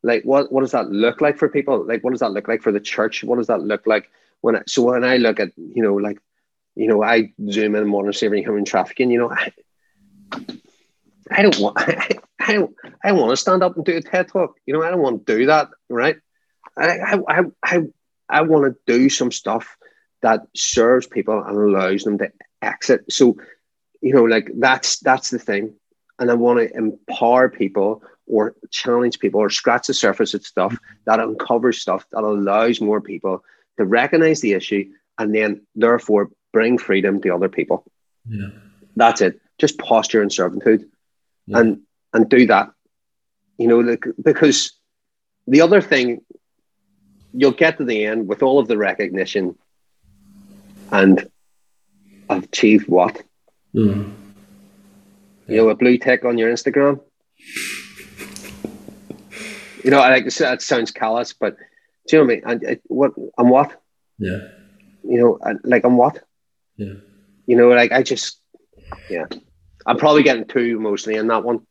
Like, 0.03 0.23
what 0.23 0.51
what 0.51 0.61
does 0.61 0.71
that 0.71 0.89
look 0.89 1.21
like 1.21 1.37
for 1.37 1.47
people? 1.47 1.87
Like, 1.87 2.03
what 2.03 2.11
does 2.11 2.19
that 2.19 2.33
look 2.33 2.49
like 2.49 2.61
for 2.61 2.73
the 2.73 2.81
church? 2.81 3.23
What 3.23 3.37
does 3.37 3.47
that 3.47 3.61
look 3.61 3.87
like 3.87 4.09
when? 4.41 4.57
I, 4.57 4.63
so 4.67 4.81
when 4.81 5.05
I 5.05 5.15
look 5.15 5.39
at, 5.39 5.53
you 5.55 5.81
know, 5.81 5.95
like, 5.95 6.19
you 6.75 6.87
know, 6.87 7.01
I 7.01 7.31
zoom 7.49 7.75
in 7.75 7.87
modern 7.87 8.11
slavery, 8.11 8.41
human 8.41 8.65
trafficking. 8.65 9.09
You 9.11 9.19
know, 9.19 9.31
I, 9.31 9.53
I 11.31 11.41
don't 11.41 11.57
want. 11.57 11.77
I 12.39 12.53
don't. 12.53 12.75
I 13.01 13.13
want 13.13 13.29
to 13.29 13.37
stand 13.37 13.63
up 13.63 13.77
and 13.77 13.85
do 13.85 13.95
a 13.95 14.01
TED 14.01 14.27
talk. 14.27 14.55
You 14.65 14.73
know, 14.73 14.83
I 14.83 14.91
don't 14.91 15.01
want 15.01 15.25
to 15.25 15.37
do 15.37 15.45
that. 15.45 15.69
Right? 15.89 16.17
I 16.77 16.97
I 16.99 17.19
I 17.29 17.43
I, 17.63 17.81
I 18.27 18.41
want 18.41 18.65
to 18.65 18.93
do 18.93 19.07
some 19.07 19.31
stuff 19.31 19.77
that 20.21 20.41
serves 20.53 21.07
people 21.07 21.41
and 21.41 21.55
allows 21.55 22.03
them 22.03 22.17
to 22.17 22.29
exit. 22.61 23.05
So, 23.09 23.37
you 24.01 24.13
know, 24.13 24.25
like 24.25 24.51
that's 24.53 24.99
that's 24.99 25.29
the 25.29 25.39
thing. 25.39 25.75
And 26.19 26.31
I 26.31 26.33
want 26.33 26.59
to 26.59 26.75
empower 26.75 27.49
people 27.49 28.03
or 28.25 28.55
challenge 28.71 29.19
people 29.19 29.39
or 29.39 29.49
scratch 29.49 29.87
the 29.87 29.93
surface 29.93 30.33
of 30.33 30.45
stuff 30.45 30.77
that 31.05 31.19
uncovers 31.19 31.79
stuff 31.79 32.05
that 32.11 32.23
allows 32.23 32.81
more 32.81 33.01
people 33.01 33.43
to 33.77 33.85
recognize 33.85 34.41
the 34.41 34.53
issue 34.53 34.89
and 35.17 35.33
then 35.33 35.61
therefore 35.75 36.31
bring 36.51 36.77
freedom 36.77 37.21
to 37.21 37.29
other 37.29 37.49
people. 37.49 37.85
Yeah. 38.27 38.49
That's 38.95 39.21
it. 39.21 39.39
Just 39.57 39.77
posture 39.77 40.21
and 40.21 40.31
servanthood. 40.31 40.87
Yeah. 41.45 41.59
And 41.59 41.81
and 42.13 42.29
do 42.29 42.47
that. 42.47 42.71
You 43.57 43.67
know, 43.67 43.97
because 44.21 44.73
the 45.47 45.61
other 45.61 45.81
thing 45.81 46.21
you'll 47.33 47.51
get 47.51 47.77
to 47.77 47.85
the 47.85 48.05
end 48.05 48.27
with 48.27 48.43
all 48.43 48.59
of 48.59 48.67
the 48.67 48.77
recognition 48.77 49.57
and 50.91 51.29
achieve 52.29 52.87
what? 52.87 53.21
Mm. 53.73 54.13
You 55.47 55.57
know, 55.57 55.69
a 55.69 55.75
blue 55.75 55.97
tick 55.97 56.25
on 56.25 56.37
your 56.37 56.51
Instagram. 56.51 56.99
You 59.83 59.91
know, 59.91 59.99
I 59.99 60.09
like 60.09 60.25
that 60.25 60.61
sounds 60.61 60.91
callous, 60.91 61.33
but 61.33 61.57
do 62.07 62.17
you 62.17 62.23
know 62.23 62.25
what 62.25 62.31
I 62.31 62.55
mean? 62.55 62.63
And 62.65 62.77
uh, 62.77 62.81
what 62.87 63.13
I'm 63.37 63.49
what? 63.49 63.81
Yeah. 64.17 64.47
You 65.03 65.19
know, 65.19 65.59
like 65.63 65.85
I'm 65.85 65.97
what? 65.97 66.21
Yeah. 66.75 66.95
You 67.45 67.55
know, 67.55 67.69
like 67.69 67.91
I 67.91 68.03
just, 68.03 68.41
yeah, 69.09 69.25
I'm 69.85 69.97
probably 69.97 70.23
getting 70.23 70.45
too 70.45 70.77
emotionally 70.77 71.17
in 71.17 71.27
that 71.27 71.43
one. 71.43 71.65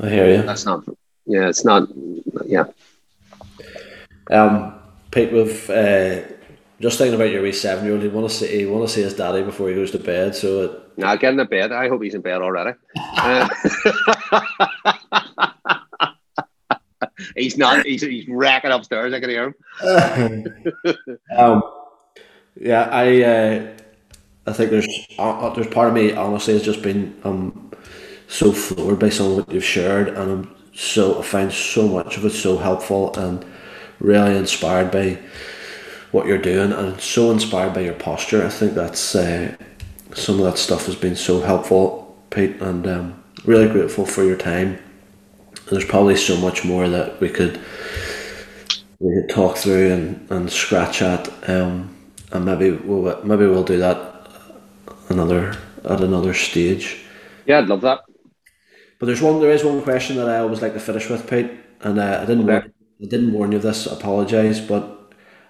I 0.00 0.08
hear 0.08 0.36
you. 0.36 0.42
That's 0.42 0.64
not, 0.64 0.84
yeah, 1.26 1.48
it's 1.48 1.64
not, 1.64 1.88
yeah. 2.46 2.64
Um, 4.30 4.74
Pete, 5.12 5.32
with 5.32 5.70
uh, 5.70 6.22
just 6.80 6.98
thinking 6.98 7.14
about 7.14 7.30
your 7.30 7.42
wee 7.42 7.52
seven 7.52 7.84
year 7.84 7.94
old, 7.94 8.02
you 8.02 8.10
want 8.10 8.28
to 8.28 8.34
see 8.34 8.60
you 8.60 8.72
want 8.72 8.86
to 8.86 8.92
see 8.92 9.02
his 9.02 9.14
daddy 9.14 9.42
before 9.42 9.68
he 9.68 9.74
goes 9.74 9.90
to 9.92 9.98
bed. 9.98 10.34
So 10.34 10.62
it, 10.62 10.98
Now 10.98 11.14
get 11.16 11.36
the 11.36 11.44
bed. 11.44 11.72
I 11.72 11.88
hope 11.88 12.02
he's 12.02 12.14
in 12.14 12.20
bed 12.20 12.42
already. 12.42 12.76
Uh, 13.16 13.48
he's 17.36 17.56
not. 17.56 17.86
He's, 17.86 18.02
he's 18.02 18.28
racking 18.28 18.70
upstairs. 18.70 19.14
I 19.14 19.20
can 19.20 19.30
hear 19.30 19.44
him. 19.46 19.54
um, 21.36 21.62
yeah, 22.60 22.82
I 22.90 23.22
uh, 23.22 23.76
I 24.46 24.52
think 24.52 24.70
there's 24.70 24.88
uh, 25.18 25.50
there's 25.50 25.68
part 25.68 25.88
of 25.88 25.94
me 25.94 26.12
honestly 26.12 26.54
has 26.54 26.62
just 26.62 26.82
been 26.82 27.18
um 27.24 27.70
so 28.28 28.52
floored 28.52 28.98
by 28.98 29.08
some 29.08 29.26
of 29.26 29.36
what 29.36 29.52
you've 29.52 29.64
shared, 29.64 30.08
and 30.08 30.30
I'm 30.30 30.54
so 30.74 31.18
I 31.20 31.22
find 31.22 31.52
so 31.52 31.88
much 31.88 32.16
of 32.16 32.24
it 32.24 32.30
so 32.30 32.58
helpful 32.58 33.14
and 33.16 33.44
really 34.00 34.36
inspired 34.36 34.90
by 34.90 35.18
what 36.14 36.26
you're 36.28 36.38
doing, 36.38 36.70
and 36.72 37.00
so 37.00 37.32
inspired 37.32 37.74
by 37.74 37.80
your 37.80 37.94
posture. 37.94 38.46
I 38.46 38.48
think 38.48 38.74
that's 38.74 39.16
uh, 39.16 39.56
some 40.14 40.38
of 40.38 40.44
that 40.44 40.58
stuff 40.58 40.86
has 40.86 40.94
been 40.94 41.16
so 41.16 41.40
helpful, 41.40 42.16
Pete, 42.30 42.54
and 42.62 42.86
um, 42.86 43.24
really 43.44 43.68
grateful 43.68 44.06
for 44.06 44.22
your 44.22 44.36
time. 44.36 44.78
There's 45.70 45.84
probably 45.84 46.14
so 46.14 46.36
much 46.36 46.64
more 46.64 46.88
that 46.88 47.20
we 47.20 47.28
could 47.28 47.60
we 49.00 49.12
could 49.20 49.28
talk 49.28 49.56
through 49.56 49.92
and, 49.92 50.30
and 50.30 50.50
scratch 50.52 51.02
at, 51.02 51.28
um, 51.50 51.92
and 52.30 52.44
maybe 52.44 52.70
we'll 52.70 53.20
maybe 53.24 53.46
we'll 53.46 53.64
do 53.64 53.78
that 53.78 54.30
another 55.08 55.56
at 55.84 56.00
another 56.00 56.32
stage. 56.32 57.04
Yeah, 57.44 57.58
I'd 57.58 57.66
love 57.66 57.80
that. 57.80 58.00
But 59.00 59.06
there's 59.06 59.20
one 59.20 59.40
there 59.40 59.50
is 59.50 59.64
one 59.64 59.82
question 59.82 60.16
that 60.18 60.28
I 60.28 60.38
always 60.38 60.62
like 60.62 60.74
to 60.74 60.80
finish 60.80 61.10
with, 61.10 61.28
Pete, 61.28 61.50
and 61.80 61.98
uh, 61.98 62.20
I 62.22 62.24
didn't 62.24 62.48
Okay. 62.48 62.52
warn, 62.52 62.72
I 63.02 63.06
didn't 63.06 63.32
warn 63.32 63.50
you 63.50 63.56
of 63.56 63.64
this. 63.64 63.86
Apologise, 63.86 64.60
but 64.60 65.03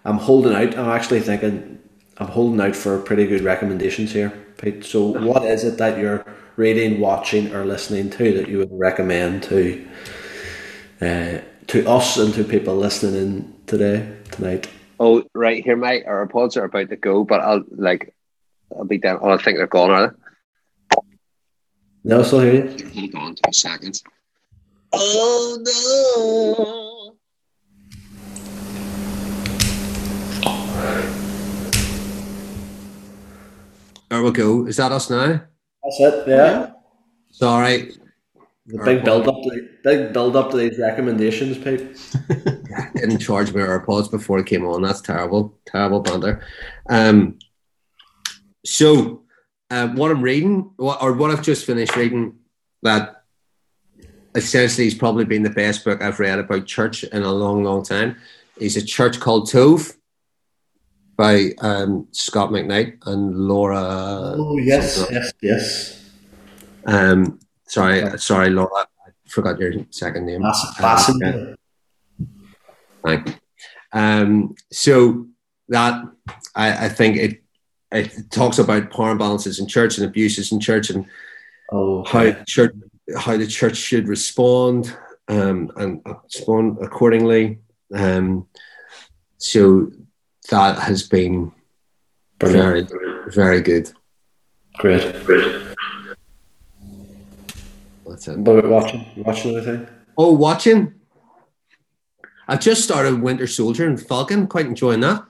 I'm 0.05 0.19
holding 0.19 0.55
out. 0.55 0.77
I'm 0.77 0.91
actually 0.91 1.21
thinking 1.21 1.81
I'm 2.19 2.29
holding 2.29 2.61
out 2.61 2.77
for 2.77 2.99
pretty 3.01 3.27
good 3.27 3.43
recommendations 3.43 4.13
here, 4.13 4.31
Pete. 4.59 4.85
So 4.85 5.03
what 5.03 5.45
is 5.45 5.65
it 5.65 5.79
that 5.79 5.99
you're 5.99 6.25
reading, 6.57 7.01
watching, 7.01 7.53
or 7.55 7.65
listening 7.65 8.11
to 8.11 8.35
that 8.35 8.49
you 8.49 8.59
would 8.59 8.73
recommend 8.73 9.43
to 9.45 9.89
uh, 11.01 11.39
to 11.69 11.89
us 11.89 12.17
and 12.17 12.33
to 12.35 12.45
people 12.45 12.77
listening 12.77 13.21
in 13.21 13.55
today 13.67 14.17
tonight? 14.31 14.69
Oh, 15.01 15.25
right 15.35 15.65
here, 15.65 15.77
my 15.77 16.01
AirPods 16.07 16.57
are 16.57 16.65
about 16.65 16.89
to 16.91 16.97
go, 16.97 17.25
but 17.25 17.41
I'll 17.41 17.65
like, 17.71 18.15
I'll 18.77 18.85
be 18.85 18.99
down. 18.99 19.19
Oh, 19.23 19.31
I 19.31 19.39
think 19.39 19.57
they're 19.59 19.67
gone, 19.67 19.91
are 19.91 20.09
they? 20.09 20.15
No, 22.05 22.23
still 22.23 22.41
hear 22.41 22.67
you. 22.67 22.91
Hold 22.91 23.15
on 23.15 23.35
two 23.35 23.53
seconds. 23.53 24.05
Oh 24.93 25.59
no! 25.65 26.94
There 34.15 34.23
we 34.23 34.31
go. 34.31 34.65
Is 34.65 34.77
that 34.77 34.93
us 34.93 35.11
now? 35.11 35.43
That's 35.83 35.99
it. 35.99 36.29
Yeah. 36.29 36.71
Sorry. 37.33 37.91
The 38.65 38.79
big 38.85 39.05
build 39.05 39.27
up, 39.27 39.43
to, 39.43 39.69
big 39.83 40.13
build 40.13 40.37
up 40.37 40.53
to 40.53 40.57
these 40.57 40.79
recommendations, 40.79 41.59
Pete. 41.59 41.99
Didn't 42.95 43.19
charge 43.19 43.53
me 43.53 43.61
AirPods 43.61 44.09
before 44.09 44.39
it 44.39 44.47
came 44.47 44.65
on. 44.67 44.83
That's 44.83 45.01
terrible. 45.01 45.59
Terrible 45.67 45.99
banter. 45.99 46.47
Um, 46.89 47.41
so, 48.65 49.25
uh, 49.69 49.89
what 49.89 50.13
I'm 50.13 50.23
reading, 50.23 50.71
what, 50.77 51.03
or 51.03 51.15
what 51.15 51.33
I've 51.33 51.43
just 51.43 51.67
finished 51.67 51.97
reading, 51.97 52.37
that 52.85 53.25
essentially 54.37 54.85
has 54.85 54.95
probably 54.95 55.25
been 55.25 55.43
the 55.43 55.51
best 55.51 55.85
book 55.85 56.01
I've 56.01 56.21
read 56.21 56.39
about 56.39 56.67
church 56.67 57.03
in 57.03 57.25
a 57.25 57.33
long, 57.33 57.65
long 57.65 57.83
time, 57.83 58.19
is 58.59 58.77
a 58.77 58.85
church 58.85 59.19
called 59.19 59.51
Tov 59.51 59.93
by 61.17 61.51
um, 61.61 62.09
Scot 62.13 62.51
McKnight 62.51 62.99
and 63.07 63.37
Laura. 63.37 64.35
Oh 64.37 64.59
yes, 64.59 64.97
something. 64.97 65.17
yes, 65.17 65.33
yes. 65.43 66.11
Um, 66.87 67.39
sorry, 67.67 68.19
sorry, 68.19 68.51
Laura. 68.51 68.87
I 69.07 69.11
forgot 69.27 69.59
your 69.59 69.73
second 69.91 70.27
name. 70.27 70.45
Um. 70.45 71.57
Thank 73.05 73.29
you. 73.29 73.35
Um, 73.93 74.55
so 74.73 75.27
that 75.69 76.03
I, 76.55 76.87
I 76.87 76.89
think 76.89 77.17
it 77.17 77.43
it 77.93 78.31
talks 78.31 78.59
about 78.59 78.91
power 78.91 79.15
imbalances 79.15 79.61
in 79.61 79.69
church 79.69 79.99
and 79.99 80.07
abuses 80.07 80.53
in 80.53 80.61
church 80.61 80.91
and 80.91 81.07
Oh, 81.73 82.05
how 82.05 82.33
church 82.47 82.75
how 83.17 83.37
the 83.37 83.47
church 83.47 83.77
should 83.77 84.09
respond 84.09 84.97
um, 85.29 85.73
and 85.77 86.01
respond 86.25 86.79
accordingly. 86.83 87.59
Um, 87.93 88.47
so 89.39 89.91
that 90.51 90.79
has 90.79 91.03
been 91.09 91.53
Brilliant. 92.39 92.91
very 92.91 93.31
very 93.33 93.61
good. 93.61 93.91
great. 94.79 95.03
That's 98.07 98.29
it. 98.29 98.45
But 98.45 98.63
we're 98.63 98.69
watching, 98.69 99.05
watching 99.17 99.57
anything? 99.57 99.87
Oh, 100.17 100.33
watching. 100.33 100.95
I've 102.47 102.61
just 102.61 102.85
started 102.85 103.23
Winter 103.23 103.47
Soldier 103.47 103.87
and 103.87 104.01
Falcon. 104.01 104.47
Quite 104.47 104.67
enjoying 104.67 105.01
that. 105.01 105.25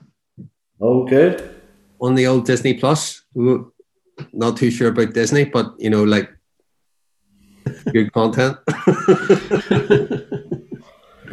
Oh, 0.81 1.05
good. 1.07 1.55
on 2.01 2.15
the 2.15 2.27
old 2.27 2.45
Disney 2.45 2.73
Plus. 2.73 3.23
Not 3.33 4.57
too 4.57 4.69
sure 4.69 4.89
about 4.89 5.13
Disney, 5.13 5.45
but 5.45 5.73
you 5.79 5.89
know, 5.89 6.03
like 6.03 6.29
good 7.93 8.11
content. 8.11 8.57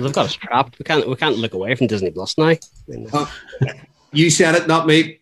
They've 0.03 0.13
got 0.13 0.27
us 0.27 0.35
trapped. 0.35 0.79
We 0.79 0.85
can't 0.85 1.09
we 1.09 1.17
can't 1.17 1.37
look 1.37 1.55
away 1.55 1.75
from 1.75 1.87
Disney 1.87 2.11
Plus 2.11 2.37
now. 2.39 2.49
I 2.49 2.59
mean, 2.89 3.09
you 4.13 4.31
said 4.31 4.55
it, 4.55 4.67
not 4.67 4.87
me. 4.87 5.21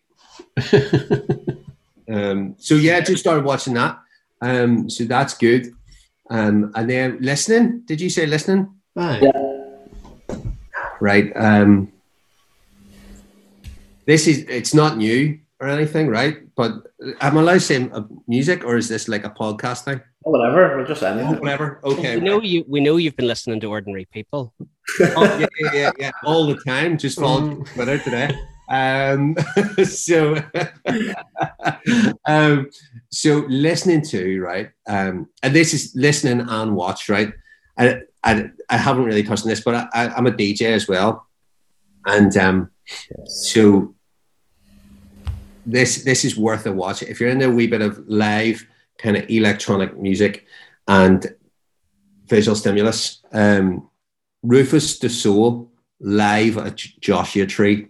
um, 2.11 2.55
so 2.57 2.75
yeah, 2.75 2.99
just 2.99 3.21
started 3.21 3.45
watching 3.45 3.73
that. 3.75 3.99
Um, 4.41 4.89
so 4.89 5.03
that's 5.05 5.37
good. 5.37 5.73
Um, 6.29 6.71
and 6.75 6.89
then 6.89 7.17
listening. 7.21 7.81
Did 7.85 8.01
you 8.01 8.09
say 8.09 8.25
listening? 8.25 8.73
Aye. 8.97 9.31
Right. 10.99 11.31
Um, 11.35 11.91
this 14.05 14.27
is 14.27 14.45
it's 14.49 14.73
not 14.73 14.97
new 14.97 15.39
or 15.59 15.67
anything, 15.67 16.07
right? 16.07 16.37
But 16.61 16.73
am 17.21 17.39
I 17.39 17.41
allowed 17.41 17.53
to 17.53 17.59
say 17.59 17.89
uh, 17.89 18.03
music, 18.27 18.63
or 18.63 18.77
is 18.77 18.87
this 18.87 19.07
like 19.07 19.25
a 19.25 19.31
podcast 19.31 19.81
thing? 19.83 19.99
Oh, 20.23 20.29
whatever, 20.29 20.79
or 20.79 20.85
just 20.85 21.01
Oh, 21.01 21.07
anything. 21.07 21.39
whatever. 21.39 21.81
Okay. 21.83 22.17
We 22.17 22.21
know 22.21 22.39
you. 22.39 22.63
We 22.67 22.79
know 22.81 22.97
you've 22.97 23.15
been 23.15 23.25
listening 23.27 23.59
to 23.61 23.67
ordinary 23.67 24.05
people. 24.13 24.53
oh, 25.17 25.39
yeah, 25.39 25.47
yeah, 25.59 25.71
yeah, 25.73 25.91
yeah, 25.97 26.11
all 26.23 26.45
the 26.45 26.57
time. 26.57 26.99
Just 26.99 27.19
followed 27.19 27.45
Mm. 27.65 27.73
Twitter 27.73 27.97
today. 27.97 28.29
Um, 28.69 29.35
so, 29.83 30.37
um, 32.27 32.69
so 33.09 33.43
listening 33.49 34.03
to 34.13 34.39
right, 34.41 34.69
um, 34.87 35.27
and 35.41 35.55
this 35.55 35.73
is 35.73 35.93
listening 35.95 36.45
and 36.47 36.75
watch 36.75 37.09
right. 37.09 37.33
I, 37.79 38.01
I, 38.23 38.51
I 38.69 38.77
haven't 38.77 39.05
really 39.05 39.23
touched 39.23 39.43
on 39.43 39.49
this, 39.49 39.61
but 39.61 39.73
I, 39.73 39.87
I, 39.93 40.09
I'm 40.15 40.27
a 40.27 40.31
DJ 40.31 40.73
as 40.73 40.87
well, 40.87 41.25
and 42.05 42.37
um, 42.37 42.69
so 43.25 43.95
this 45.65 46.03
this 46.03 46.25
is 46.25 46.37
worth 46.37 46.65
a 46.65 46.71
watch 46.71 47.03
if 47.03 47.19
you're 47.19 47.29
into 47.29 47.47
a 47.47 47.51
wee 47.51 47.67
bit 47.67 47.81
of 47.81 47.99
live 48.07 48.65
kind 48.97 49.17
of 49.17 49.29
electronic 49.29 49.97
music 49.97 50.45
and 50.87 51.33
visual 52.27 52.55
stimulus. 52.55 53.21
Um, 53.31 53.89
Rufus 54.43 54.97
Du 54.99 55.09
Sol 55.09 55.71
live 55.99 56.57
at 56.57 56.75
Joshua 56.77 57.45
Tree. 57.45 57.87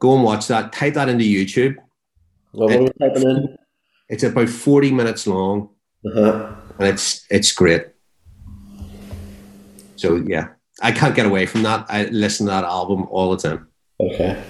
Go 0.00 0.14
and 0.14 0.24
watch 0.24 0.48
that. 0.48 0.72
Type 0.72 0.94
that 0.94 1.08
into 1.08 1.24
YouTube. 1.24 1.76
Were 2.52 2.88
typing 2.98 3.22
in? 3.22 3.56
It's 4.08 4.24
about 4.24 4.48
40 4.48 4.90
minutes 4.92 5.26
long 5.26 5.68
Uh-huh. 6.04 6.54
and 6.78 6.88
it's 6.88 7.24
it's 7.30 7.52
great. 7.52 7.86
So 9.96 10.16
yeah, 10.16 10.48
I 10.82 10.92
can't 10.92 11.14
get 11.14 11.26
away 11.26 11.46
from 11.46 11.62
that. 11.64 11.86
I 11.88 12.06
listen 12.06 12.46
to 12.46 12.50
that 12.52 12.64
album 12.64 13.06
all 13.10 13.30
the 13.30 13.36
time. 13.48 13.68
Okay. 14.00 14.42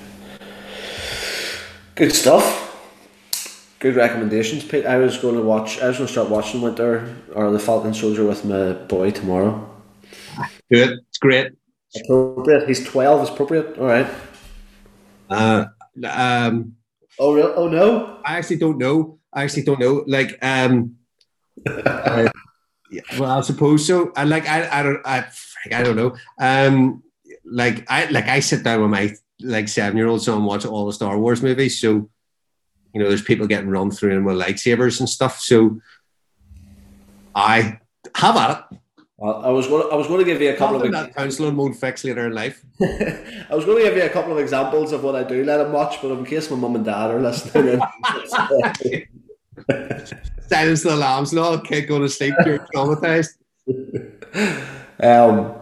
Good 2.00 2.14
stuff. 2.14 3.76
Good 3.78 3.94
recommendations, 3.94 4.64
Pete. 4.64 4.86
I 4.86 4.96
was 4.96 5.18
going 5.18 5.34
to 5.36 5.42
watch. 5.42 5.82
I 5.82 5.88
was 5.88 5.98
going 5.98 6.06
to 6.06 6.12
start 6.12 6.30
watching 6.30 6.62
Winter 6.62 7.14
or 7.34 7.50
the 7.50 7.58
Falcon 7.58 7.92
Soldier 7.92 8.24
with 8.24 8.42
my 8.42 8.72
boy 8.72 9.10
tomorrow. 9.10 9.68
Do 10.70 10.82
it. 10.82 10.98
It's 11.08 11.18
great. 11.18 11.52
Appropriate. 11.94 12.66
He's 12.68 12.82
twelve. 12.88 13.22
Is 13.22 13.28
appropriate. 13.28 13.76
All 13.76 13.84
right. 13.84 14.08
Uh, 15.28 15.66
um, 16.08 16.74
Oh 17.20 17.34
real? 17.34 17.52
Oh 17.54 17.68
no. 17.68 18.18
I 18.24 18.38
actually 18.38 18.56
don't 18.56 18.78
know. 18.78 19.18
I 19.30 19.44
actually 19.44 19.64
don't 19.64 19.78
know. 19.78 20.02
Like, 20.06 20.38
um, 20.40 20.96
uh, 21.68 22.30
yeah, 22.90 23.02
well, 23.18 23.38
I 23.38 23.40
suppose 23.42 23.86
so. 23.86 24.10
And 24.16 24.30
like, 24.30 24.48
I, 24.48 24.80
I 24.80 24.82
don't, 24.82 25.06
I, 25.06 25.26
I 25.70 25.82
don't 25.82 25.96
know. 25.96 26.16
Um, 26.40 27.02
like, 27.44 27.84
I, 27.90 28.06
like, 28.06 28.26
I 28.26 28.40
sit 28.40 28.64
down 28.64 28.80
with 28.80 28.90
my 28.90 29.14
like 29.42 29.68
seven 29.68 29.96
year 29.96 30.08
old 30.08 30.22
son 30.22 30.44
watch 30.44 30.64
all 30.64 30.86
the 30.86 30.92
Star 30.92 31.18
Wars 31.18 31.42
movies. 31.42 31.80
So, 31.80 32.08
you 32.92 33.00
know, 33.00 33.08
there's 33.08 33.22
people 33.22 33.46
getting 33.46 33.70
run 33.70 33.90
through 33.90 34.14
them 34.14 34.24
with 34.24 34.36
lightsabers 34.36 35.00
and 35.00 35.08
stuff. 35.08 35.40
So, 35.40 35.80
I 37.34 37.78
have 38.14 38.36
at 38.36 38.66
it. 38.72 38.78
Well, 39.20 39.44
I 39.44 39.50
was 39.50 39.66
going. 39.66 39.86
To, 39.86 39.88
I 39.92 39.96
was 39.96 40.06
going 40.06 40.20
to 40.20 40.24
give 40.24 40.40
you 40.40 40.50
a 40.50 40.56
couple 40.56 40.80
of. 40.82 40.90
that 40.92 41.14
counselling 41.14 41.54
won't 41.54 41.76
fix 41.76 42.04
later 42.04 42.26
in 42.26 42.32
life. 42.32 42.64
I 42.80 43.54
was 43.54 43.66
going 43.66 43.76
to 43.76 43.84
give 43.84 43.94
you 43.94 44.04
a 44.04 44.08
couple 44.08 44.32
of 44.32 44.38
examples 44.38 44.92
of 44.92 45.04
what 45.04 45.14
I 45.14 45.24
do 45.24 45.44
let 45.44 45.60
him 45.60 45.72
watch, 45.72 46.00
but 46.00 46.10
in 46.10 46.24
case 46.24 46.50
my 46.50 46.56
mum 46.56 46.76
and 46.76 46.86
dad 46.86 47.10
are 47.10 47.20
listening, 47.20 47.80
Silence 50.48 50.82
the 50.82 50.94
alarms 50.94 51.32
and 51.32 51.40
all. 51.40 51.58
Kid 51.58 51.82
going 51.82 52.00
to 52.00 52.08
sleep. 52.08 52.34
You're 52.46 52.66
traumatized. 52.74 53.36
um, 55.02 55.54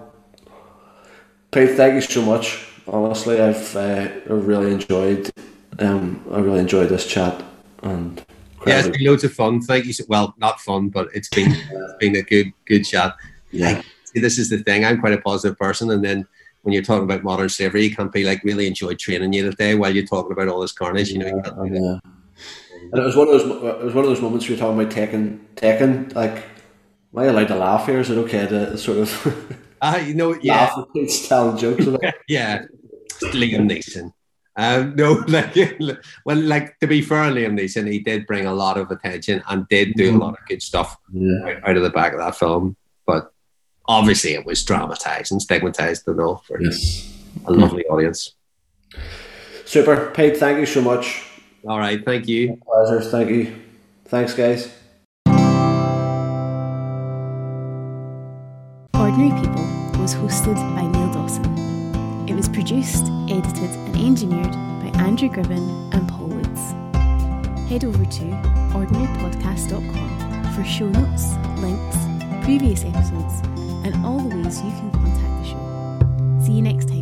Pete, 1.50 1.70
thank 1.70 1.94
you 1.94 2.00
so 2.00 2.22
much. 2.22 2.67
Honestly, 2.90 3.40
I've 3.40 3.76
uh, 3.76 4.08
I've 4.30 4.46
really 4.46 4.72
enjoyed. 4.72 5.30
Um, 5.78 6.24
I 6.32 6.38
really 6.38 6.60
enjoyed 6.60 6.88
this 6.88 7.06
chat 7.06 7.42
and. 7.82 8.24
Yeah, 8.66 8.80
it's 8.80 8.88
been 8.88 9.06
loads 9.06 9.22
of 9.22 9.32
fun. 9.32 9.60
Thank 9.60 9.84
you. 9.84 9.92
So, 9.92 10.04
well, 10.08 10.34
not 10.36 10.60
fun, 10.60 10.88
but 10.88 11.08
it's 11.14 11.28
been 11.28 11.52
it's 11.52 11.94
been 12.00 12.16
a 12.16 12.22
good 12.22 12.52
good 12.66 12.84
chat. 12.84 13.14
yeah. 13.52 13.82
See, 14.04 14.20
this 14.20 14.38
is 14.38 14.50
the 14.50 14.58
thing. 14.58 14.84
I'm 14.84 15.00
quite 15.00 15.12
a 15.12 15.20
positive 15.20 15.56
person, 15.58 15.90
and 15.90 16.04
then 16.04 16.26
when 16.62 16.72
you're 16.72 16.82
talking 16.82 17.04
about 17.04 17.22
modern 17.22 17.48
slavery, 17.48 17.84
you 17.84 17.94
can't 17.94 18.12
be 18.12 18.24
like 18.24 18.42
really 18.42 18.66
enjoyed 18.66 18.98
training 18.98 19.32
you 19.32 19.48
today 19.48 19.74
while 19.74 19.94
you're 19.94 20.06
talking 20.06 20.32
about 20.32 20.48
all 20.48 20.60
this 20.60 20.72
carnage. 20.72 21.10
You 21.10 21.18
know, 21.18 21.26
you. 21.26 21.42
Yeah. 21.72 21.98
And 22.92 23.00
it 23.00 23.04
was 23.04 23.16
one 23.16 23.28
of 23.28 23.38
those. 23.38 23.44
It 23.44 23.84
was 23.84 23.94
one 23.94 24.04
of 24.04 24.10
those 24.10 24.20
moments 24.20 24.46
where 24.46 24.56
you 24.56 24.62
were 24.62 24.68
talking 24.68 24.80
about 24.80 24.92
taking, 24.92 25.46
taking. 25.54 26.08
Like, 26.10 26.36
am 27.12 27.18
I 27.18 27.24
allowed 27.26 27.48
to 27.48 27.54
laugh 27.54 27.86
here? 27.86 28.00
Is 28.00 28.10
it 28.10 28.18
okay 28.18 28.46
to 28.48 28.76
sort 28.76 28.98
of 28.98 29.56
Ah, 29.80 29.98
you 29.98 30.14
know, 30.14 30.34
yeah, 30.42 30.72
laugh 30.74 30.86
at 30.96 31.58
jokes 31.58 31.86
about? 31.86 32.00
yeah. 32.28 32.64
Liam 33.26 33.68
Neeson. 33.70 34.12
Um, 34.56 34.96
no, 34.96 35.12
like, 35.28 35.54
well, 36.24 36.36
like 36.36 36.78
to 36.80 36.86
be 36.88 37.00
fair, 37.02 37.30
Liam 37.30 37.58
Neeson, 37.58 37.90
he 37.90 38.00
did 38.00 38.26
bring 38.26 38.46
a 38.46 38.52
lot 38.54 38.76
of 38.76 38.90
attention 38.90 39.42
and 39.48 39.68
did 39.68 39.94
do 39.94 40.16
a 40.16 40.18
lot 40.18 40.30
of 40.34 40.44
good 40.48 40.62
stuff 40.62 40.96
Yeah. 41.12 41.44
out, 41.46 41.68
out 41.70 41.76
of 41.76 41.82
the 41.82 41.90
back 41.90 42.12
of 42.12 42.18
that 42.18 42.34
film. 42.36 42.76
But 43.06 43.32
obviously, 43.86 44.34
it 44.34 44.44
was 44.44 44.64
dramatized 44.64 45.30
and 45.32 45.40
stigmatized 45.40 46.08
and 46.08 46.20
all 46.20 46.42
for 46.46 46.60
Yes. 46.60 47.12
a 47.46 47.52
lovely 47.52 47.84
audience. 47.86 48.34
Super, 49.64 50.10
Pete. 50.10 50.36
Thank 50.38 50.58
you 50.58 50.66
so 50.66 50.80
much. 50.80 51.22
All 51.66 51.78
right, 51.78 52.04
thank 52.04 52.26
you. 52.26 52.58
Pleasure. 52.66 53.00
Thank 53.02 53.30
you. 53.30 53.54
Thanks, 54.06 54.32
guys. 54.34 54.72
Ordinary 58.94 59.30
People 59.40 59.64
was 60.00 60.14
hosted 60.14 60.56
by 60.74 60.82
Neil 60.82 60.92
Dawson. 60.92 61.07
It 62.28 62.34
was 62.34 62.46
produced, 62.46 63.04
edited, 63.30 63.70
and 63.70 63.96
engineered 63.96 64.52
by 64.52 64.92
Andrew 65.00 65.30
Gribben 65.30 65.94
and 65.94 66.06
Paul 66.06 66.26
Woods. 66.26 66.60
Head 67.70 67.84
over 67.84 68.04
to 68.04 68.24
ordinarypodcast.com 68.76 70.52
for 70.52 70.62
show 70.64 70.90
notes, 70.90 71.32
links, 71.62 71.96
previous 72.44 72.84
episodes, 72.84 73.40
and 73.82 73.94
all 74.04 74.18
the 74.18 74.36
ways 74.36 74.60
you 74.62 74.70
can 74.72 74.90
contact 74.90 75.42
the 75.42 75.48
show. 75.48 76.44
See 76.44 76.52
you 76.52 76.62
next 76.62 76.88
time. 76.88 76.97